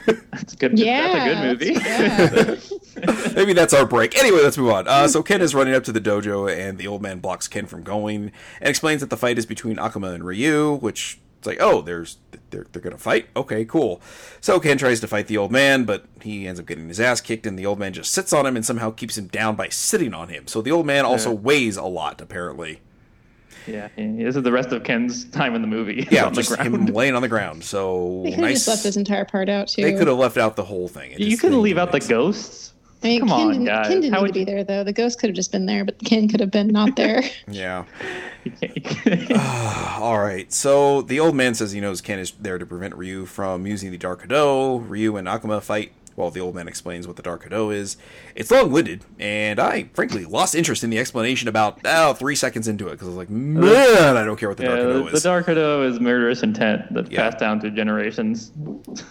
That's 0.06 0.54
good. 0.56 0.78
Yeah, 0.78 1.12
that's 1.12 1.16
a 1.16 1.34
good 1.34 1.60
movie. 1.60 1.80
yeah. 1.80 3.32
Maybe 3.34 3.52
that's 3.54 3.72
our 3.72 3.86
break. 3.86 4.18
Anyway, 4.18 4.40
let's 4.42 4.58
move 4.58 4.70
on. 4.70 4.86
Uh, 4.86 5.08
so 5.08 5.22
Ken 5.22 5.40
is 5.40 5.54
running 5.54 5.74
up 5.74 5.84
to 5.84 5.92
the 5.92 6.00
dojo, 6.00 6.52
and 6.54 6.76
the 6.78 6.86
old 6.86 7.00
man 7.00 7.20
blocks 7.20 7.48
Ken 7.48 7.64
from 7.66 7.82
going, 7.82 8.30
and 8.60 8.68
explains 8.68 9.00
that 9.00 9.08
the 9.10 9.16
fight 9.16 9.38
is 9.38 9.46
between 9.46 9.76
Akuma 9.76 10.14
and 10.14 10.24
Ryu, 10.24 10.74
which 10.74 11.18
it's 11.44 11.46
like, 11.46 11.58
oh, 11.60 11.82
there's 11.82 12.16
they're 12.50 12.64
they're 12.72 12.80
gonna 12.80 12.96
fight. 12.96 13.26
Okay, 13.36 13.64
cool. 13.66 14.00
So 14.40 14.58
Ken 14.58 14.78
tries 14.78 15.00
to 15.00 15.06
fight 15.06 15.26
the 15.26 15.36
old 15.36 15.52
man, 15.52 15.84
but 15.84 16.06
he 16.22 16.46
ends 16.48 16.58
up 16.58 16.64
getting 16.66 16.88
his 16.88 16.98
ass 17.00 17.20
kicked, 17.20 17.46
and 17.46 17.58
the 17.58 17.66
old 17.66 17.78
man 17.78 17.92
just 17.92 18.12
sits 18.12 18.32
on 18.32 18.46
him 18.46 18.56
and 18.56 18.64
somehow 18.64 18.90
keeps 18.90 19.18
him 19.18 19.26
down 19.26 19.54
by 19.54 19.68
sitting 19.68 20.14
on 20.14 20.28
him. 20.28 20.46
So 20.46 20.62
the 20.62 20.70
old 20.72 20.86
man 20.86 21.04
also 21.04 21.30
Yeah. 21.30 21.36
weighs 21.40 21.76
a 21.76 21.82
lot, 21.84 22.20
apparently. 22.22 22.80
yeah, 23.66 23.88
yeah, 23.96 24.24
this 24.26 24.36
is 24.36 24.42
the 24.42 24.52
rest 24.52 24.72
of 24.72 24.84
Ken's 24.84 25.24
time 25.26 25.54
in 25.54 25.62
the 25.62 25.68
movie. 25.68 26.06
Yeah, 26.10 26.26
on 26.26 26.32
the 26.34 26.42
just 26.42 26.54
ground. 26.56 26.74
him 26.74 26.86
laying 26.86 27.14
on 27.14 27.22
the 27.22 27.28
ground. 27.28 27.64
So 27.64 28.22
They 28.24 28.30
could 28.30 28.40
have 28.40 28.44
nice. 28.48 28.54
just 28.56 28.68
left 28.68 28.82
this 28.82 28.96
entire 28.96 29.24
part 29.24 29.48
out 29.48 29.68
too. 29.68 29.82
they 29.82 29.92
could 29.94 30.06
have 30.06 30.18
left 30.18 30.36
out 30.38 30.56
the 30.56 30.64
whole 30.64 30.86
thing. 30.88 31.12
It 31.12 31.20
You 31.20 31.30
just 31.30 31.40
couldn't 31.42 31.62
leave 31.62 31.78
out 31.78 31.90
the 31.92 32.00
sense. 32.00 32.08
ghosts. 32.10 32.73
I 33.02 33.06
mean, 33.06 33.20
Come 33.20 33.28
Ken 33.28 33.38
on, 33.40 33.48
didn't, 33.52 33.64
guys. 33.66 33.88
Ken 33.88 34.00
didn't 34.00 34.12
How 34.14 34.18
need 34.20 34.22
would 34.22 34.28
to 34.28 34.32
be 34.34 34.40
you- 34.40 34.46
there 34.46 34.64
though. 34.64 34.84
The 34.84 34.92
ghost 34.92 35.18
could 35.20 35.28
have 35.28 35.36
just 35.36 35.52
been 35.52 35.66
there, 35.66 35.84
but 35.84 35.98
Ken 36.04 36.28
could 36.28 36.40
have 36.40 36.50
been 36.50 36.68
not 36.68 36.96
there. 36.96 37.22
Yeah. 37.48 37.84
You 38.44 38.50
can't- 38.52 38.76
you 38.76 38.82
can't- 38.82 39.98
All 40.00 40.18
right. 40.18 40.50
So 40.52 41.02
the 41.02 41.20
old 41.20 41.34
man 41.34 41.54
says 41.54 41.72
he 41.72 41.80
knows 41.80 42.00
Ken 42.00 42.18
is 42.18 42.32
there 42.40 42.56
to 42.58 42.64
prevent 42.66 42.94
Ryu 42.94 43.26
from 43.26 43.66
using 43.66 43.90
the 43.90 43.98
Dark 43.98 44.26
Hado. 44.26 44.84
Ryu 44.88 45.16
and 45.16 45.26
Akuma 45.28 45.62
fight 45.62 45.92
while 46.14 46.30
the 46.30 46.40
old 46.40 46.54
man 46.54 46.68
explains 46.68 47.06
what 47.06 47.16
the 47.16 47.22
Dark 47.22 47.48
Hado 47.48 47.74
is. 47.74 47.96
It's 48.34 48.50
long 48.50 48.70
winded, 48.70 49.04
and 49.18 49.58
I 49.58 49.84
frankly 49.94 50.24
lost 50.24 50.54
interest 50.54 50.84
in 50.84 50.90
the 50.90 50.98
explanation 50.98 51.48
about 51.48 51.80
oh, 51.84 52.14
three 52.14 52.36
seconds 52.36 52.68
into 52.68 52.88
it 52.88 52.92
because 52.92 53.06
I 53.08 53.10
was 53.10 53.16
like, 53.16 53.30
man, 53.30 54.16
I 54.16 54.24
don't 54.24 54.36
care 54.38 54.48
what 54.48 54.58
the 54.58 54.64
yeah, 54.64 54.76
Dark 54.76 54.80
Hado 54.80 55.06
is. 55.14 55.22
the. 55.22 55.28
Dark 55.28 55.46
Hado 55.46 55.88
is 55.90 56.00
murderous 56.00 56.42
intent 56.42 56.82
that's 56.92 57.10
Yeah. 57.10 57.22
passed 57.22 57.38
down 57.38 57.60
through 57.60 57.72
generations. 57.72 58.52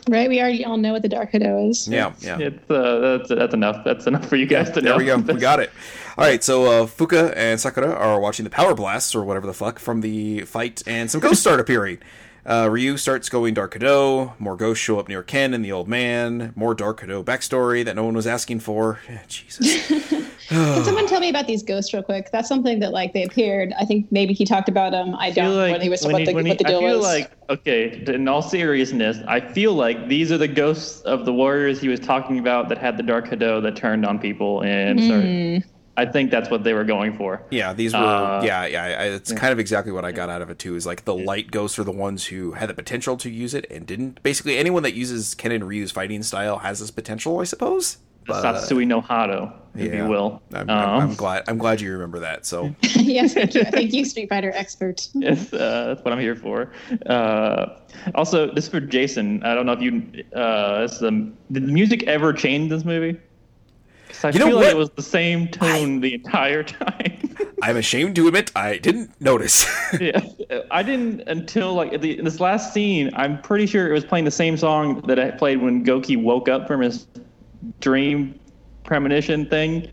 right? 0.10 0.30
We 0.30 0.40
already 0.40 0.64
all 0.66 0.78
know 0.78 0.94
what 0.94 1.02
the 1.02 1.10
Dark 1.10 1.32
Hado 1.32 1.70
is. 1.70 1.88
yeah, 1.88 2.14
yeah. 2.20 2.38
It's 2.40 2.70
uh, 2.72 3.18
that's 3.18 3.30
that's 3.30 3.54
enough. 3.54 3.84
That's 3.84 4.08
enough 4.08 4.26
for 4.28 4.36
you 4.36 4.46
guys 4.46 4.70
to 4.72 4.82
There 4.82 4.84
know. 4.84 4.90
There 5.04 5.18
we 5.18 5.24
go. 5.24 5.34
We 5.34 5.40
got 5.40 5.60
it. 5.60 5.72
All 6.18 6.24
right, 6.26 6.44
so 6.44 6.66
uh, 6.66 6.86
Fuka 6.86 7.34
and 7.36 7.60
Sakura 7.60 7.92
are 7.92 8.20
watching 8.20 8.44
the 8.44 8.52
power 8.52 8.76
blasts 8.76 9.16
or 9.16 9.24
whatever 9.24 9.48
the 9.48 9.54
fuck 9.54 9.80
from 9.80 10.02
the 10.02 10.42
fight, 10.42 10.84
and 10.86 11.10
some 11.10 11.20
ghosts 11.20 11.42
start 11.42 11.60
appearing. 11.60 11.98
Uh, 12.46 12.68
Ryu 12.70 12.98
starts 12.98 13.30
going 13.30 13.54
Dark 13.54 13.74
Hado. 13.76 14.38
More 14.40 14.58
ghosts 14.58 14.84
show 14.84 15.00
up 15.00 15.08
near 15.08 15.24
Ken 15.24 15.54
and 15.54 15.64
the 15.64 15.72
old 15.72 15.88
man. 15.88 16.52
More 16.56 16.76
Dark 16.76 17.02
Hado 17.02 17.24
backstory 17.24 17.86
that 17.86 17.96
no 17.96 18.04
one 18.04 18.14
was 18.16 18.28
asking 18.28 18.60
for. 18.60 19.00
Eh, 19.08 19.18
Jesus. 19.28 19.88
Can 20.50 20.84
someone 20.84 21.08
tell 21.08 21.22
me 21.22 21.30
about 21.30 21.48
these 21.48 21.64
ghosts 21.64 21.94
real 21.94 22.04
quick? 22.04 22.30
That's 22.32 22.50
something 22.50 22.80
that 22.82 22.92
like 22.92 23.14
they 23.14 23.24
appeared. 23.24 23.72
I 23.80 23.86
think 23.86 24.12
maybe 24.12 24.34
he 24.34 24.44
talked 24.44 24.68
about 24.68 24.92
them. 24.92 25.16
I 25.16 25.28
I 25.28 25.32
don't. 25.32 25.56
like 25.56 25.72
when 25.72 25.82
he 25.82 25.88
was 25.90 26.04
when 26.04 26.12
what 26.12 26.20
he- 26.22 26.26
the, 26.28 26.34
when 26.34 26.46
what 26.48 26.58
the 26.58 26.68
he- 26.68 26.76
I 26.76 26.80
deal 26.80 26.90
feel 26.90 26.98
was. 26.98 27.06
like 27.08 27.32
okay. 27.50 28.04
In 28.14 28.28
all 28.28 28.42
seriousness, 28.42 29.20
I 29.26 29.40
feel 29.40 29.74
like 29.74 30.10
these 30.10 30.30
are 30.34 30.38
the 30.38 30.48
ghosts 30.50 31.00
of 31.04 31.24
the 31.26 31.32
warriors 31.34 31.80
he 31.80 31.88
was 31.88 32.02
talking 32.02 32.40
about 32.40 32.68
that 32.70 32.78
had 32.78 32.98
the 32.98 33.04
Dark 33.04 33.30
Hado 33.30 33.62
that 33.64 33.78
turned 33.78 34.06
on 34.06 34.20
people 34.20 34.62
and 34.64 35.00
Hmm. 35.00 35.06
started. 35.06 35.64
I 35.96 36.06
think 36.06 36.32
that's 36.32 36.50
what 36.50 36.64
they 36.64 36.74
were 36.74 36.84
going 36.84 37.16
for. 37.16 37.44
Yeah, 37.52 37.74
these 37.74 37.94
were. 37.94 38.00
Uh, 38.00 38.44
yeah, 38.44 38.66
yeah. 38.66 38.84
I, 38.84 39.04
it's 39.06 39.32
kind 39.32 39.54
of 39.54 39.60
exactly 39.60 39.92
what 39.92 40.04
I 40.04 40.12
got 40.12 40.30
out 40.30 40.42
of 40.42 40.50
it 40.50 40.58
too. 40.58 40.76
Is 40.76 40.86
like 40.86 41.06
the 41.06 41.16
light 41.16 41.52
ghosts 41.52 41.78
are 41.78 41.84
the 41.84 41.92
ones 41.92 42.26
who 42.26 42.54
had 42.54 42.70
the 42.70 42.74
potential 42.74 43.16
to 43.18 43.30
use 43.30 43.54
it 43.54 43.68
and 43.70 43.86
didn't. 43.86 44.22
Basically, 44.24 44.58
anyone 44.58 44.84
that 44.84 44.96
uses 44.96 45.36
Ken 45.36 45.52
and 45.52 45.68
Ryu's 45.68 45.92
fighting 45.92 46.24
style 46.24 46.60
has 46.60 46.80
this 46.80 46.90
potential, 46.90 47.40
I 47.40 47.44
suppose. 47.44 47.98
The 48.26 48.34
But, 48.34 48.56
Satsui 48.56 48.88
no 48.88 49.02
Hado, 49.02 49.54
if 49.76 49.94
yeah. 49.94 50.04
you 50.04 50.10
will. 50.10 50.42
I'm, 50.54 50.70
Um, 50.70 50.80
I'm, 50.80 51.02
I'm 51.02 51.16
glad. 51.16 51.44
I'm 51.48 51.58
glad 51.58 51.82
you 51.82 51.92
remember 51.92 52.20
that. 52.20 52.46
So 52.46 52.74
yes, 52.82 53.34
thank 53.34 53.54
you. 53.54 53.64
Thank 53.66 53.94
you, 53.94 54.06
Street 54.06 54.30
Fighter 54.30 54.52
expert. 54.56 55.10
Yes, 55.14 55.54
uh, 55.54 55.88
that's 55.88 56.04
what 56.04 56.14
I'm 56.14 56.20
here 56.20 56.36
for. 56.36 56.72
Uh, 57.06 57.68
also, 58.16 58.52
this 58.52 58.66
is 58.66 58.70
for 58.70 58.80
Jason. 58.80 59.44
I 59.44 59.54
don't 59.54 59.66
know 59.66 59.74
if 59.74 59.82
you. 59.82 60.24
Uh, 60.34 60.82
it's 60.86 61.00
the, 61.00 61.12
did 61.52 61.68
the 61.68 61.72
music 61.72 62.04
ever 62.04 62.34
change 62.34 62.70
this 62.70 62.84
movie? 62.84 63.20
I 64.24 64.30
You 64.30 64.40
know 64.40 64.48
feel 64.48 64.56
what? 64.58 64.66
like 64.66 64.74
it 64.74 64.78
was 64.78 64.90
the 64.92 65.02
same 65.02 65.48
tune 65.48 66.02
the 66.02 66.14
entire 66.14 66.64
time. 66.82 67.36
I'm 67.62 67.78
ashamed 67.78 68.16
to 68.18 68.28
admit 68.28 68.52
I 68.56 68.78
didn't 68.78 69.12
notice. 69.22 69.66
yeah, 70.00 70.20
I 70.72 70.84
didn't 70.84 71.22
until 71.28 71.74
like 71.74 72.00
the, 72.02 72.20
this 72.22 72.40
last 72.40 72.74
scene. 72.74 73.10
I'm 73.14 73.42
pretty 73.42 73.66
sure 73.66 73.90
it 73.90 73.94
was 73.94 74.06
playing 74.06 74.26
the 74.26 74.32
same 74.32 74.58
song 74.58 75.02
that 75.08 75.20
I 75.20 75.32
played 75.32 75.62
when 75.62 75.86
Goki 75.86 76.22
woke 76.22 76.50
up 76.50 76.68
from 76.68 76.82
his 76.82 77.08
dream 77.80 78.38
premonition 78.84 79.50
thing. 79.50 79.90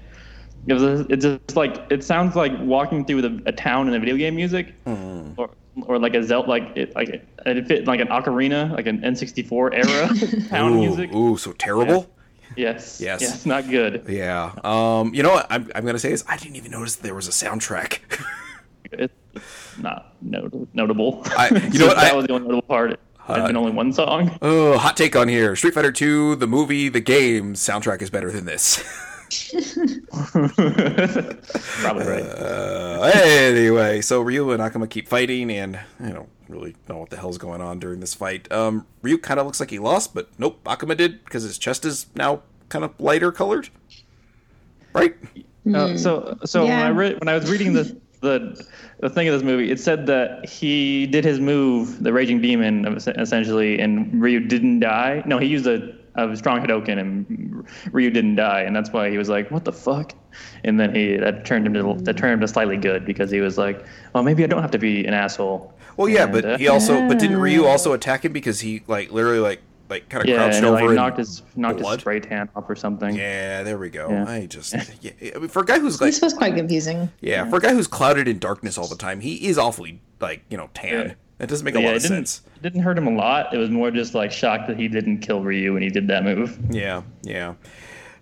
It 0.67 0.75
was. 0.75 1.07
It's 1.09 1.25
just 1.25 1.57
like 1.57 1.87
it 1.91 2.05
sounds 2.05 2.37
like 2.37 2.53
walking 2.61 3.05
through 3.05 3.23
the, 3.23 3.43
a 3.47 3.53
town 3.53 3.89
in 3.89 3.95
a 3.95 4.01
video 4.01 4.17
game 4.17 4.37
music, 4.37 4.75
mm-hmm. 4.85 5.41
or 5.41 5.51
or 5.87 5.99
like 5.99 6.15
a 6.15 6.23
Zelda, 6.23 6.49
like 6.49 6.77
it 6.77 6.95
like 6.95 7.09
it, 7.09 7.27
it 7.47 7.67
fit 7.67 7.87
like 7.87 8.01
an 8.01 8.09
ocarina, 8.09 8.71
like 8.73 8.87
an 8.87 9.01
N64 9.01 9.73
era 9.73 10.49
town 10.49 10.73
ooh, 10.73 10.81
music. 10.81 11.13
ooh, 11.15 11.37
so 11.37 11.53
terrible. 11.53 12.11
Yes, 12.57 13.01
Yes. 13.01 13.21
yes, 13.23 13.47
not 13.47 13.69
good. 13.69 14.05
Yeah. 14.09 14.53
Um. 14.65 15.15
You 15.15 15.23
know 15.23 15.31
what? 15.31 15.47
I'm, 15.51 15.71
I'm 15.75 15.85
gonna 15.87 15.99
say 15.99 16.13
is 16.13 16.25
I 16.29 16.37
didn't 16.37 16.57
even 16.57 16.71
notice 16.73 16.97
there 16.97 17.15
was 17.15 17.29
a 17.29 17.31
soundtrack. 17.33 18.01
It's 18.93 19.13
not 19.79 20.17
not- 20.21 20.51
notable. 20.75 21.23
I- 21.27 21.49
you 21.73 21.79
know 21.79 21.87
what, 21.89 21.97
that 21.97 22.13
I- 22.13 22.17
was 22.17 22.27
the 22.27 22.33
only 22.33 22.49
notable 22.49 22.63
part. 22.63 22.99
There's 23.29 23.47
been 23.47 23.57
only 23.57 23.71
one 23.71 23.93
song. 23.93 24.37
oh, 24.43 24.77
hot 24.79 24.97
take 24.97 25.15
on 25.15 25.29
here. 25.29 25.55
Street 25.55 25.75
Fighter 25.75 25.93
2, 25.93 26.35
the 26.37 26.49
movie, 26.49 26.89
the 26.89 26.99
game 27.01 27.55
soundtrack 27.55 28.03
is 28.03 28.11
better 28.11 28.33
than 28.33 28.45
this. 28.47 28.83
Probably 30.11 32.07
right. 32.07 32.23
Uh, 32.25 33.11
anyway, 33.15 34.01
so 34.01 34.21
Ryu 34.21 34.51
and 34.51 34.61
Akuma 34.61 34.89
keep 34.91 35.07
fighting, 35.09 35.51
and 35.51 35.79
you 36.03 36.11
don't 36.13 36.29
really 36.51 36.75
know 36.89 36.99
what 36.99 37.11
the 37.11 37.17
hell's 37.17 37.39
going 37.39 37.61
on 37.61 37.79
during 37.79 38.01
this 38.01 38.15
fight. 38.15 38.51
Um, 38.53 38.87
Ryu 39.03 39.19
kind 39.19 39.41
of 39.41 39.47
looks 39.47 39.61
like 39.61 39.71
he 39.71 39.79
lost, 39.79 40.15
but 40.15 40.29
nope, 40.39 40.63
Akuma 40.65 40.97
did 40.97 41.25
because 41.25 41.43
his 41.43 41.59
chest 41.59 41.85
is 41.85 42.07
now 42.15 42.43
kind 42.69 42.85
of 42.85 42.99
lighter 42.99 43.33
colored. 43.33 43.69
Right? 44.93 45.15
Uh, 45.73 45.97
so 45.97 46.39
so 46.45 46.65
when 46.65 46.73
I 46.73 46.89
re- 46.89 47.15
when 47.15 47.29
I 47.29 47.35
was 47.35 47.51
reading 47.51 47.75
the 47.75 47.97
the 48.21 48.67
the 49.01 49.11
thing 49.11 49.29
of 49.29 49.35
this 49.35 49.43
movie, 49.43 49.71
it 49.71 49.81
said 49.81 50.07
that 50.07 50.49
he 50.49 51.07
did 51.07 51.25
his 51.25 51.41
move, 51.41 52.03
the 52.03 52.13
Raging 52.13 52.41
Demon, 52.41 52.87
essentially, 52.87 53.79
and 53.79 54.21
Ryu 54.21 54.41
didn't 54.41 54.81
die. 54.81 55.23
No, 55.27 55.39
he 55.39 55.47
used 55.47 55.67
a, 55.67 55.95
a 56.29 56.37
strong 56.37 56.61
Hadoken, 56.61 56.99
and 56.99 57.67
Ryu 57.93 58.11
didn't 58.11 58.35
die, 58.37 58.61
and 58.61 58.77
that's 58.77 58.91
why 58.91 59.11
he 59.11 59.17
was 59.17 59.29
like, 59.31 59.51
"What 59.51 59.65
the 59.65 59.73
fuck?" 59.73 60.13
And 60.65 60.79
then 60.79 60.95
he 60.95 61.17
that 61.17 61.47
turned 61.47 61.67
him 61.67 61.73
to 61.75 61.97
that 62.05 62.17
turned 62.19 62.35
him 62.35 62.41
to 62.41 62.49
slightly 62.49 62.77
good 62.77 63.07
because 63.07 63.31
he 63.31 63.41
was 63.41 63.57
like, 63.57 63.83
"Well, 64.15 64.23
maybe 64.23 64.45
I 64.45 64.47
don't 64.49 64.61
have 64.61 64.71
to 64.73 64.79
be 64.79 65.07
an 65.07 65.15
asshole." 65.15 65.73
Well, 65.97 66.09
yeah, 66.09 66.25
And, 66.25 66.33
but 66.33 66.45
uh, 66.45 66.59
he 66.59 66.69
also, 66.69 67.09
but 67.09 67.19
didn't 67.19 67.39
Ryu 67.39 67.65
also 67.65 67.93
attack 67.93 68.25
him 68.25 68.33
because 68.33 68.61
he 68.61 68.83
like 68.87 69.11
literally 69.11 69.41
like 69.41 69.61
like 69.89 70.09
kind 70.09 70.23
of 70.23 70.29
yeah, 70.29 70.37
crouched 70.37 70.57
and 70.59 70.67
over 70.67 70.75
like 70.77 70.85
and 70.87 70.95
knocked 70.95 71.19
his 71.19 71.43
knocked 71.57 71.81
blood? 71.81 71.95
his 71.95 72.01
spray 72.03 72.21
tan 72.21 72.49
off 72.55 72.71
or 72.71 72.77
something. 72.77 73.15
Yeah, 73.17 73.63
there 73.65 73.77
we 73.77 73.91
go. 73.91 74.09
Yeah. 74.09 74.25
I 74.27 74.47
just 74.47 74.75
yeah, 75.03 75.11
I 75.35 75.39
mean, 75.39 75.49
for 75.49 75.63
a 75.63 75.67
guy 75.67 75.79
who's 75.81 76.01
like 76.01 76.09
This 76.13 76.21
was 76.23 76.33
quite 76.33 76.55
confusing. 76.55 77.11
yeah, 77.21 77.49
for 77.51 77.57
a 77.57 77.61
guy 77.61 77.73
who's 77.75 77.89
clouded 77.89 78.29
in 78.29 78.39
darkness 78.39 78.79
all 78.79 78.87
the 78.87 78.97
time, 78.97 79.21
he 79.21 79.47
is 79.49 79.59
awfully 79.59 80.01
like 80.21 80.43
you 80.49 80.57
know 80.57 80.71
tan. 80.75 81.17
Yeah. 81.41 81.47
That 81.47 81.49
doesn't 81.49 81.65
make 81.65 81.75
But 81.75 81.81
a 81.81 81.83
yeah, 81.83 81.89
lot 81.89 81.95
it 81.95 81.97
of 81.97 82.03
didn't, 82.11 82.27
sense. 82.29 82.43
it 82.57 82.63
didn't 82.63 82.83
hurt 82.83 82.99
him 82.99 83.07
a 83.07 83.11
lot. 83.17 83.55
It 83.55 83.57
was 83.59 83.71
more 83.71 83.91
just 83.91 84.15
like 84.15 84.31
shocked 84.31 84.69
that 84.69 84.79
he 84.79 84.89
didn't 84.89 85.19
kill 85.21 85.41
Ryu 85.43 85.73
when 85.73 85.83
he 85.83 85.89
did 85.89 86.07
that 86.09 86.23
move. 86.23 86.59
Yeah, 86.71 87.03
yeah. 87.23 87.55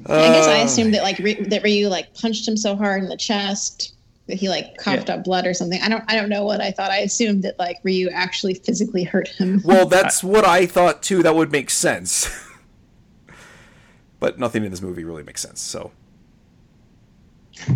I 0.07 0.29
guess 0.29 0.47
I 0.47 0.61
Uh, 0.61 0.65
assumed 0.65 0.95
that 0.95 1.03
like 1.03 1.19
Ry- 1.19 1.45
that 1.49 1.65
Ryu 1.65 1.89
like 1.89 2.15
punched 2.15 2.47
him 2.47 2.57
so 2.57 2.77
hard 2.77 3.03
in 3.03 3.09
the 3.09 3.17
chest 3.17 3.95
that 4.29 4.37
he 4.37 4.49
like 4.49 4.77
coughed 4.77 5.09
Yeah. 5.09 5.17
up 5.17 5.25
blood 5.25 5.45
or 5.47 5.53
something. 5.55 5.81
I 5.83 5.89
don't 5.89 6.05
I 6.07 6.15
don't 6.15 6.29
know 6.29 6.45
what 6.45 6.61
I 6.61 6.71
thought. 6.71 6.93
I 6.93 6.99
assumed 6.99 7.43
that 7.43 7.59
like 7.59 7.79
Ryu 7.83 8.09
actually 8.11 8.55
physically 8.55 9.03
hurt 9.03 9.27
him. 9.27 9.61
Well, 9.65 9.87
that's 9.87 10.23
what 10.23 10.45
I 10.45 10.67
thought 10.67 11.03
too. 11.03 11.23
That 11.25 11.35
would 11.35 11.51
make 11.51 11.71
sense. 11.71 12.31
but 14.21 14.39
nothing 14.39 14.65
in 14.65 14.71
this 14.71 14.81
movie 14.83 15.03
really 15.03 15.25
makes 15.25 15.41
sense. 15.41 15.61
So, 15.61 15.91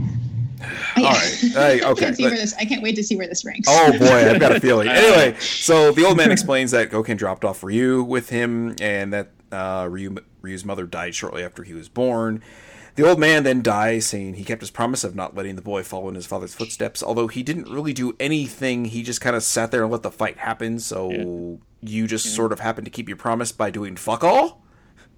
all 0.96 1.02
right, 1.04 1.38
Hey, 1.52 1.80
I 1.82 1.90
okay. 1.90 2.04
can't 2.04 2.16
see 2.16 2.24
where 2.24 2.32
this. 2.32 2.54
I 2.54 2.64
can't 2.64 2.82
wait 2.82 2.96
to 2.96 3.02
see 3.02 3.16
where 3.16 3.26
this 3.26 3.44
ranks. 3.44 3.68
Oh 3.70 3.98
boy, 3.98 4.30
I've 4.30 4.40
got 4.40 4.54
a 4.54 4.60
feeling. 4.60 4.88
Anyway, 4.88 5.38
so 5.38 5.92
the 5.92 6.04
old 6.04 6.16
man 6.16 6.30
explains 6.30 6.70
that 6.70 6.90
Goken 6.90 7.16
dropped 7.16 7.44
off 7.44 7.62
Ryu 7.62 8.02
with 8.02 8.30
him, 8.30 8.74
and 8.80 9.12
that 9.12 9.30
uh, 9.50 9.88
Ryu, 9.90 10.16
Ryu's 10.40 10.64
mother 10.64 10.86
died 10.86 11.14
shortly 11.14 11.44
after 11.44 11.62
he 11.62 11.74
was 11.74 11.88
born. 11.88 12.42
The 12.94 13.08
old 13.08 13.18
man 13.18 13.42
then 13.44 13.62
dies, 13.62 14.04
saying 14.06 14.34
he 14.34 14.44
kept 14.44 14.60
his 14.60 14.70
promise 14.70 15.02
of 15.02 15.14
not 15.14 15.34
letting 15.34 15.56
the 15.56 15.62
boy 15.62 15.82
follow 15.82 16.08
in 16.10 16.14
his 16.14 16.26
father's 16.26 16.54
footsteps. 16.54 17.02
Although 17.02 17.26
he 17.26 17.42
didn't 17.42 17.72
really 17.72 17.94
do 17.94 18.14
anything, 18.20 18.84
he 18.86 19.02
just 19.02 19.22
kind 19.22 19.34
of 19.34 19.42
sat 19.42 19.70
there 19.70 19.82
and 19.82 19.90
let 19.90 20.02
the 20.02 20.10
fight 20.10 20.36
happen. 20.36 20.78
So 20.78 21.58
you 21.80 22.06
just 22.06 22.34
sort 22.34 22.52
of 22.52 22.60
happened 22.60 22.84
to 22.84 22.90
keep 22.90 23.08
your 23.08 23.16
promise 23.16 23.50
by 23.50 23.70
doing 23.70 23.96
fuck 23.96 24.22
all. 24.22 24.62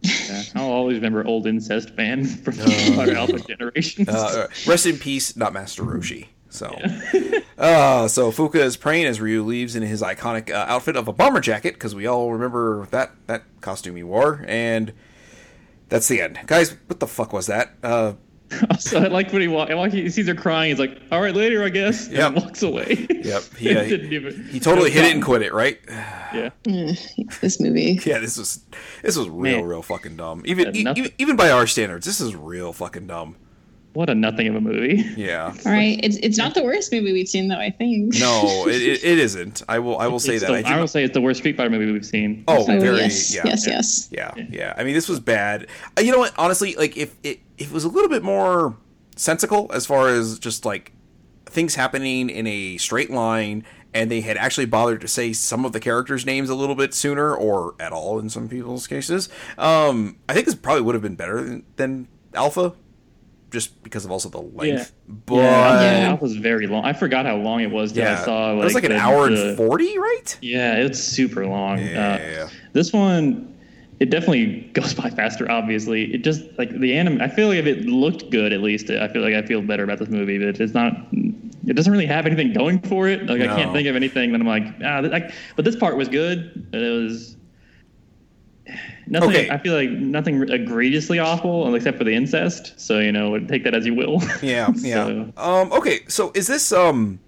Yeah, 0.04 0.42
I'll 0.54 0.70
always 0.70 0.96
remember 0.96 1.26
old 1.26 1.46
incest 1.46 1.90
fans 1.90 2.36
from 2.40 2.52
Fighter 2.96 3.16
Alpha 3.16 3.38
generations. 3.40 4.08
Uh, 4.08 4.48
rest 4.66 4.86
in 4.86 4.98
peace, 4.98 5.36
not 5.36 5.52
Master 5.52 5.82
Roshi. 5.82 6.28
So, 6.50 6.66
uh, 7.58 8.06
so 8.06 8.30
Fuka 8.30 8.56
is 8.56 8.76
praying 8.76 9.06
as 9.06 9.20
Ryu 9.20 9.42
leaves 9.42 9.74
in 9.74 9.82
his 9.82 10.02
iconic 10.02 10.50
uh, 10.50 10.66
outfit 10.68 10.94
of 10.94 11.08
a 11.08 11.12
bomber 11.12 11.40
jacket 11.40 11.74
because 11.74 11.96
we 11.96 12.06
all 12.06 12.32
remember 12.32 12.86
that 12.92 13.10
that 13.26 13.42
costume 13.60 13.96
he 13.96 14.04
wore, 14.04 14.44
and 14.46 14.92
that's 15.88 16.06
the 16.06 16.20
end, 16.20 16.38
guys. 16.46 16.76
What 16.86 17.00
the 17.00 17.08
fuck 17.08 17.32
was 17.32 17.46
that? 17.46 17.74
Uh, 17.82 18.12
Also, 18.70 19.02
I 19.02 19.06
like 19.08 19.32
when 19.32 19.42
he 19.42 19.48
walks. 19.48 19.72
walk- 19.74 19.90
he 19.92 20.08
sees 20.10 20.26
her 20.28 20.34
crying. 20.34 20.70
He's 20.70 20.78
like, 20.78 21.00
"All 21.12 21.20
right, 21.20 21.34
later, 21.34 21.62
I 21.64 21.68
guess." 21.68 22.06
And 22.08 22.16
Yep. 22.16 22.34
walks 22.34 22.62
away. 22.62 23.06
Yep. 23.10 23.42
He, 23.58 23.76
uh, 23.76 23.84
Didn't 23.84 24.12
even- 24.12 24.48
he 24.50 24.60
totally 24.60 24.90
hit 24.90 25.04
it 25.04 25.14
and 25.14 25.22
quit 25.22 25.42
it, 25.42 25.52
right? 25.52 25.78
Yeah. 25.88 26.50
This 27.40 27.60
movie. 27.60 28.00
Yeah, 28.06 28.18
this 28.18 28.36
was 28.36 28.64
this 29.02 29.16
was 29.16 29.28
real, 29.28 29.58
Man. 29.58 29.64
real 29.64 29.82
fucking 29.82 30.16
dumb. 30.16 30.42
Even 30.46 30.74
e- 30.76 30.80
even 30.96 31.12
even 31.18 31.36
by 31.36 31.50
our 31.50 31.66
standards, 31.66 32.06
this 32.06 32.20
is 32.20 32.34
real 32.34 32.72
fucking 32.72 33.06
dumb. 33.06 33.36
What 33.94 34.10
a 34.10 34.14
nothing 34.14 34.46
of 34.48 34.54
a 34.56 34.60
movie. 34.60 35.02
Yeah. 35.16 35.54
All 35.64 35.72
right, 35.72 35.98
it's 36.02 36.16
it's 36.16 36.36
not 36.36 36.54
the 36.54 36.62
worst 36.62 36.92
movie 36.92 37.12
we've 37.12 37.28
seen 37.28 37.48
though. 37.48 37.58
I 37.58 37.70
think. 37.70 38.14
No, 38.20 38.66
it, 38.68 38.82
it, 38.82 39.04
it 39.04 39.18
isn't. 39.18 39.62
I 39.68 39.78
will 39.78 39.98
I 39.98 40.06
will 40.08 40.18
say 40.18 40.34
It's 40.34 40.44
that. 40.44 40.48
the- 40.62 40.68
I, 40.68 40.72
I, 40.72 40.74
do- 40.74 40.80
will 40.80 40.88
say 40.88 41.04
it's 41.04 41.14
the 41.14 41.20
worst 41.20 41.38
Street 41.40 41.56
Fighter 41.56 41.70
movie 41.70 41.90
we've 41.90 42.04
seen. 42.04 42.44
oh, 42.48 42.62
Oh 42.62 42.64
very 42.80 42.96
yes, 42.98 43.34
yeah. 43.34 43.42
yes, 43.44 43.66
yes. 43.66 44.08
Yeah, 44.10 44.32
yeah. 44.50 44.74
I 44.76 44.84
mean, 44.84 44.94
this 44.94 45.08
was 45.08 45.20
bad. 45.20 45.68
Uh, 45.96 46.02
You 46.02 46.12
know 46.12 46.18
what? 46.18 46.34
Honestly, 46.36 46.74
like 46.74 46.96
if 46.96 47.14
it 47.22 47.40
if 47.56 47.68
it 47.68 47.72
was 47.72 47.84
a 47.84 47.88
little 47.88 48.10
bit 48.10 48.22
more 48.24 48.76
sensical 49.16 49.70
as 49.72 49.86
far 49.86 50.08
as 50.08 50.38
just 50.38 50.64
like 50.64 50.92
things 51.46 51.76
happening 51.76 52.30
in 52.30 52.46
a 52.48 52.76
straight 52.78 53.10
line, 53.12 53.64
and 53.94 54.10
they 54.10 54.22
had 54.22 54.36
actually 54.36 54.66
bothered 54.66 55.00
to 55.02 55.08
say 55.08 55.32
some 55.32 55.64
of 55.64 55.72
the 55.72 55.78
characters' 55.78 56.26
names 56.26 56.50
a 56.50 56.54
little 56.56 56.74
bit 56.74 56.92
sooner, 56.94 57.32
or 57.32 57.76
at 57.78 57.92
all 57.92 58.18
in 58.18 58.28
some 58.28 58.48
people's 58.48 58.88
cases, 58.88 59.28
um, 59.56 60.16
I 60.28 60.34
think 60.34 60.46
this 60.46 60.56
probably 60.56 60.82
would 60.82 60.96
have 60.96 61.02
been 61.02 61.14
better 61.14 61.40
than, 61.44 61.62
than 61.76 62.08
Alpha, 62.34 62.72
just 63.54 63.82
because 63.82 64.04
of 64.04 64.10
also 64.10 64.28
the 64.28 64.40
length. 64.42 64.92
But 65.08 65.36
yeah, 65.36 66.00
Yeah. 66.02 66.08
Alpha 66.10 66.22
was 66.24 66.36
very 66.36 66.66
long. 66.66 66.84
I 66.84 66.92
forgot 66.92 67.24
how 67.24 67.36
long 67.36 67.60
it 67.62 67.70
was. 67.70 67.92
Till 67.92 68.02
yeah, 68.04 68.20
I 68.20 68.24
saw 68.24 68.50
like, 68.52 68.60
it 68.60 68.64
was 68.64 68.74
like 68.74 68.84
an 68.84 68.90
the- 68.92 68.98
hour 68.98 69.30
the- 69.30 69.48
and 69.48 69.56
forty, 69.56 69.96
right? 69.98 70.38
Yeah, 70.42 70.74
it's 70.76 70.98
super 70.98 71.46
long. 71.46 71.78
Yeah. 71.78 72.44
Uh, 72.44 72.48
this 72.74 72.92
one, 72.92 73.54
it 74.00 74.10
definitely 74.10 74.68
goes 74.74 74.92
by 74.92 75.08
faster. 75.08 75.50
Obviously, 75.50 76.12
it 76.12 76.18
just 76.24 76.42
like 76.58 76.78
the 76.78 76.94
anime. 76.94 77.22
I 77.22 77.28
feel 77.28 77.48
like 77.48 77.58
if 77.58 77.66
it 77.66 77.86
looked 77.86 78.30
good, 78.30 78.52
at 78.52 78.60
least 78.60 78.90
I 78.90 79.08
feel 79.08 79.22
like 79.22 79.34
I 79.34 79.42
feel 79.46 79.62
better 79.62 79.84
about 79.84 79.98
this 80.00 80.10
movie. 80.10 80.38
But 80.38 80.60
it's 80.60 80.74
not. 80.74 80.92
It 81.66 81.74
doesn't 81.76 81.90
really 81.92 82.04
have 82.06 82.26
anything 82.26 82.52
going 82.52 82.80
for 82.82 83.08
it. 83.08 83.24
Like 83.24 83.40
I 83.40 83.46
can't 83.46 83.72
think 83.72 83.88
of 83.88 83.96
anything 83.96 84.32
that 84.32 84.40
I'm 84.40 84.46
like. 84.46 84.64
Ah, 84.84 85.00
th- 85.00 85.10
like, 85.12 85.32
but 85.56 85.64
this 85.64 85.76
part 85.76 85.96
was 85.96 86.08
good. 86.08 86.68
It 86.74 86.76
was. 86.78 87.36
Nothing. 89.06 89.30
Okay. 89.30 89.50
I 89.50 89.58
feel 89.58 89.74
like 89.74 89.90
nothing 89.90 90.42
egregiously 90.48 91.18
awful, 91.18 91.74
except 91.74 91.98
for 91.98 92.04
the 92.04 92.14
incest. 92.14 92.78
So 92.80 92.98
you 92.98 93.12
know, 93.12 93.38
take 93.38 93.64
that 93.64 93.74
as 93.74 93.84
you 93.86 93.94
will. 93.94 94.22
Yeah, 94.42 94.70
yeah. 94.76 95.26
Um, 95.36 95.72
okay, 95.72 96.00
so 96.08 96.32
is 96.34 96.46
this 96.46 96.72
um, 96.72 97.20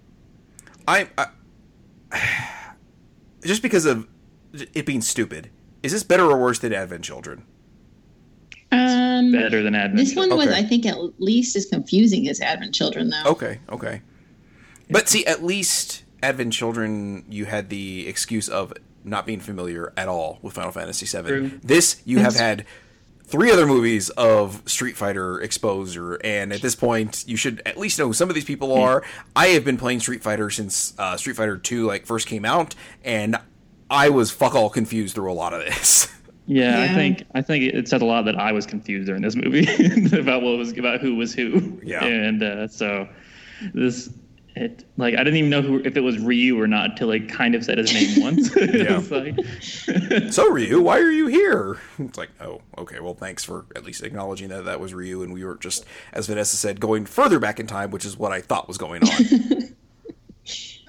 I, 0.87 1.07
I 1.17 1.27
just 3.43 3.61
because 3.61 3.85
of 3.85 4.07
it 4.73 4.85
being 4.85 5.01
stupid, 5.01 5.49
is 5.83 5.91
this 5.91 6.03
better 6.03 6.25
or 6.25 6.37
worse 6.39 6.59
than 6.59 6.73
Advent 6.73 7.03
Children? 7.03 7.45
Um, 8.71 9.31
Better 9.31 9.63
than 9.63 9.75
Advent. 9.75 9.97
this 9.97 10.15
one 10.15 10.29
was, 10.35 10.47
Okay. 10.49 10.57
I 10.57 10.63
think, 10.63 10.85
at 10.85 10.97
least 11.19 11.55
as 11.55 11.65
confusing 11.67 12.27
as 12.27 12.41
Advent 12.41 12.75
Children, 12.75 13.09
though. 13.09 13.23
Okay, 13.31 13.59
okay. 13.69 14.01
But 14.89 15.07
see, 15.07 15.25
at 15.25 15.41
least 15.43 16.03
Advent 16.21 16.51
Children, 16.53 17.23
you 17.29 17.45
had 17.45 17.69
the 17.69 18.07
excuse 18.07 18.49
of 18.49 18.73
not 19.07 19.25
being 19.25 19.39
familiar 19.39 19.93
at 19.97 20.07
all 20.07 20.39
with 20.41 20.53
Final 20.53 20.71
Fantasy 20.71 21.05
VII. 21.05 21.27
True. 21.27 21.51
This, 21.63 22.01
you 22.05 22.19
have 22.19 22.35
had 22.35 22.65
three 23.23 23.51
other 23.51 23.65
movies 23.67 24.09
of 24.11 24.63
Street 24.65 24.95
Fighter 24.95 25.39
exposure, 25.41 26.15
and 26.23 26.53
at 26.53 26.61
this 26.61 26.75
point, 26.75 27.25
you 27.27 27.37
should 27.37 27.61
at 27.65 27.77
least 27.77 27.99
know 27.99 28.07
who 28.07 28.13
some 28.13 28.29
of 28.29 28.35
these 28.35 28.45
people 28.45 28.73
are. 28.73 29.03
I 29.35 29.47
have 29.47 29.65
been 29.65 29.77
playing 29.77 29.99
Street 29.99 30.23
Fighter 30.23 30.49
since 30.49 30.93
uh, 30.97 31.17
Street 31.17 31.35
Fighter 31.35 31.57
Two 31.57 31.85
like 31.85 32.05
first 32.05 32.27
came 32.27 32.45
out, 32.45 32.75
and 33.03 33.37
I 33.89 34.09
was 34.09 34.31
fuck 34.31 34.55
all 34.55 34.69
confused 34.69 35.15
through 35.15 35.31
a 35.31 35.33
lot 35.33 35.53
of 35.53 35.61
this. 35.61 36.07
Yeah, 36.49 36.81
I 36.81 36.87
think 36.95 37.25
I 37.35 37.41
think 37.41 37.73
it 37.73 37.89
said 37.89 38.01
a 38.01 38.05
lot 38.05 38.23
that 38.23 38.37
I 38.37 38.53
was 38.53 38.65
confused 38.65 39.07
during 39.07 39.21
this 39.21 39.35
movie 39.35 39.67
about 40.17 40.41
what 40.41 40.57
was 40.57 40.71
about 40.77 41.01
who 41.01 41.15
was 41.15 41.33
who. 41.33 41.77
Yeah. 41.83 42.05
and 42.05 42.41
uh, 42.41 42.69
so 42.69 43.05
this 43.73 44.09
it 44.61 44.83
like 44.97 45.13
I 45.15 45.17
didn't 45.23 45.37
even 45.37 45.49
know 45.49 45.61
who 45.61 45.79
if 45.83 45.95
it 45.97 46.01
was 46.01 46.17
Ryu 46.19 46.59
or 46.59 46.67
not 46.67 46.91
until 46.91 47.07
like 47.07 47.29
kind 47.29 47.55
of 47.55 47.63
said 47.63 47.77
his 47.77 47.93
name 47.93 48.21
once. 48.23 48.55
Like- 49.11 50.31
so 50.33 50.49
Ryu, 50.49 50.81
why 50.81 50.99
are 50.99 51.11
you 51.11 51.27
here? 51.27 51.77
It's 51.99 52.17
like, 52.17 52.29
oh, 52.41 52.61
okay. 52.77 52.99
Well, 52.99 53.13
thanks 53.13 53.43
for 53.43 53.65
at 53.75 53.83
least 53.85 54.03
acknowledging 54.03 54.49
that 54.49 54.65
that 54.65 54.79
was 54.79 54.93
Ryu, 54.93 55.21
and 55.23 55.33
we 55.33 55.43
were 55.43 55.55
just, 55.55 55.85
as 56.13 56.27
Vanessa 56.27 56.55
said, 56.57 56.79
going 56.79 57.05
further 57.05 57.39
back 57.39 57.59
in 57.59 57.67
time, 57.67 57.91
which 57.91 58.05
is 58.05 58.17
what 58.17 58.31
I 58.31 58.41
thought 58.41 58.67
was 58.67 58.77
going 58.77 59.03
on. 59.03 59.75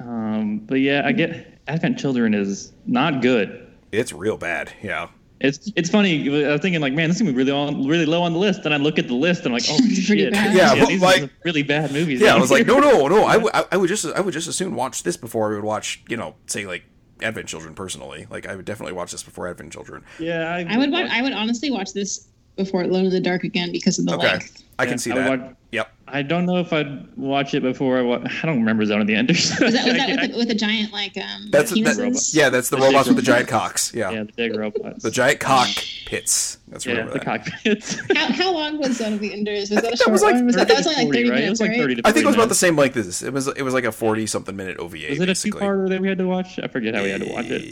um, 0.01 0.59
but 0.61 0.77
yeah, 0.77 1.03
I 1.05 1.13
get 1.13 1.59
Advent 1.67 1.99
Children 1.99 2.35
is 2.35 2.73
not 2.87 3.23
good. 3.23 3.67
it's 3.93 4.13
real 4.13 4.37
bad. 4.37 4.73
Yeah. 4.83 5.09
It's 5.41 5.71
it's 5.77 5.89
funny. 5.89 6.45
I 6.45 6.53
was 6.53 6.61
thinking 6.61 6.81
like, 6.81 6.93
man, 6.93 7.09
this 7.09 7.17
is 7.17 7.23
gonna 7.23 7.33
be 7.33 7.39
really 7.39 7.53
on 7.53 7.87
really 7.87 8.07
low 8.07 8.23
on 8.23 8.33
the 8.33 8.39
list. 8.39 8.65
And 8.65 8.75
I 8.75 8.77
look 8.77 8.99
at 8.99 9.07
the 9.07 9.15
list 9.15 9.45
and 9.45 9.49
I'm 9.49 9.53
like, 9.53 9.65
oh 9.69 9.89
shit, 9.89 10.33
bad. 10.33 10.55
Yeah, 10.55 10.75
but, 10.75 10.89
these 10.89 11.01
like- 11.01 11.23
are 11.23 11.31
really 11.45 11.63
bad 11.63 11.93
movies. 11.93 12.21
Yeah. 12.21 12.35
I 12.35 12.39
was 12.39 12.51
like, 12.51 12.67
no, 12.67 12.81
no, 12.81 13.07
no. 13.07 13.25
I 13.25 13.37
would, 13.43 13.55
I, 13.55 13.65
I 13.73 13.77
would 13.77 13.89
just, 13.89 14.05
I 14.05 14.21
would 14.21 14.35
just 14.35 14.49
as 14.49 14.57
soon 14.57 14.75
watch 14.75 15.05
this 15.05 15.17
before 15.17 15.53
I 15.53 15.55
would 15.55 15.65
watch, 15.65 16.03
you 16.09 16.17
know, 16.17 16.35
say 16.47 16.67
like 16.67 16.85
Advent 17.23 17.47
Children. 17.49 17.75
Personally, 17.75 18.27
like 18.31 18.47
I 18.47 18.57
would 18.57 18.65
definitely 18.65 18.95
watch 18.95 19.13
this 19.13 19.23
before 19.23 19.49
Advent 19.49 19.73
Children. 19.73 20.05
Yeah, 20.19 20.65
I 20.69 20.77
would 20.77 20.91
watch, 20.91 21.09
I 21.11 21.23
would 21.23 21.33
honestly 21.33 21.71
watch 21.71 21.93
this 21.93 22.29
before 22.59 22.83
Alone 22.83 23.07
in 23.07 23.11
the 23.11 23.21
Dark 23.21 23.45
again 23.45 23.73
because 23.73 23.99
of 23.99 24.05
the 24.05 24.15
Okay, 24.15 24.27
length. 24.29 24.63
I 24.79 24.85
can 24.85 24.93
Yeah, 24.93 24.97
see 24.99 25.11
I 25.13 25.15
would 25.15 25.25
that. 25.25 25.41
watch- 25.47 25.55
Yep. 25.71 25.93
I 26.09 26.23
don't 26.23 26.47
know 26.47 26.57
if 26.57 26.73
I'd 26.73 27.15
watch 27.19 27.53
it 27.53 27.63
before 27.63 27.99
I 27.99 28.01
wa- 28.01 28.23
I 28.25 28.47
don't 28.47 28.57
remember 28.61 28.87
Zone 28.87 29.03
of 29.03 29.07
the 29.07 29.15
Enders. 29.15 29.51
Was 29.61 29.75
that, 29.75 29.85
was 29.85 29.95
that 29.99 30.09
with, 30.09 30.31
the, 30.33 30.39
with 30.39 30.51
a 30.51 30.55
giant 30.55 30.95
like 30.95 31.15
um 31.19 31.49
That's 31.51 31.71
that, 31.73 32.31
yeah. 32.33 32.49
That's 32.49 32.71
the 32.71 32.77
The 32.77 32.83
robots 32.87 33.07
with 33.09 33.17
the 33.17 33.23
giant 33.23 33.51
robot. 33.51 33.61
cocks. 33.69 33.93
Yeah. 33.95 34.11
yeah, 34.13 34.23
the 34.23 34.33
big 34.33 34.57
robots. 34.57 35.03
The 35.03 35.11
giant 35.11 35.41
cock 35.41 35.69
pits. 36.07 36.57
That's 36.69 36.87
yeah, 36.87 37.05
the 37.05 37.11
that. 37.13 37.23
cockpits. 37.23 37.99
How, 38.17 38.33
how 38.33 38.53
long 38.55 38.79
was 38.79 38.97
Zone 38.97 39.13
of 39.13 39.21
the 39.21 39.31
Enders? 39.35 39.69
Was 39.69 39.83
that 39.83 39.85
a 39.85 39.91
that 39.91 39.99
short 39.99 40.13
was 40.13 40.23
like 40.23 40.35
one? 40.37 40.47
Was 40.47 40.55
that, 40.57 40.69
that 40.69 40.77
was 40.79 40.87
only 40.87 41.05
like 41.05 41.13
30 41.13 41.19
right? 41.31 41.39
It 41.39 41.41
minutes, 41.43 41.51
was 41.51 41.61
like 41.61 41.71
right? 41.73 41.81
30 41.81 41.95
to 41.97 42.03
I 42.09 42.13
think 42.13 42.25
it 42.25 42.27
was 42.29 42.35
40 42.37 42.41
about 42.45 42.49
the 42.49 42.55
same 42.55 42.77
length 42.77 42.97
as 42.97 43.05
this. 43.07 43.23
It 43.23 43.33
was 43.35 43.47
it 43.49 43.63
was 43.63 43.75
like 43.75 43.85
a 43.85 43.93
forty 43.93 44.27
something 44.27 44.57
minute 44.57 44.79
OVA. 44.79 44.97
Was 45.11 45.19
it 45.21 45.23
a 45.23 45.27
basically. 45.27 45.61
two-parter 45.61 45.89
that 45.91 46.01
we 46.01 46.09
had 46.09 46.17
to 46.17 46.27
watch? 46.27 46.59
I 46.63 46.69
forget 46.69 46.95
how 46.95 47.03
we 47.03 47.11
had 47.11 47.21
to 47.21 47.31
watch 47.31 47.47
it. 47.51 47.63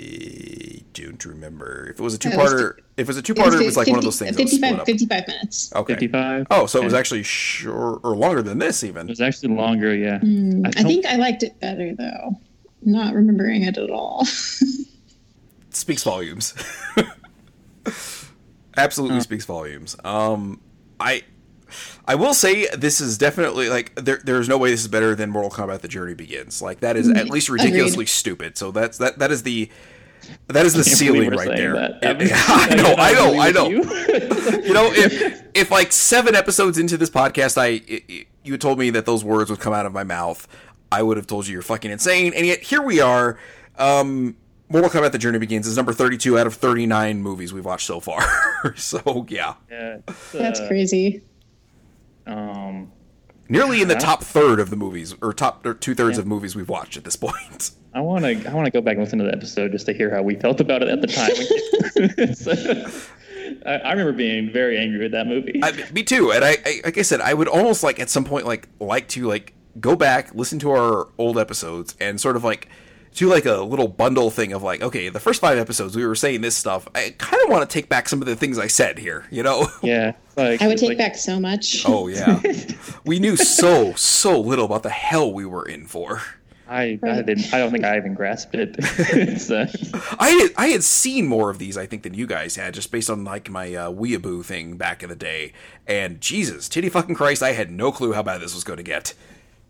I 0.99 1.03
don't 1.05 1.25
remember. 1.25 1.89
If 1.91 2.01
it 2.01 2.03
was 2.03 2.15
a 2.15 2.17
It 2.17 2.37
was 2.37 2.51
two-parter, 2.53 2.79
if 2.97 3.01
it 3.01 3.07
was 3.07 3.17
a 3.17 3.23
two-parter, 3.23 3.61
it 3.61 3.65
was 3.67 3.77
like 3.77 3.87
one 3.89 3.99
of 3.99 4.05
those 4.05 4.19
things 4.19 4.37
that 4.37 4.43
was 4.43 4.51
55, 4.53 4.69
split 4.69 4.81
up. 4.81 4.87
55 4.87 5.29
minutes. 5.29 5.73
Okay. 5.75 5.93
55. 5.95 6.47
Oh, 6.51 6.67
so 6.67 6.81
it 6.81 6.85
was 6.85 6.95
actually 6.95 7.23
short 7.23 8.01
or 8.05 8.17
longer 8.17 8.43
than 8.43 8.59
this 8.59 8.83
even. 8.85 9.07
It 9.09 9.11
was 9.13 9.21
actually 9.21 9.55
longer. 9.55 9.95
Yeah. 9.95 10.19
Hmm, 10.21 10.63
I, 10.67 10.71
don't- 10.71 10.87
think 10.87 11.07
I 11.07 11.17
liked 11.17 11.43
it 11.43 11.59
better 11.61 11.95
though. 11.95 12.41
Not 12.83 13.15
remembering 13.15 13.63
it 13.63 13.77
at 13.79 13.91
all. 13.91 14.25
Speaks 15.71 16.03
volumes. 16.05 16.55
Absolutely 18.77 19.21
speaks 19.21 19.45
volumes. 19.47 19.97
Um, 20.05 20.61
I, 21.01 21.23
I 22.07 22.15
will 22.15 22.35
say 22.35 22.67
this 22.77 23.01
is 23.01 23.17
definitely 23.17 23.69
like 23.71 23.95
there. 23.95 24.21
There's 24.23 24.49
no 24.49 24.59
way 24.59 24.71
this 24.71 24.81
is 24.83 24.89
better 24.89 25.15
than 25.15 25.31
Mortal 25.31 25.51
Kombat: 25.51 25.81
The 25.81 25.89
Journey 25.89 26.15
Begins. 26.15 26.61
Like 26.61 26.81
that 26.81 26.97
is 26.97 27.09
at 27.09 27.31
least 27.31 27.49
ridiculously 27.49 28.05
stupid. 28.07 28.59
So 28.59 28.71
that's 28.71 28.99
that. 28.99 29.19
That 29.19 29.31
is 29.31 29.43
the. 29.45 29.71
That 30.49 30.67
is 30.67 30.75
the 30.75 30.85
ceiling 30.99 31.31
right 31.31 31.49
there. 31.49 31.73
that. 31.75 32.03
It- 32.23 32.33
I 32.35 32.75
know, 32.75 32.95
I 32.97 33.13
know, 33.13 33.41
I 33.41 33.51
know. 33.51 33.69
you. 33.69 33.79
you 34.65 34.73
know, 34.73 34.91
if 34.93 35.43
if 35.55 35.71
like 35.71 35.93
seven 35.93 36.35
episodes 36.35 36.79
into 36.79 36.97
this 36.97 37.11
podcast, 37.11 37.59
I 37.59 37.67
i 37.93 38.03
i- 38.11 38.27
you 38.45 38.57
told 38.57 38.79
me 38.79 38.91
that 38.91 39.07
those 39.07 39.25
words 39.25 39.51
would 39.51 39.59
come 39.61 39.73
out 39.73 39.87
of 39.87 39.93
my 39.93 40.05
mouth, 40.05 40.47
I 40.93 41.03
would 41.03 41.17
have 41.17 41.27
told 41.27 41.47
you 41.49 41.53
you're 41.55 41.63
fucking 41.63 41.91
insane. 41.91 42.33
And 42.35 42.47
yet 42.47 42.61
here 42.63 42.81
we 42.83 43.01
are. 43.01 43.39
Um, 43.77 44.37
Mortal 44.69 44.91
Kombat: 44.91 45.13
The 45.13 45.19
Journey 45.19 45.39
Begins 45.39 45.67
is 45.67 45.77
number 45.77 45.93
32 45.93 46.39
out 46.39 46.47
of 46.47 46.55
39 46.55 47.23
movies 47.23 47.53
we've 47.53 47.65
watched 47.65 47.87
so 47.87 48.01
far. 48.01 48.23
so 48.77 49.27
yeah, 49.29 49.55
Yeah, 49.71 49.99
it's, 50.09 50.33
That's 50.33 50.61
uh, 50.61 50.69
crazy. 50.69 51.23
Um, 52.27 52.91
nearly 53.49 53.81
in 53.83 53.89
the 53.89 53.95
top 53.95 54.23
third 54.23 54.59
of 54.61 54.71
the 54.71 54.77
movies, 54.77 55.15
or 55.23 55.33
top 55.33 55.65
or 55.65 55.75
two 55.75 55.95
thirds 55.95 56.17
Yeah. 56.17 56.23
of 56.23 56.27
movies 56.27 56.57
we've 56.57 56.69
watched 56.69 56.97
at 56.97 57.05
this 57.05 57.17
point. 57.17 57.71
I 57.97 58.01
want 58.01 58.25
to 58.27 58.51
I 58.51 58.53
want 58.53 58.67
to 58.67 58.71
go 58.71 58.83
back 58.83 58.97
and 58.97 59.05
listen 59.05 59.19
to 59.21 59.25
the 59.25 59.33
episode 59.33 59.73
just 59.73 59.87
to 59.87 59.95
hear 59.95 60.15
how 60.15 60.21
we 60.21 60.35
felt 60.35 60.61
about 60.61 60.83
it 60.83 60.89
at 60.89 61.01
the 61.01 61.07
time. 61.07 61.31
It's, 62.19 62.47
I, 63.65 63.77
I 63.77 63.91
remember 63.93 64.13
being 64.13 64.53
very 64.53 64.77
angry 64.77 65.01
with 65.01 65.13
that 65.13 65.27
movie. 65.27 65.61
I, 65.63 65.73
me 65.93 66.03
too. 66.03 66.31
And 66.31 66.45
I, 66.45 66.59
I, 66.67 66.81
like 66.85 66.99
I 66.99 67.03
said, 67.03 67.21
I 67.23 67.33
would 67.33 67.49
almost 67.49 67.83
like 67.83 67.99
at 67.99 68.11
some 68.11 68.25
point 68.25 68.45
like 68.45 68.69
like 68.81 69.09
to 69.09 69.27
like 69.27 69.55
go 69.81 69.97
back, 69.97 70.35
listen 70.35 70.59
to 70.59 70.73
our 70.73 71.09
old 71.17 71.39
episodes, 71.39 71.97
and 71.99 72.21
sort 72.21 72.37
of 72.37 72.45
like 72.45 72.69
do 73.15 73.29
like 73.29 73.47
a 73.47 73.63
little 73.63 73.89
bundle 73.89 74.31
thing 74.31 74.53
of 74.53 74.63
like, 74.63 74.83
okay, 74.83 75.09
the 75.09 75.21
first 75.21 75.41
five 75.41 75.57
episodes 75.57 75.97
we 75.97 76.05
were 76.05 76.15
saying 76.15 76.43
this 76.43 76.55
stuff. 76.55 76.87
I 76.95 77.15
kind 77.17 77.43
of 77.45 77.49
want 77.49 77.69
to 77.69 77.73
take 77.73 77.89
back 77.89 78.11
some 78.11 78.21
of 78.21 78.27
the 78.27 78.37
things 78.37 78.59
I 78.59 78.67
said 78.67 78.99
here. 78.99 79.25
You 79.31 79.43
know? 79.43 79.69
yeah, 79.83 80.13
like 80.37 80.61
I 80.61 80.67
would 80.67 80.77
take 80.77 80.91
like- 80.91 80.99
back 80.99 81.17
so 81.17 81.41
much. 81.41 81.85
Oh 81.87 82.09
yeah, 82.09 82.43
we 83.07 83.21
knew 83.21 83.37
so 83.37 83.95
so 83.95 84.39
little 84.39 84.67
about 84.67 84.83
the 84.83 84.91
hell 84.91 85.33
we 85.33 85.47
were 85.47 85.67
in 85.67 85.87
for. 85.87 86.21
I, 86.69 86.99
I 87.03 87.23
didn't. 87.23 87.55
I 87.55 87.59
don't 87.59 87.71
think 87.71 87.85
I 87.85 87.97
even 87.97 88.15
grasped 88.15 88.55
it. 88.55 88.75
it's, 88.79 89.51
uh, 89.51 89.67
I 90.19 90.31
had, 90.31 90.51
I 90.57 90.67
had 90.69 90.83
seen 90.83 91.27
more 91.27 91.49
of 91.51 91.59
these, 91.59 91.77
I 91.77 91.87
think, 91.87 92.03
than 92.03 92.15
you 92.15 92.27
guys 92.27 92.57
had, 92.57 92.75
just 92.75 92.91
based 92.91 93.09
on 93.09 93.25
like 93.25 93.49
my 93.49 93.73
uh, 93.75 93.91
weeaboo 93.93 94.45
thing 94.45 94.77
back 94.77 95.03
in 95.03 95.09
the 95.09 95.15
day. 95.17 95.53
And 95.87 96.21
Jesus, 96.21 96.69
titty 96.69 96.89
fucking 96.89 97.15
Christ, 97.15 97.43
I 97.43 97.53
had 97.53 97.71
no 97.71 97.93
clue 97.93 98.13
how 98.15 98.23
bad 98.23 98.41
this 98.41 98.55
was 98.55 98.65
going 98.65 98.79
to 98.79 98.83
get. 98.83 99.15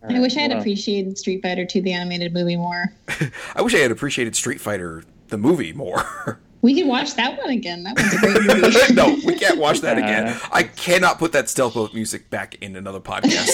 I 0.09 0.21
wish 0.21 0.37
I 0.37 0.41
had 0.43 0.53
well, 0.53 0.61
appreciated 0.61 1.19
Street 1.19 1.43
Fighter 1.43 1.67
2, 1.67 1.83
the 1.83 1.93
animated 1.93 2.33
movie, 2.33 2.57
more. 2.57 2.93
I 3.57 3.63
wish 3.63 3.75
I 3.75 3.79
had 3.79 3.91
appreciated 3.91 4.37
Street 4.37 4.61
Fighter 4.61 5.03
the 5.29 5.39
movie 5.39 5.73
more. 5.73 6.41
We 6.63 6.75
can 6.75 6.89
watch 6.89 7.15
that 7.15 7.39
one 7.39 7.51
again. 7.51 7.85
That 7.85 7.97
was 7.97 8.13
a 8.15 8.19
great 8.19 8.63
movie. 8.63 8.95
no, 8.95 9.17
we 9.25 9.39
can't 9.39 9.59
watch 9.59 9.83
that 9.83 9.99
Uh, 9.99 10.01
again. 10.01 10.37
I 10.51 10.65
cannot 10.65 11.19
put 11.19 11.31
that 11.33 11.49
stealth 11.49 11.75
boat 11.75 11.95
music 11.95 12.29
back 12.29 12.57
in 12.61 12.75
another 12.75 12.99
podcast. 12.99 13.51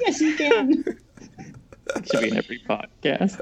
yes, 0.00 0.20
you 0.20 0.36
can. 0.36 0.98
It 1.96 2.08
should 2.10 2.20
be 2.22 2.28
in 2.30 2.36
every 2.36 2.58
podcast. 2.60 3.40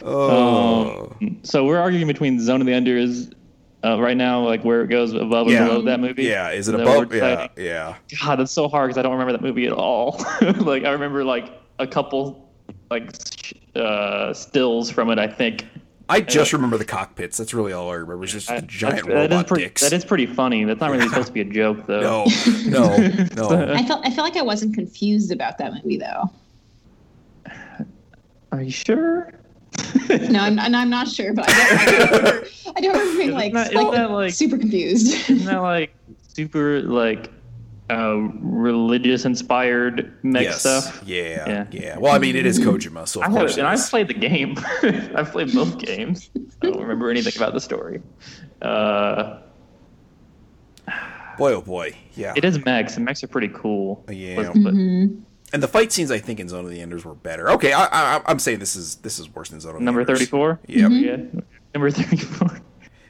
Oh, 0.04 1.16
Um, 1.20 1.38
so 1.42 1.64
we're 1.64 1.78
arguing 1.78 2.06
between 2.06 2.38
Zone 2.40 2.60
of 2.60 2.66
the 2.66 2.72
Enders 2.72 3.30
uh, 3.84 4.00
right 4.00 4.16
now, 4.16 4.44
like 4.44 4.64
where 4.64 4.82
it 4.82 4.88
goes 4.88 5.12
above 5.12 5.48
Yeah. 5.48 5.58
and 5.62 5.68
below 5.68 5.82
that 5.82 6.00
movie. 6.00 6.24
yeah. 6.24 6.50
Is 6.50 6.68
it 6.68 6.72
that 6.72 6.80
above? 6.82 7.12
Yeah, 7.14 7.48
yeah. 7.56 7.96
God, 8.22 8.40
it's 8.40 8.52
so 8.52 8.68
hard 8.68 8.88
because 8.88 8.98
I 8.98 9.02
don't 9.02 9.12
remember 9.12 9.32
that 9.32 9.42
movie 9.42 9.66
at 9.66 9.72
all. 9.72 10.24
like 10.60 10.84
I 10.84 10.90
remember 10.90 11.24
like 11.24 11.50
a 11.78 11.86
couple 11.86 12.48
like 12.90 13.10
uh, 13.74 14.32
stills 14.32 14.90
from 14.90 15.10
it. 15.10 15.18
I 15.18 15.26
think. 15.26 15.66
I 16.08 16.20
just 16.20 16.52
remember 16.52 16.78
the 16.78 16.84
cockpits. 16.84 17.36
That's 17.36 17.52
really 17.52 17.72
all 17.72 17.90
I 17.90 17.94
remember. 17.94 18.22
It's 18.24 18.32
just 18.32 18.48
I- 18.48 18.60
giant 18.60 19.06
that's- 19.06 19.06
that 19.06 19.24
is 19.24 19.30
robot 19.30 19.46
pretty, 19.48 19.64
dicks. 19.64 19.82
That 19.82 19.92
is 19.92 20.04
pretty 20.04 20.26
funny. 20.26 20.62
That's 20.64 20.80
not 20.80 20.92
really 20.92 21.08
supposed 21.08 21.26
to 21.28 21.32
be 21.32 21.40
a 21.40 21.44
joke 21.44 21.84
though. 21.88 22.26
no, 22.66 22.94
no, 23.34 23.48
no. 23.48 23.72
I 23.74 23.84
felt 23.84 24.06
I 24.06 24.10
felt 24.10 24.18
like 24.28 24.36
I 24.36 24.42
wasn't 24.42 24.74
confused 24.74 25.32
about 25.32 25.58
that 25.58 25.74
movie 25.74 25.96
though. 25.98 26.30
Are 28.56 28.62
you 28.62 28.70
sure? 28.70 29.32
No, 30.08 30.40
I'm, 30.40 30.58
and 30.58 30.74
I'm 30.74 30.88
not 30.88 31.08
sure, 31.08 31.34
but 31.34 31.44
I 31.48 31.52
don't, 31.52 31.72
I 31.78 31.90
don't 31.90 32.12
remember, 32.12 32.48
I 32.76 32.80
don't 32.80 32.92
remember 32.92 33.18
being 33.18 33.30
like, 33.32 33.52
that- 33.52 33.72
isn't 33.72 33.82
so- 33.84 33.90
that, 33.92 34.10
like- 34.10 34.32
super 34.32 34.56
confused. 34.58 35.12
Isn't 35.30 35.44
that 35.44 35.58
like 35.60 35.94
super 36.28 36.80
like 36.82 37.30
uh, 37.90 38.16
religious 38.40 39.24
inspired 39.26 40.12
mech 40.22 40.44
yes. 40.44 40.60
stuff? 40.60 41.02
Yeah, 41.04 41.44
yeah, 41.46 41.66
Yeah. 41.70 41.98
Well, 41.98 42.14
I 42.14 42.18
mean, 42.18 42.34
it 42.36 42.46
is 42.46 42.58
Kojima, 42.58 43.06
so 43.06 43.20
of 43.22 43.28
I 43.28 43.30
course. 43.30 43.52
have, 43.56 43.58
and 43.58 43.66
I've 43.68 43.90
played 43.90 44.08
the 44.08 44.14
game. 44.14 44.56
I've 45.14 45.30
played 45.32 45.52
both 45.52 45.78
games. 45.78 46.30
I 46.62 46.70
don't 46.70 46.80
remember 46.80 47.10
anything 47.10 47.34
about 47.36 47.52
the 47.52 47.60
story. 47.60 48.00
Uh, 48.62 49.40
Boy, 51.36 51.52
oh 51.52 51.60
boy, 51.60 51.94
yeah. 52.14 52.32
it 52.34 52.46
is 52.46 52.64
mechs, 52.64 52.96
and 52.96 53.04
mechs 53.04 53.22
are 53.22 53.28
pretty 53.28 53.50
cool. 53.54 54.02
Yeah. 54.10 54.36
But- 54.54 54.62
but- 54.62 54.72
And 55.56 55.62
the 55.62 55.68
fight 55.68 55.90
scenes, 55.90 56.10
I 56.10 56.18
think, 56.18 56.38
in 56.38 56.50
Zone 56.50 56.66
of 56.66 56.70
the 56.70 56.82
Enders 56.82 57.02
were 57.06 57.14
better. 57.14 57.48
Okay, 57.52 57.72
I, 57.72 57.86
I, 57.86 58.20
I'm 58.26 58.38
saying 58.38 58.58
this 58.58 58.76
is 58.76 58.96
this 58.96 59.18
is 59.18 59.34
worse 59.34 59.48
than 59.48 59.58
Zone 59.58 59.72
of 59.76 59.78
the 59.80 59.84
number 59.86 60.04
thirty-four. 60.04 60.60
Yep. 60.66 60.90
Yeah. 60.92 61.16
Number 61.74 61.90
thirty-four. 61.90 62.60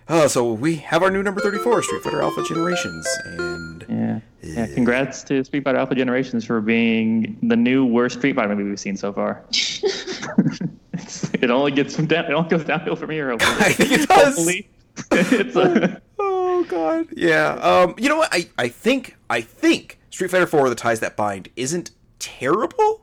Oh, 0.08 0.28
so 0.28 0.52
we 0.52 0.76
have 0.76 1.02
our 1.02 1.10
new 1.10 1.24
number 1.24 1.40
34, 1.40 1.82
Street 1.82 2.02
Fighter 2.04 2.22
Alpha 2.22 2.44
Generations, 2.44 3.04
and 3.24 3.84
Yeah. 3.88 4.20
Yeah. 4.42 4.66
Congrats 4.72 5.24
to 5.24 5.42
Street 5.42 5.64
Fighter 5.64 5.78
Alpha 5.78 5.96
Generations 5.96 6.44
for 6.44 6.60
being 6.60 7.36
the 7.42 7.56
new 7.56 7.84
worst 7.84 8.18
Street 8.18 8.36
Fighter 8.36 8.54
movie 8.54 8.70
we've 8.70 8.78
seen 8.78 8.96
so 8.96 9.12
far. 9.12 9.44
It 11.42 11.50
only 11.50 11.72
gets 11.72 11.96
from 11.96 12.06
down. 12.06 12.26
It 12.26 12.32
only 12.32 12.48
goes 12.48 12.64
downhill 12.64 12.94
from 12.94 13.10
here. 13.10 13.30
Hopefully. 13.30 13.56
I 13.58 13.72
think 13.72 13.90
it 13.90 14.08
does. 14.08 14.36
Hopefully. 14.36 14.68
it's 15.10 15.56
a, 15.56 16.00
Oh 16.20 16.64
God, 16.68 17.08
yeah. 17.12 17.54
Um, 17.54 17.96
you 17.98 18.08
know 18.08 18.16
what? 18.18 18.28
I, 18.32 18.48
I 18.56 18.68
think 18.68 19.16
I 19.28 19.40
think 19.40 19.98
Street 20.10 20.30
Fighter 20.30 20.46
4: 20.46 20.68
The 20.68 20.74
Ties 20.76 21.00
That 21.00 21.16
Bind 21.16 21.48
isn't 21.56 21.90
terrible. 22.18 23.02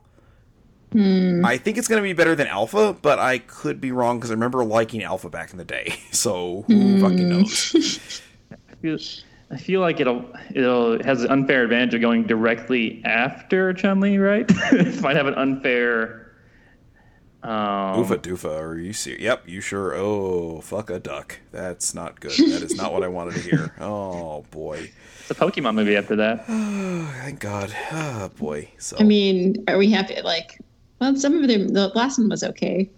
Hmm. 0.92 1.44
I 1.44 1.58
think 1.58 1.76
it's 1.76 1.88
going 1.88 2.00
to 2.00 2.06
be 2.06 2.12
better 2.12 2.36
than 2.36 2.46
Alpha, 2.46 2.96
but 3.02 3.18
I 3.18 3.38
could 3.38 3.80
be 3.80 3.90
wrong 3.90 4.18
because 4.18 4.30
I 4.30 4.34
remember 4.34 4.64
liking 4.64 5.02
Alpha 5.02 5.28
back 5.28 5.50
in 5.50 5.58
the 5.58 5.64
day. 5.64 5.94
So 6.12 6.64
who 6.68 6.74
hmm. 6.74 7.00
fucking 7.00 7.28
knows? 7.28 8.22
I 8.52 8.74
feel, 8.76 8.98
I 9.50 9.56
feel 9.56 9.80
like 9.80 10.00
it'll 10.00 10.24
it'll 10.54 10.92
it 10.94 11.04
has 11.04 11.24
an 11.24 11.30
unfair 11.30 11.64
advantage 11.64 11.94
of 11.94 12.00
going 12.00 12.24
directly 12.24 13.02
after 13.04 13.72
Chun 13.74 14.00
Li, 14.00 14.16
right? 14.18 14.46
it 14.72 15.02
might 15.02 15.16
have 15.16 15.26
an 15.26 15.34
unfair. 15.34 16.23
Um, 17.44 18.02
Oofa 18.02 18.16
doofa, 18.18 18.58
are 18.58 18.78
you 18.78 18.92
serious? 18.94 19.22
Yep, 19.22 19.42
you 19.48 19.60
sure? 19.60 19.94
Oh, 19.94 20.60
fuck 20.62 20.88
a 20.88 20.98
duck. 20.98 21.38
That's 21.52 21.94
not 21.94 22.18
good. 22.18 22.32
That 22.32 22.62
is 22.62 22.74
not 22.74 22.92
what 22.92 23.02
I 23.02 23.08
wanted 23.08 23.34
to 23.34 23.40
hear. 23.40 23.74
Oh 23.80 24.44
boy. 24.50 24.90
It's 25.20 25.30
a 25.30 25.34
Pokemon 25.34 25.74
movie 25.74 25.96
after 25.96 26.16
that. 26.16 26.44
Oh, 26.48 27.14
Thank 27.22 27.40
God. 27.40 27.74
Oh 27.92 28.30
boy. 28.38 28.70
So 28.78 28.96
I 28.98 29.02
mean, 29.02 29.62
are 29.68 29.76
we 29.76 29.90
happy? 29.90 30.20
Like, 30.22 30.58
well, 31.00 31.14
some 31.16 31.42
of 31.42 31.48
them. 31.48 31.68
The 31.68 31.88
last 31.88 32.18
one 32.18 32.28
was 32.30 32.42
okay. 32.42 32.88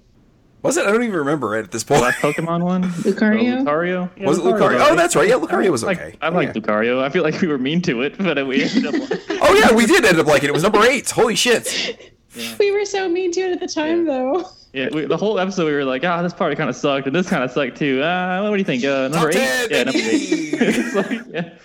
was 0.62 0.76
it? 0.76 0.86
I 0.86 0.92
don't 0.92 1.02
even 1.02 1.16
remember 1.16 1.56
it 1.56 1.64
at 1.64 1.72
this 1.72 1.82
point. 1.82 2.00
The 2.00 2.06
Last 2.06 2.18
Pokemon 2.20 2.62
one. 2.62 2.82
Lucario? 3.02 3.60
Oh, 3.60 3.64
Lucario. 3.64 4.10
Yeah, 4.16 4.26
Was 4.26 4.38
it 4.38 4.44
Lucario? 4.44 4.78
was 4.78 4.88
Oh, 4.90 4.94
that's 4.96 5.16
right. 5.16 5.28
Yeah, 5.28 5.34
Lucario 5.36 5.70
was 5.70 5.82
I 5.82 5.86
like- 5.88 6.00
okay. 6.00 6.16
I 6.20 6.28
like 6.28 6.48
Yeah. 6.54 6.60
Lucario. 6.62 7.02
I 7.02 7.08
feel 7.08 7.22
like 7.24 7.40
we 7.40 7.48
were 7.48 7.58
mean 7.58 7.82
to 7.82 8.02
it, 8.02 8.16
but 8.18 8.46
we 8.46 8.62
ended 8.62 8.86
up. 8.86 8.94
Oh 9.48 9.54
yeah, 9.54 9.72
we 9.72 9.86
did 9.86 10.04
end 10.04 10.18
up 10.18 10.26
liking 10.26 10.46
it. 10.46 10.50
It 10.50 10.54
was 10.54 10.62
number 10.64 10.82
eight. 10.84 11.08
Holy 11.10 11.34
shit. 11.36 12.15
We 12.58 12.70
were 12.70 12.84
so 12.84 13.08
mean 13.08 13.32
to 13.32 13.40
it 13.40 13.52
at 13.52 13.60
the 13.60 13.68
time, 13.68 14.04
though. 14.04 14.48
Yeah, 14.72 14.88
we, 14.92 15.06
the 15.06 15.16
whole 15.16 15.38
episode 15.38 15.66
we 15.66 15.72
were 15.72 15.84
like, 15.84 16.04
ah, 16.04 16.20
this 16.22 16.34
part 16.34 16.56
kind 16.56 16.68
of 16.68 16.76
sucked, 16.76 17.06
and 17.06 17.16
this 17.16 17.28
kind 17.28 17.42
of 17.42 17.50
sucked 17.50 17.76
too. 17.78 18.02
Uh, 18.02 18.42
what 18.42 18.50
do 18.50 18.58
you 18.58 18.64
think? 18.64 18.84
Uh, 18.84 19.08
number 19.08 19.32
Top 19.32 19.42
eight? 19.42 19.68
10, 19.68 19.70
yeah, 19.70 19.82
number 19.84 19.98
eight. 19.98 20.54
It's 20.60 20.94
like, 20.94 21.20
yeah. 21.30 21.58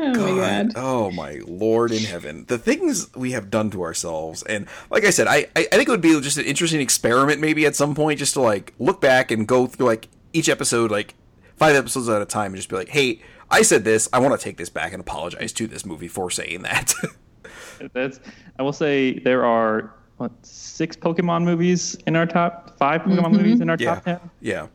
Oh 0.00 0.34
my 0.34 0.40
god. 0.40 0.72
Oh 0.76 1.10
my 1.10 1.40
lord 1.46 1.90
in 1.90 2.04
heaven. 2.04 2.44
The 2.46 2.58
things 2.58 3.12
we 3.16 3.32
have 3.32 3.50
done 3.50 3.70
to 3.70 3.82
ourselves. 3.82 4.42
And 4.44 4.66
like 4.90 5.04
I 5.04 5.10
said, 5.10 5.26
I, 5.26 5.48
I, 5.56 5.66
I 5.72 5.76
think 5.76 5.88
it 5.88 5.90
would 5.90 6.00
be 6.00 6.20
just 6.20 6.38
an 6.38 6.44
interesting 6.44 6.80
experiment 6.80 7.40
maybe 7.40 7.66
at 7.66 7.74
some 7.74 7.94
point 7.96 8.20
just 8.20 8.34
to 8.34 8.40
like 8.40 8.74
look 8.78 9.00
back 9.00 9.30
and 9.32 9.48
go 9.48 9.66
through 9.66 9.86
like 9.86 10.08
each 10.32 10.48
episode, 10.48 10.92
like 10.92 11.14
five 11.56 11.74
episodes 11.74 12.08
at 12.08 12.22
a 12.22 12.26
time 12.26 12.52
and 12.52 12.56
just 12.56 12.68
be 12.68 12.76
like, 12.76 12.90
hey, 12.90 13.20
I 13.50 13.62
said 13.62 13.82
this. 13.84 14.08
I 14.12 14.20
want 14.20 14.38
to 14.38 14.44
take 14.44 14.56
this 14.56 14.70
back 14.70 14.92
and 14.92 15.00
apologize 15.00 15.52
to 15.54 15.66
this 15.66 15.84
movie 15.84 16.08
for 16.08 16.30
saying 16.30 16.62
that. 16.62 16.94
That's. 17.92 18.20
I 18.58 18.62
will 18.62 18.72
say 18.72 19.18
there 19.20 19.44
are 19.44 19.94
what 20.16 20.32
six 20.42 20.96
Pokemon 20.96 21.44
movies 21.44 21.96
in 22.06 22.16
our 22.16 22.26
top 22.26 22.76
five 22.78 23.02
Pokemon 23.02 23.32
movies 23.32 23.60
in 23.60 23.70
our 23.70 23.76
yeah. 23.78 23.94
top 23.94 24.04
ten. 24.04 24.20
Yeah. 24.40 24.66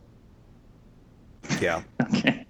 Yeah. 1.59 1.83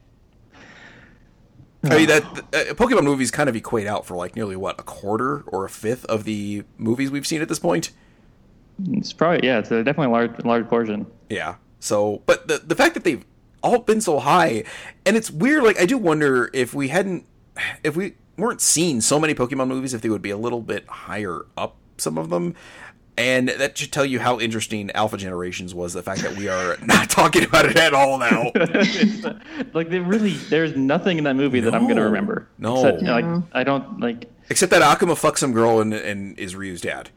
Okay. 1.86 1.96
I 1.96 1.98
mean 1.98 2.08
that 2.08 2.24
uh, 2.24 2.74
Pokemon 2.76 3.04
movies 3.04 3.30
kind 3.30 3.50
of 3.50 3.58
equate 3.58 3.88
out 3.88 4.06
for 4.06 4.16
like 4.16 4.38
nearly 4.38 4.56
what 4.56 4.80
a 4.80 4.84
quarter 4.84 5.42
or 5.48 5.66
a 5.66 5.70
fifth 5.70 6.06
of 6.06 6.24
the 6.24 6.64
movies 6.78 7.12
we've 7.12 7.28
seen 7.28 7.42
at 7.42 7.50
this 7.50 7.60
point. 7.60 7.92
It's 8.92 9.12
probably 9.12 9.46
yeah. 9.46 9.60
It's 9.60 9.70
a 9.70 9.84
definitely 9.84 10.08
a 10.08 10.12
large 10.12 10.46
large 10.46 10.68
portion. 10.70 11.06
Yeah. 11.30 11.56
So, 11.80 12.22
but 12.26 12.48
the 12.48 12.60
the 12.60 12.76
fact 12.76 12.94
that 12.94 13.04
they've 13.04 13.26
all 13.62 13.80
been 13.80 14.00
so 14.00 14.20
high, 14.20 14.64
and 15.06 15.18
it's 15.18 15.30
weird. 15.30 15.64
Like 15.64 15.78
I 15.80 15.86
do 15.86 15.98
wonder 15.98 16.50
if 16.54 16.74
we 16.74 16.88
hadn't, 16.88 17.26
if 17.84 17.98
we 17.98 18.14
weren't 18.38 18.62
seeing 18.62 19.02
so 19.02 19.20
many 19.20 19.34
Pokemon 19.34 19.68
movies, 19.68 19.94
if 19.94 20.02
they 20.02 20.10
would 20.10 20.22
be 20.22 20.30
a 20.32 20.38
little 20.38 20.62
bit 20.62 20.88
higher 20.88 21.42
up. 21.58 21.76
Some 21.98 22.18
of 22.18 22.30
them. 22.30 22.56
And 23.16 23.50
that 23.50 23.78
should 23.78 23.92
tell 23.92 24.06
you 24.06 24.20
how 24.20 24.40
interesting 24.40 24.90
Alpha 24.92 25.18
Generations 25.18 25.76
was. 25.76 25.94
The 25.94 26.02
fact 26.02 26.22
that 26.22 26.36
we 26.36 26.48
are 26.48 26.78
not 26.86 27.10
talking 27.12 27.44
about 27.44 27.66
it 27.68 27.78
at 27.78 27.94
all 27.94 28.18
now. 28.18 28.52
It's, 28.56 29.24
like 29.76 29.90
they 29.90 30.00
really, 30.00 30.32
there's 30.32 30.76
nothing 30.76 31.20
in 31.20 31.24
that 31.26 31.36
movie 31.36 31.60
that 31.60 31.76
I'm 31.76 31.88
gonna 31.88 32.04
remember. 32.06 32.48
No. 32.58 32.78
Except, 32.78 33.04
like 33.04 33.26
No. 33.26 33.44
I 33.54 33.64
don't 33.64 34.00
like. 34.00 34.32
Except 34.50 34.72
that 34.72 34.82
Akuma 34.82 35.14
fucks 35.14 35.38
some 35.38 35.54
girl 35.54 35.80
and, 35.80 35.94
and 35.94 36.38
is 36.40 36.56
Ryu's 36.56 36.82
dad. 36.82 37.12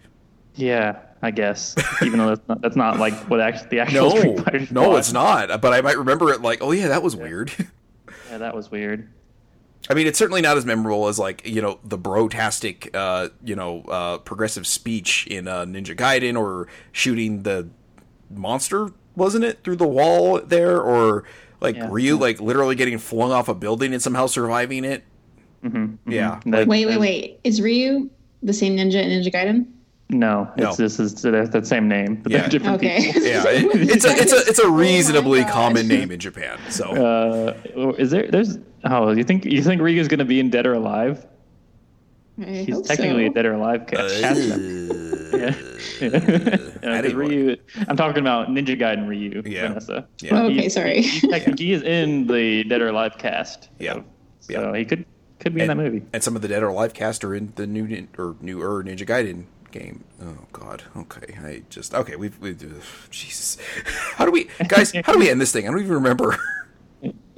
Yeah, 0.54 0.98
I 1.22 1.30
guess. 1.30 1.74
Even 2.02 2.18
though 2.18 2.28
that's 2.28 2.48
not, 2.48 2.60
that's 2.60 2.76
not 2.76 2.98
like 2.98 3.14
what 3.30 3.40
actually 3.40 3.68
the 3.70 3.80
actual 3.80 4.10
No, 4.10 4.16
Street 4.18 4.38
Fighter. 4.40 4.66
no, 4.70 4.84
plot. 4.84 4.98
it's 4.98 5.12
not. 5.14 5.60
But 5.62 5.72
I 5.72 5.80
might 5.80 5.96
remember 5.98 6.30
it 6.30 6.42
like, 6.42 6.58
oh 6.62 6.72
yeah, 6.72 6.88
that 6.88 7.02
was 7.02 7.16
weird. 7.16 7.50
Yeah, 8.30 8.38
that 8.38 8.56
was 8.56 8.72
weird. 8.72 9.08
I 9.88 9.94
mean, 9.94 10.06
it's 10.08 10.18
certainly 10.18 10.40
not 10.42 10.56
as 10.56 10.64
memorable 10.66 11.06
as 11.08 11.18
like 11.18 11.46
you 11.46 11.62
know 11.62 11.78
the 11.84 11.98
brotastic, 11.98 12.90
uh, 12.94 13.28
you 13.44 13.54
know, 13.54 13.82
uh, 13.82 14.18
progressive 14.18 14.66
speech 14.66 15.26
in 15.28 15.46
uh, 15.46 15.64
Ninja 15.64 15.96
Gaiden 15.96 16.38
or 16.38 16.66
shooting 16.92 17.42
the 17.44 17.68
monster, 18.30 18.90
wasn't 19.14 19.44
it, 19.44 19.62
through 19.62 19.76
the 19.76 19.86
wall 19.86 20.40
there, 20.40 20.80
or 20.80 21.24
like 21.60 21.76
Yeah. 21.76 21.88
Ryu 21.90 22.16
like 22.16 22.40
literally 22.40 22.74
getting 22.74 22.98
flung 22.98 23.30
off 23.32 23.48
a 23.48 23.54
building 23.54 23.92
and 23.92 24.02
somehow 24.02 24.26
surviving 24.26 24.84
it. 24.84 25.04
Mm-hmm. 25.64 26.10
Yeah, 26.10 26.40
That- 26.46 26.68
Wait, 26.68 26.86
wait, 26.86 26.98
wait. 27.00 27.40
Is 27.44 27.60
Ryu 27.60 28.10
the 28.42 28.52
same 28.52 28.76
ninja 28.76 29.02
in 29.02 29.10
Ninja 29.10 29.32
Gaiden? 29.32 29.66
No, 30.08 30.48
No. 30.56 30.68
it's 30.68 30.76
this 30.76 31.00
is 31.00 31.14
that's 31.22 31.50
that 31.50 31.66
same 31.66 31.88
name, 31.88 32.16
but 32.22 32.30
Yeah. 32.30 32.40
they're 32.42 32.48
different 32.48 32.76
Okay. 32.76 33.12
people. 33.12 33.22
yeah, 33.26 33.42
it, 33.48 33.90
it's 33.90 34.04
a 34.04 34.10
it's 34.16 34.32
a 34.32 34.36
it's 34.48 34.58
a 34.60 34.62
Oh 34.66 34.70
reasonably 34.70 35.40
God. 35.42 35.50
common 35.52 35.88
name 35.88 36.10
in 36.12 36.20
Japan. 36.20 36.58
So 36.70 37.54
Uh, 37.76 37.90
is 37.98 38.10
there? 38.10 38.28
There's. 38.30 38.58
Oh, 38.89 39.11
you 39.11 39.24
think 39.24 39.45
you 39.45 39.62
think 39.62 39.80
Ryu's 39.82 40.09
gonna 40.09 40.24
be 40.24 40.41
in 40.41 40.51
Dead 40.51 40.66
or 40.66 40.74
Alive? 40.74 41.26
I 42.41 42.45
He's 42.45 42.74
hope 42.74 42.87
technically 42.87 43.26
so. 43.26 43.30
a 43.30 43.34
Dead 43.34 43.47
or 43.47 43.53
Alive 43.55 43.82
Uh, 43.82 43.84
cast. 43.87 44.20
cast 44.20 44.49
member. 44.49 45.39
yeah. 45.39 45.55
yeah 46.01 47.03
'cause 47.03 47.14
Ryu. 47.14 47.57
I'm 47.89 47.97
talking 47.97 48.20
about 48.20 48.49
Ninja 48.49 48.78
Gaiden 48.78 49.09
Ryu. 49.09 49.43
Yeah. 49.47 49.68
Vanessa. 49.68 50.07
Yeah. 50.20 50.34
Oh, 50.43 50.45
okay, 50.47 50.55
He's- 50.55 50.74
sorry. 50.74 51.01
He's 51.03 51.22
technically, 51.28 51.64
he 51.66 51.72
is 51.72 51.82
in 51.82 52.26
the 52.26 52.64
Dead 52.64 52.82
or 52.82 52.89
Alive 52.89 53.16
cast. 53.18 53.70
Yeah. 53.78 54.01
So, 54.41 54.53
Yeah. 54.53 54.59
so 54.61 54.72
he 54.74 54.84
could 54.84 55.05
could 55.39 55.55
be 55.55 55.61
in 55.62 55.68
that 55.68 55.76
movie. 55.76 56.03
and 56.12 56.22
some 56.22 56.37
of 56.37 56.43
the 56.43 56.49
Dead 56.49 56.62
or 56.62 56.68
Alive 56.68 56.93
cast 56.95 57.24
are 57.24 57.34
in 57.34 57.53
the 57.57 57.66
new 57.66 58.07
or 58.18 58.37
newer 58.41 58.84
Ninja 58.84 59.07
Gaiden 59.07 59.45
game. 59.72 60.05
Oh 60.22 60.37
God. 60.53 60.82
Okay. 60.97 61.34
I 61.43 61.62
just 61.70 61.95
okay. 61.95 62.16
We've 62.16 62.39
we 62.39 62.51
uh, 62.51 62.55
Jesus. 63.11 63.57
How 64.16 64.24
do 64.26 64.30
we 64.30 64.49
guys? 64.68 64.93
How 65.05 65.12
do 65.14 65.18
we 65.18 65.30
end 65.30 65.41
this 65.41 65.53
thing? 65.53 65.66
I 65.66 65.70
don't 65.70 65.80
even 65.80 65.93
remember. 65.95 66.37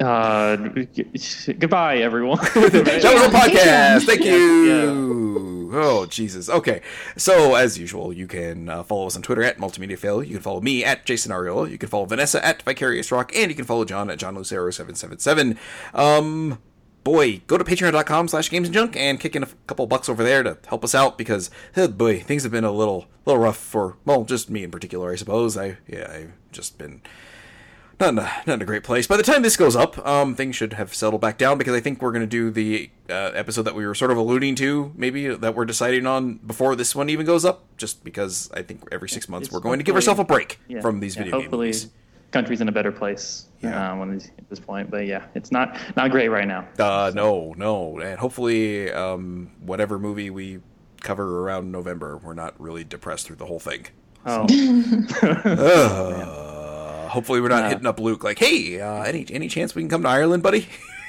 Uh, 0.01 0.57
g- 0.95 1.53
goodbye, 1.55 1.99
everyone. 1.99 2.39
that 2.55 2.55
was 2.55 3.23
a 3.23 3.37
podcast. 3.37 4.07
Thank 4.07 4.25
you. 4.25 5.69
Whew. 5.71 5.71
Oh, 5.73 6.07
Jesus. 6.07 6.49
Okay. 6.49 6.81
So, 7.17 7.55
as 7.55 7.79
usual, 7.79 8.13
you 8.13 8.27
can 8.27 8.69
uh, 8.69 8.83
follow 8.83 9.07
us 9.07 9.17
on 9.17 9.23
Twitter 9.23 9.43
at 9.43 9.59
Multimedia 9.59 9.99
Fail. 9.99 10.23
You 10.23 10.35
can 10.35 10.43
follow 10.43 10.61
me 10.61 10.85
at 10.85 11.05
Jason 11.05 11.33
Arriola. 11.33 11.71
You 11.71 11.79
can 11.79 11.89
follow 11.89 12.07
Vanessa 12.07 12.45
at 12.45 12.63
Vicarious 12.63 13.11
Rock. 13.13 13.33
And 13.35 13.51
you 13.51 13.55
can 13.57 13.65
follow 13.65 13.85
John 13.85 14.09
at 14.09 14.19
John 14.19 14.35
Lucero777. 14.37 15.57
Um, 15.95 16.59
boy, 17.05 17.43
go 17.47 17.59
to 17.59 17.65
patreon.com 17.65 18.29
slash 18.29 18.51
games 18.51 18.69
and 18.69 18.75
junk 18.75 18.97
and 18.97 19.21
kick 19.21 19.37
in 19.37 19.43
a 19.43 19.49
couple 19.67 19.87
bucks 19.87 20.09
over 20.09 20.23
there 20.23 20.43
to 20.43 20.59
help 20.69 20.85
us 20.85 20.95
out 20.95 21.19
because, 21.19 21.51
oh 21.77 21.89
boy, 21.89 22.21
things 22.21 22.45
have 22.45 22.53
been 22.53 22.65
a 22.65 22.73
little, 22.73 23.07
little 23.27 23.43
rough 23.43 23.59
for, 23.59 23.97
well, 24.05 24.25
just 24.25 24.49
me 24.49 24.65
in 24.65 24.71
particular, 24.71 25.13
I 25.13 25.17
suppose. 25.17 25.57
I, 25.57 25.79
yeah, 25.87 26.11
I've 26.11 26.33
just 26.53 26.79
been 26.79 27.03
not 28.01 28.11
in 28.11 28.19
a, 28.19 28.23
not 28.47 28.55
in 28.55 28.63
a 28.63 28.65
great 28.65 28.85
place. 28.85 29.07
By 29.07 29.17
the 29.17 29.23
time 29.23 29.43
this 29.43 29.57
goes 29.57 29.75
up, 29.75 29.99
um, 30.07 30.35
things 30.35 30.55
should 30.57 30.75
have 30.75 30.95
settled 30.95 31.21
back 31.21 31.37
down 31.39 31.59
because 31.59 31.75
I 31.75 31.81
think 31.81 32.01
we're 32.01 32.13
going 32.13 32.23
to 32.23 32.27
do 32.27 32.51
the 32.51 32.91
uh, 33.11 33.33
episode 33.35 33.63
that 33.63 33.75
we 33.75 33.87
were 33.87 33.95
sort 33.95 34.11
of 34.11 34.17
alluding 34.17 34.55
to, 34.57 34.93
maybe 34.97 35.29
that 35.29 35.55
we're 35.55 35.65
deciding 35.65 36.07
on 36.07 36.35
before 36.39 36.77
this 36.77 36.95
one 36.95 37.11
even 37.11 37.27
goes 37.27 37.45
up. 37.45 37.65
Just 37.77 38.05
because 38.05 38.51
I 38.55 38.63
think 38.63 38.83
every 38.93 39.09
six 39.09 39.29
months 39.29 39.49
It's 39.49 39.55
we're 39.55 39.61
going 39.61 39.79
to 39.79 39.85
give 39.85 39.95
ourselves 39.95 40.21
a 40.21 40.25
break 40.25 40.59
Yeah, 40.69 40.81
from 40.81 41.01
these 41.01 41.17
yeah, 41.17 41.25
video 41.25 41.41
hopefully 41.41 41.67
movies. 41.69 41.89
country's 42.31 42.61
in 42.61 42.69
a 42.69 42.73
better 42.73 42.93
place 42.93 43.47
Yeah. 43.63 43.93
uh, 44.01 44.05
at 44.13 44.49
this 44.49 44.61
point. 44.61 44.91
But 44.91 45.07
yeah, 45.07 45.25
it's 45.35 45.51
not 45.51 45.77
not 45.97 46.11
great 46.11 46.29
right 46.29 46.47
now. 46.47 46.69
Uh, 46.79 47.11
no, 47.15 47.55
no, 47.57 47.99
and 47.99 48.19
hopefully, 48.19 48.93
um, 48.93 49.51
whatever 49.61 49.99
movie 49.99 50.31
we 50.31 50.61
cover 51.01 51.41
around 51.43 51.71
November, 51.73 52.17
we're 52.17 52.35
not 52.35 52.55
really 52.61 52.85
depressed 52.85 53.27
through 53.27 53.37
the 53.37 53.47
whole 53.47 53.61
thing. 53.61 53.87
Oh, 54.27 54.47
Uh, 55.23 56.38
hopefully, 57.09 57.41
we're 57.41 57.49
not 57.49 57.65
Yeah. 57.65 57.69
hitting 57.71 57.87
up 57.87 57.99
Luke 58.01 58.23
like, 58.25 58.39
"Hey, 58.39 58.81
uh, 58.81 59.03
any 59.03 59.27
any 59.31 59.49
chance 59.49 59.75
we 59.75 59.83
can 59.83 59.89
come 59.89 60.03
to 60.03 60.09
Ireland, 60.09 60.43
buddy?" 60.43 60.69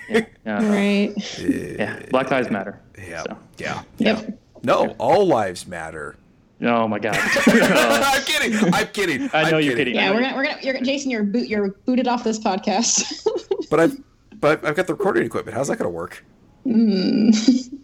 yeah, 0.09 0.25
yeah, 0.45 0.69
Right. 0.69 1.39
yeah. 1.39 1.99
Black 2.09 2.31
Lives 2.31 2.49
Matter. 2.49 2.79
yeah, 2.97 3.23
So. 3.23 3.37
yeah. 3.57 3.81
Yep. 3.97 4.39
No, 4.63 4.95
all 4.97 5.25
lives 5.25 5.65
matter. 5.67 6.15
Oh 6.61 6.87
my 6.87 6.99
god. 6.99 7.15
I'm 7.47 8.23
kidding. 8.23 8.73
I'm 8.73 8.87
kidding. 8.87 9.29
I 9.33 9.49
know 9.49 9.57
I'm 9.59 9.63
you're 9.63 9.75
kidding. 9.77 9.95
Yeah, 9.95 10.11
we're 10.11 10.21
gonna 10.21 10.35
we're 10.35 10.43
gonna 10.43 10.57
you're 10.61 10.81
Jason, 10.81 11.09
you're 11.11 11.23
boot 11.23 11.47
you're 11.47 11.69
booted 11.85 12.07
off 12.09 12.23
this 12.25 12.39
podcast. 12.39 13.25
But 13.69 13.79
I've 13.79 13.97
but 14.39 14.65
I've 14.65 14.75
got 14.75 14.87
the 14.87 14.95
recording 14.95 15.25
equipment. 15.25 15.55
How's 15.55 15.67
that 15.67 15.77
going 15.77 15.85
to 15.85 15.95
work? 15.95 16.25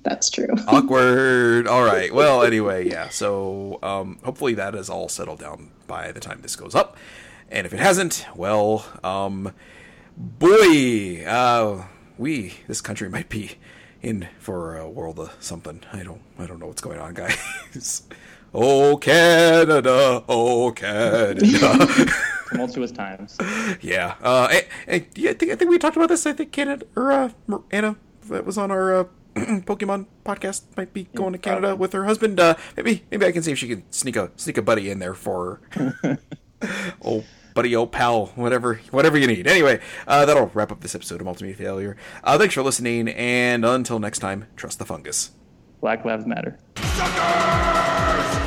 That's 0.04 0.30
true. 0.32 0.48
Awkward. 0.68 1.68
All 1.68 1.84
right. 1.84 2.14
Well, 2.14 2.44
anyway, 2.44 2.90
yeah. 2.90 3.10
So 3.10 3.80
um, 3.84 4.18
hopefully 4.24 4.54
that 4.56 4.74
is 4.76 4.90
all 4.90 5.10
settled 5.10 5.40
down 5.40 5.70
by 5.88 6.12
the 6.12 6.20
time 6.20 6.40
this 6.42 6.56
goes 6.56 6.74
up. 6.76 6.98
And 7.50 7.66
if 7.66 7.74
it 7.74 7.80
hasn't, 7.80 8.26
well, 8.36 8.86
um, 9.04 9.54
boy, 10.18 11.24
uh, 11.26 11.86
we 12.18 12.56
this 12.68 12.82
country 12.82 13.10
might 13.10 13.30
be 13.30 13.54
in 14.02 14.28
for 14.40 14.78
a 14.78 14.90
world 14.90 15.20
of 15.20 15.36
something. 15.40 15.82
I 15.94 16.04
don't 16.04 16.22
I 16.38 16.46
don't 16.46 16.60
know 16.60 16.68
what's 16.68 16.82
going 16.82 17.00
on, 17.00 17.14
guys. 17.16 18.04
oh 18.54 18.98
Canada, 18.98 20.24
oh 20.28 20.72
Canada. 20.72 21.88
Tumultuous 22.50 22.92
times. 22.92 23.38
Yeah. 23.82 24.16
Uh, 24.22 24.48
and, 24.52 24.66
and 24.88 25.06
yeah, 25.16 25.32
I 25.32 25.34
think 25.34 25.52
I 25.52 25.56
think 25.56 25.70
we 25.72 25.78
talked 25.78 25.98
about 25.98 26.10
this. 26.10 26.26
I 26.26 26.34
think 26.34 26.52
Canada 26.52 26.86
or 26.96 27.12
uh, 27.12 27.30
Anna 27.72 27.96
that 28.30 28.46
was 28.46 28.58
on 28.58 28.72
our 28.72 28.96
uh, 28.96 29.04
Pokemon 29.36 30.08
podcast 30.26 30.64
might 30.78 30.94
be 30.94 31.06
going 31.16 31.34
to 31.34 31.40
Canada 31.40 31.76
with 31.76 31.94
her 31.94 32.06
husband. 32.06 32.40
Uh, 32.40 32.56
maybe 32.78 33.04
maybe 33.12 33.26
I 33.26 33.32
can 33.32 33.44
see 33.44 33.52
if 33.52 33.58
she 33.58 33.68
can 33.68 33.84
sneak 33.92 34.16
a 34.16 34.32
sneak 34.36 34.58
a 34.58 34.62
buddy 34.62 34.90
in 34.90 35.00
there 35.00 35.14
for 35.14 35.60
her. 35.72 36.20
oh 37.04 37.24
buddy, 37.54 37.76
oh 37.76 37.86
pal, 37.86 38.28
whatever 38.36 38.76
whatever 38.92 39.18
you 39.18 39.28
need. 39.28 39.48
Anyway, 39.48 39.80
uh, 40.08 40.26
that'll 40.26 40.52
wrap 40.54 40.72
up 40.72 40.82
this 40.82 40.94
episode 40.96 41.22
of 41.22 41.28
Multimedia 41.28 41.56
Failure. 41.56 41.98
Uh, 42.24 42.38
thanks 42.38 42.54
for 42.54 42.62
listening, 42.62 43.08
and 43.10 43.66
until 43.66 44.00
next 44.00 44.20
time, 44.20 44.46
trust 44.56 44.80
the 44.80 44.86
fungus. 44.86 45.32
Black 45.82 46.06
Lives 46.06 46.26
Matter. 46.26 46.58
Sucker! 46.78 48.45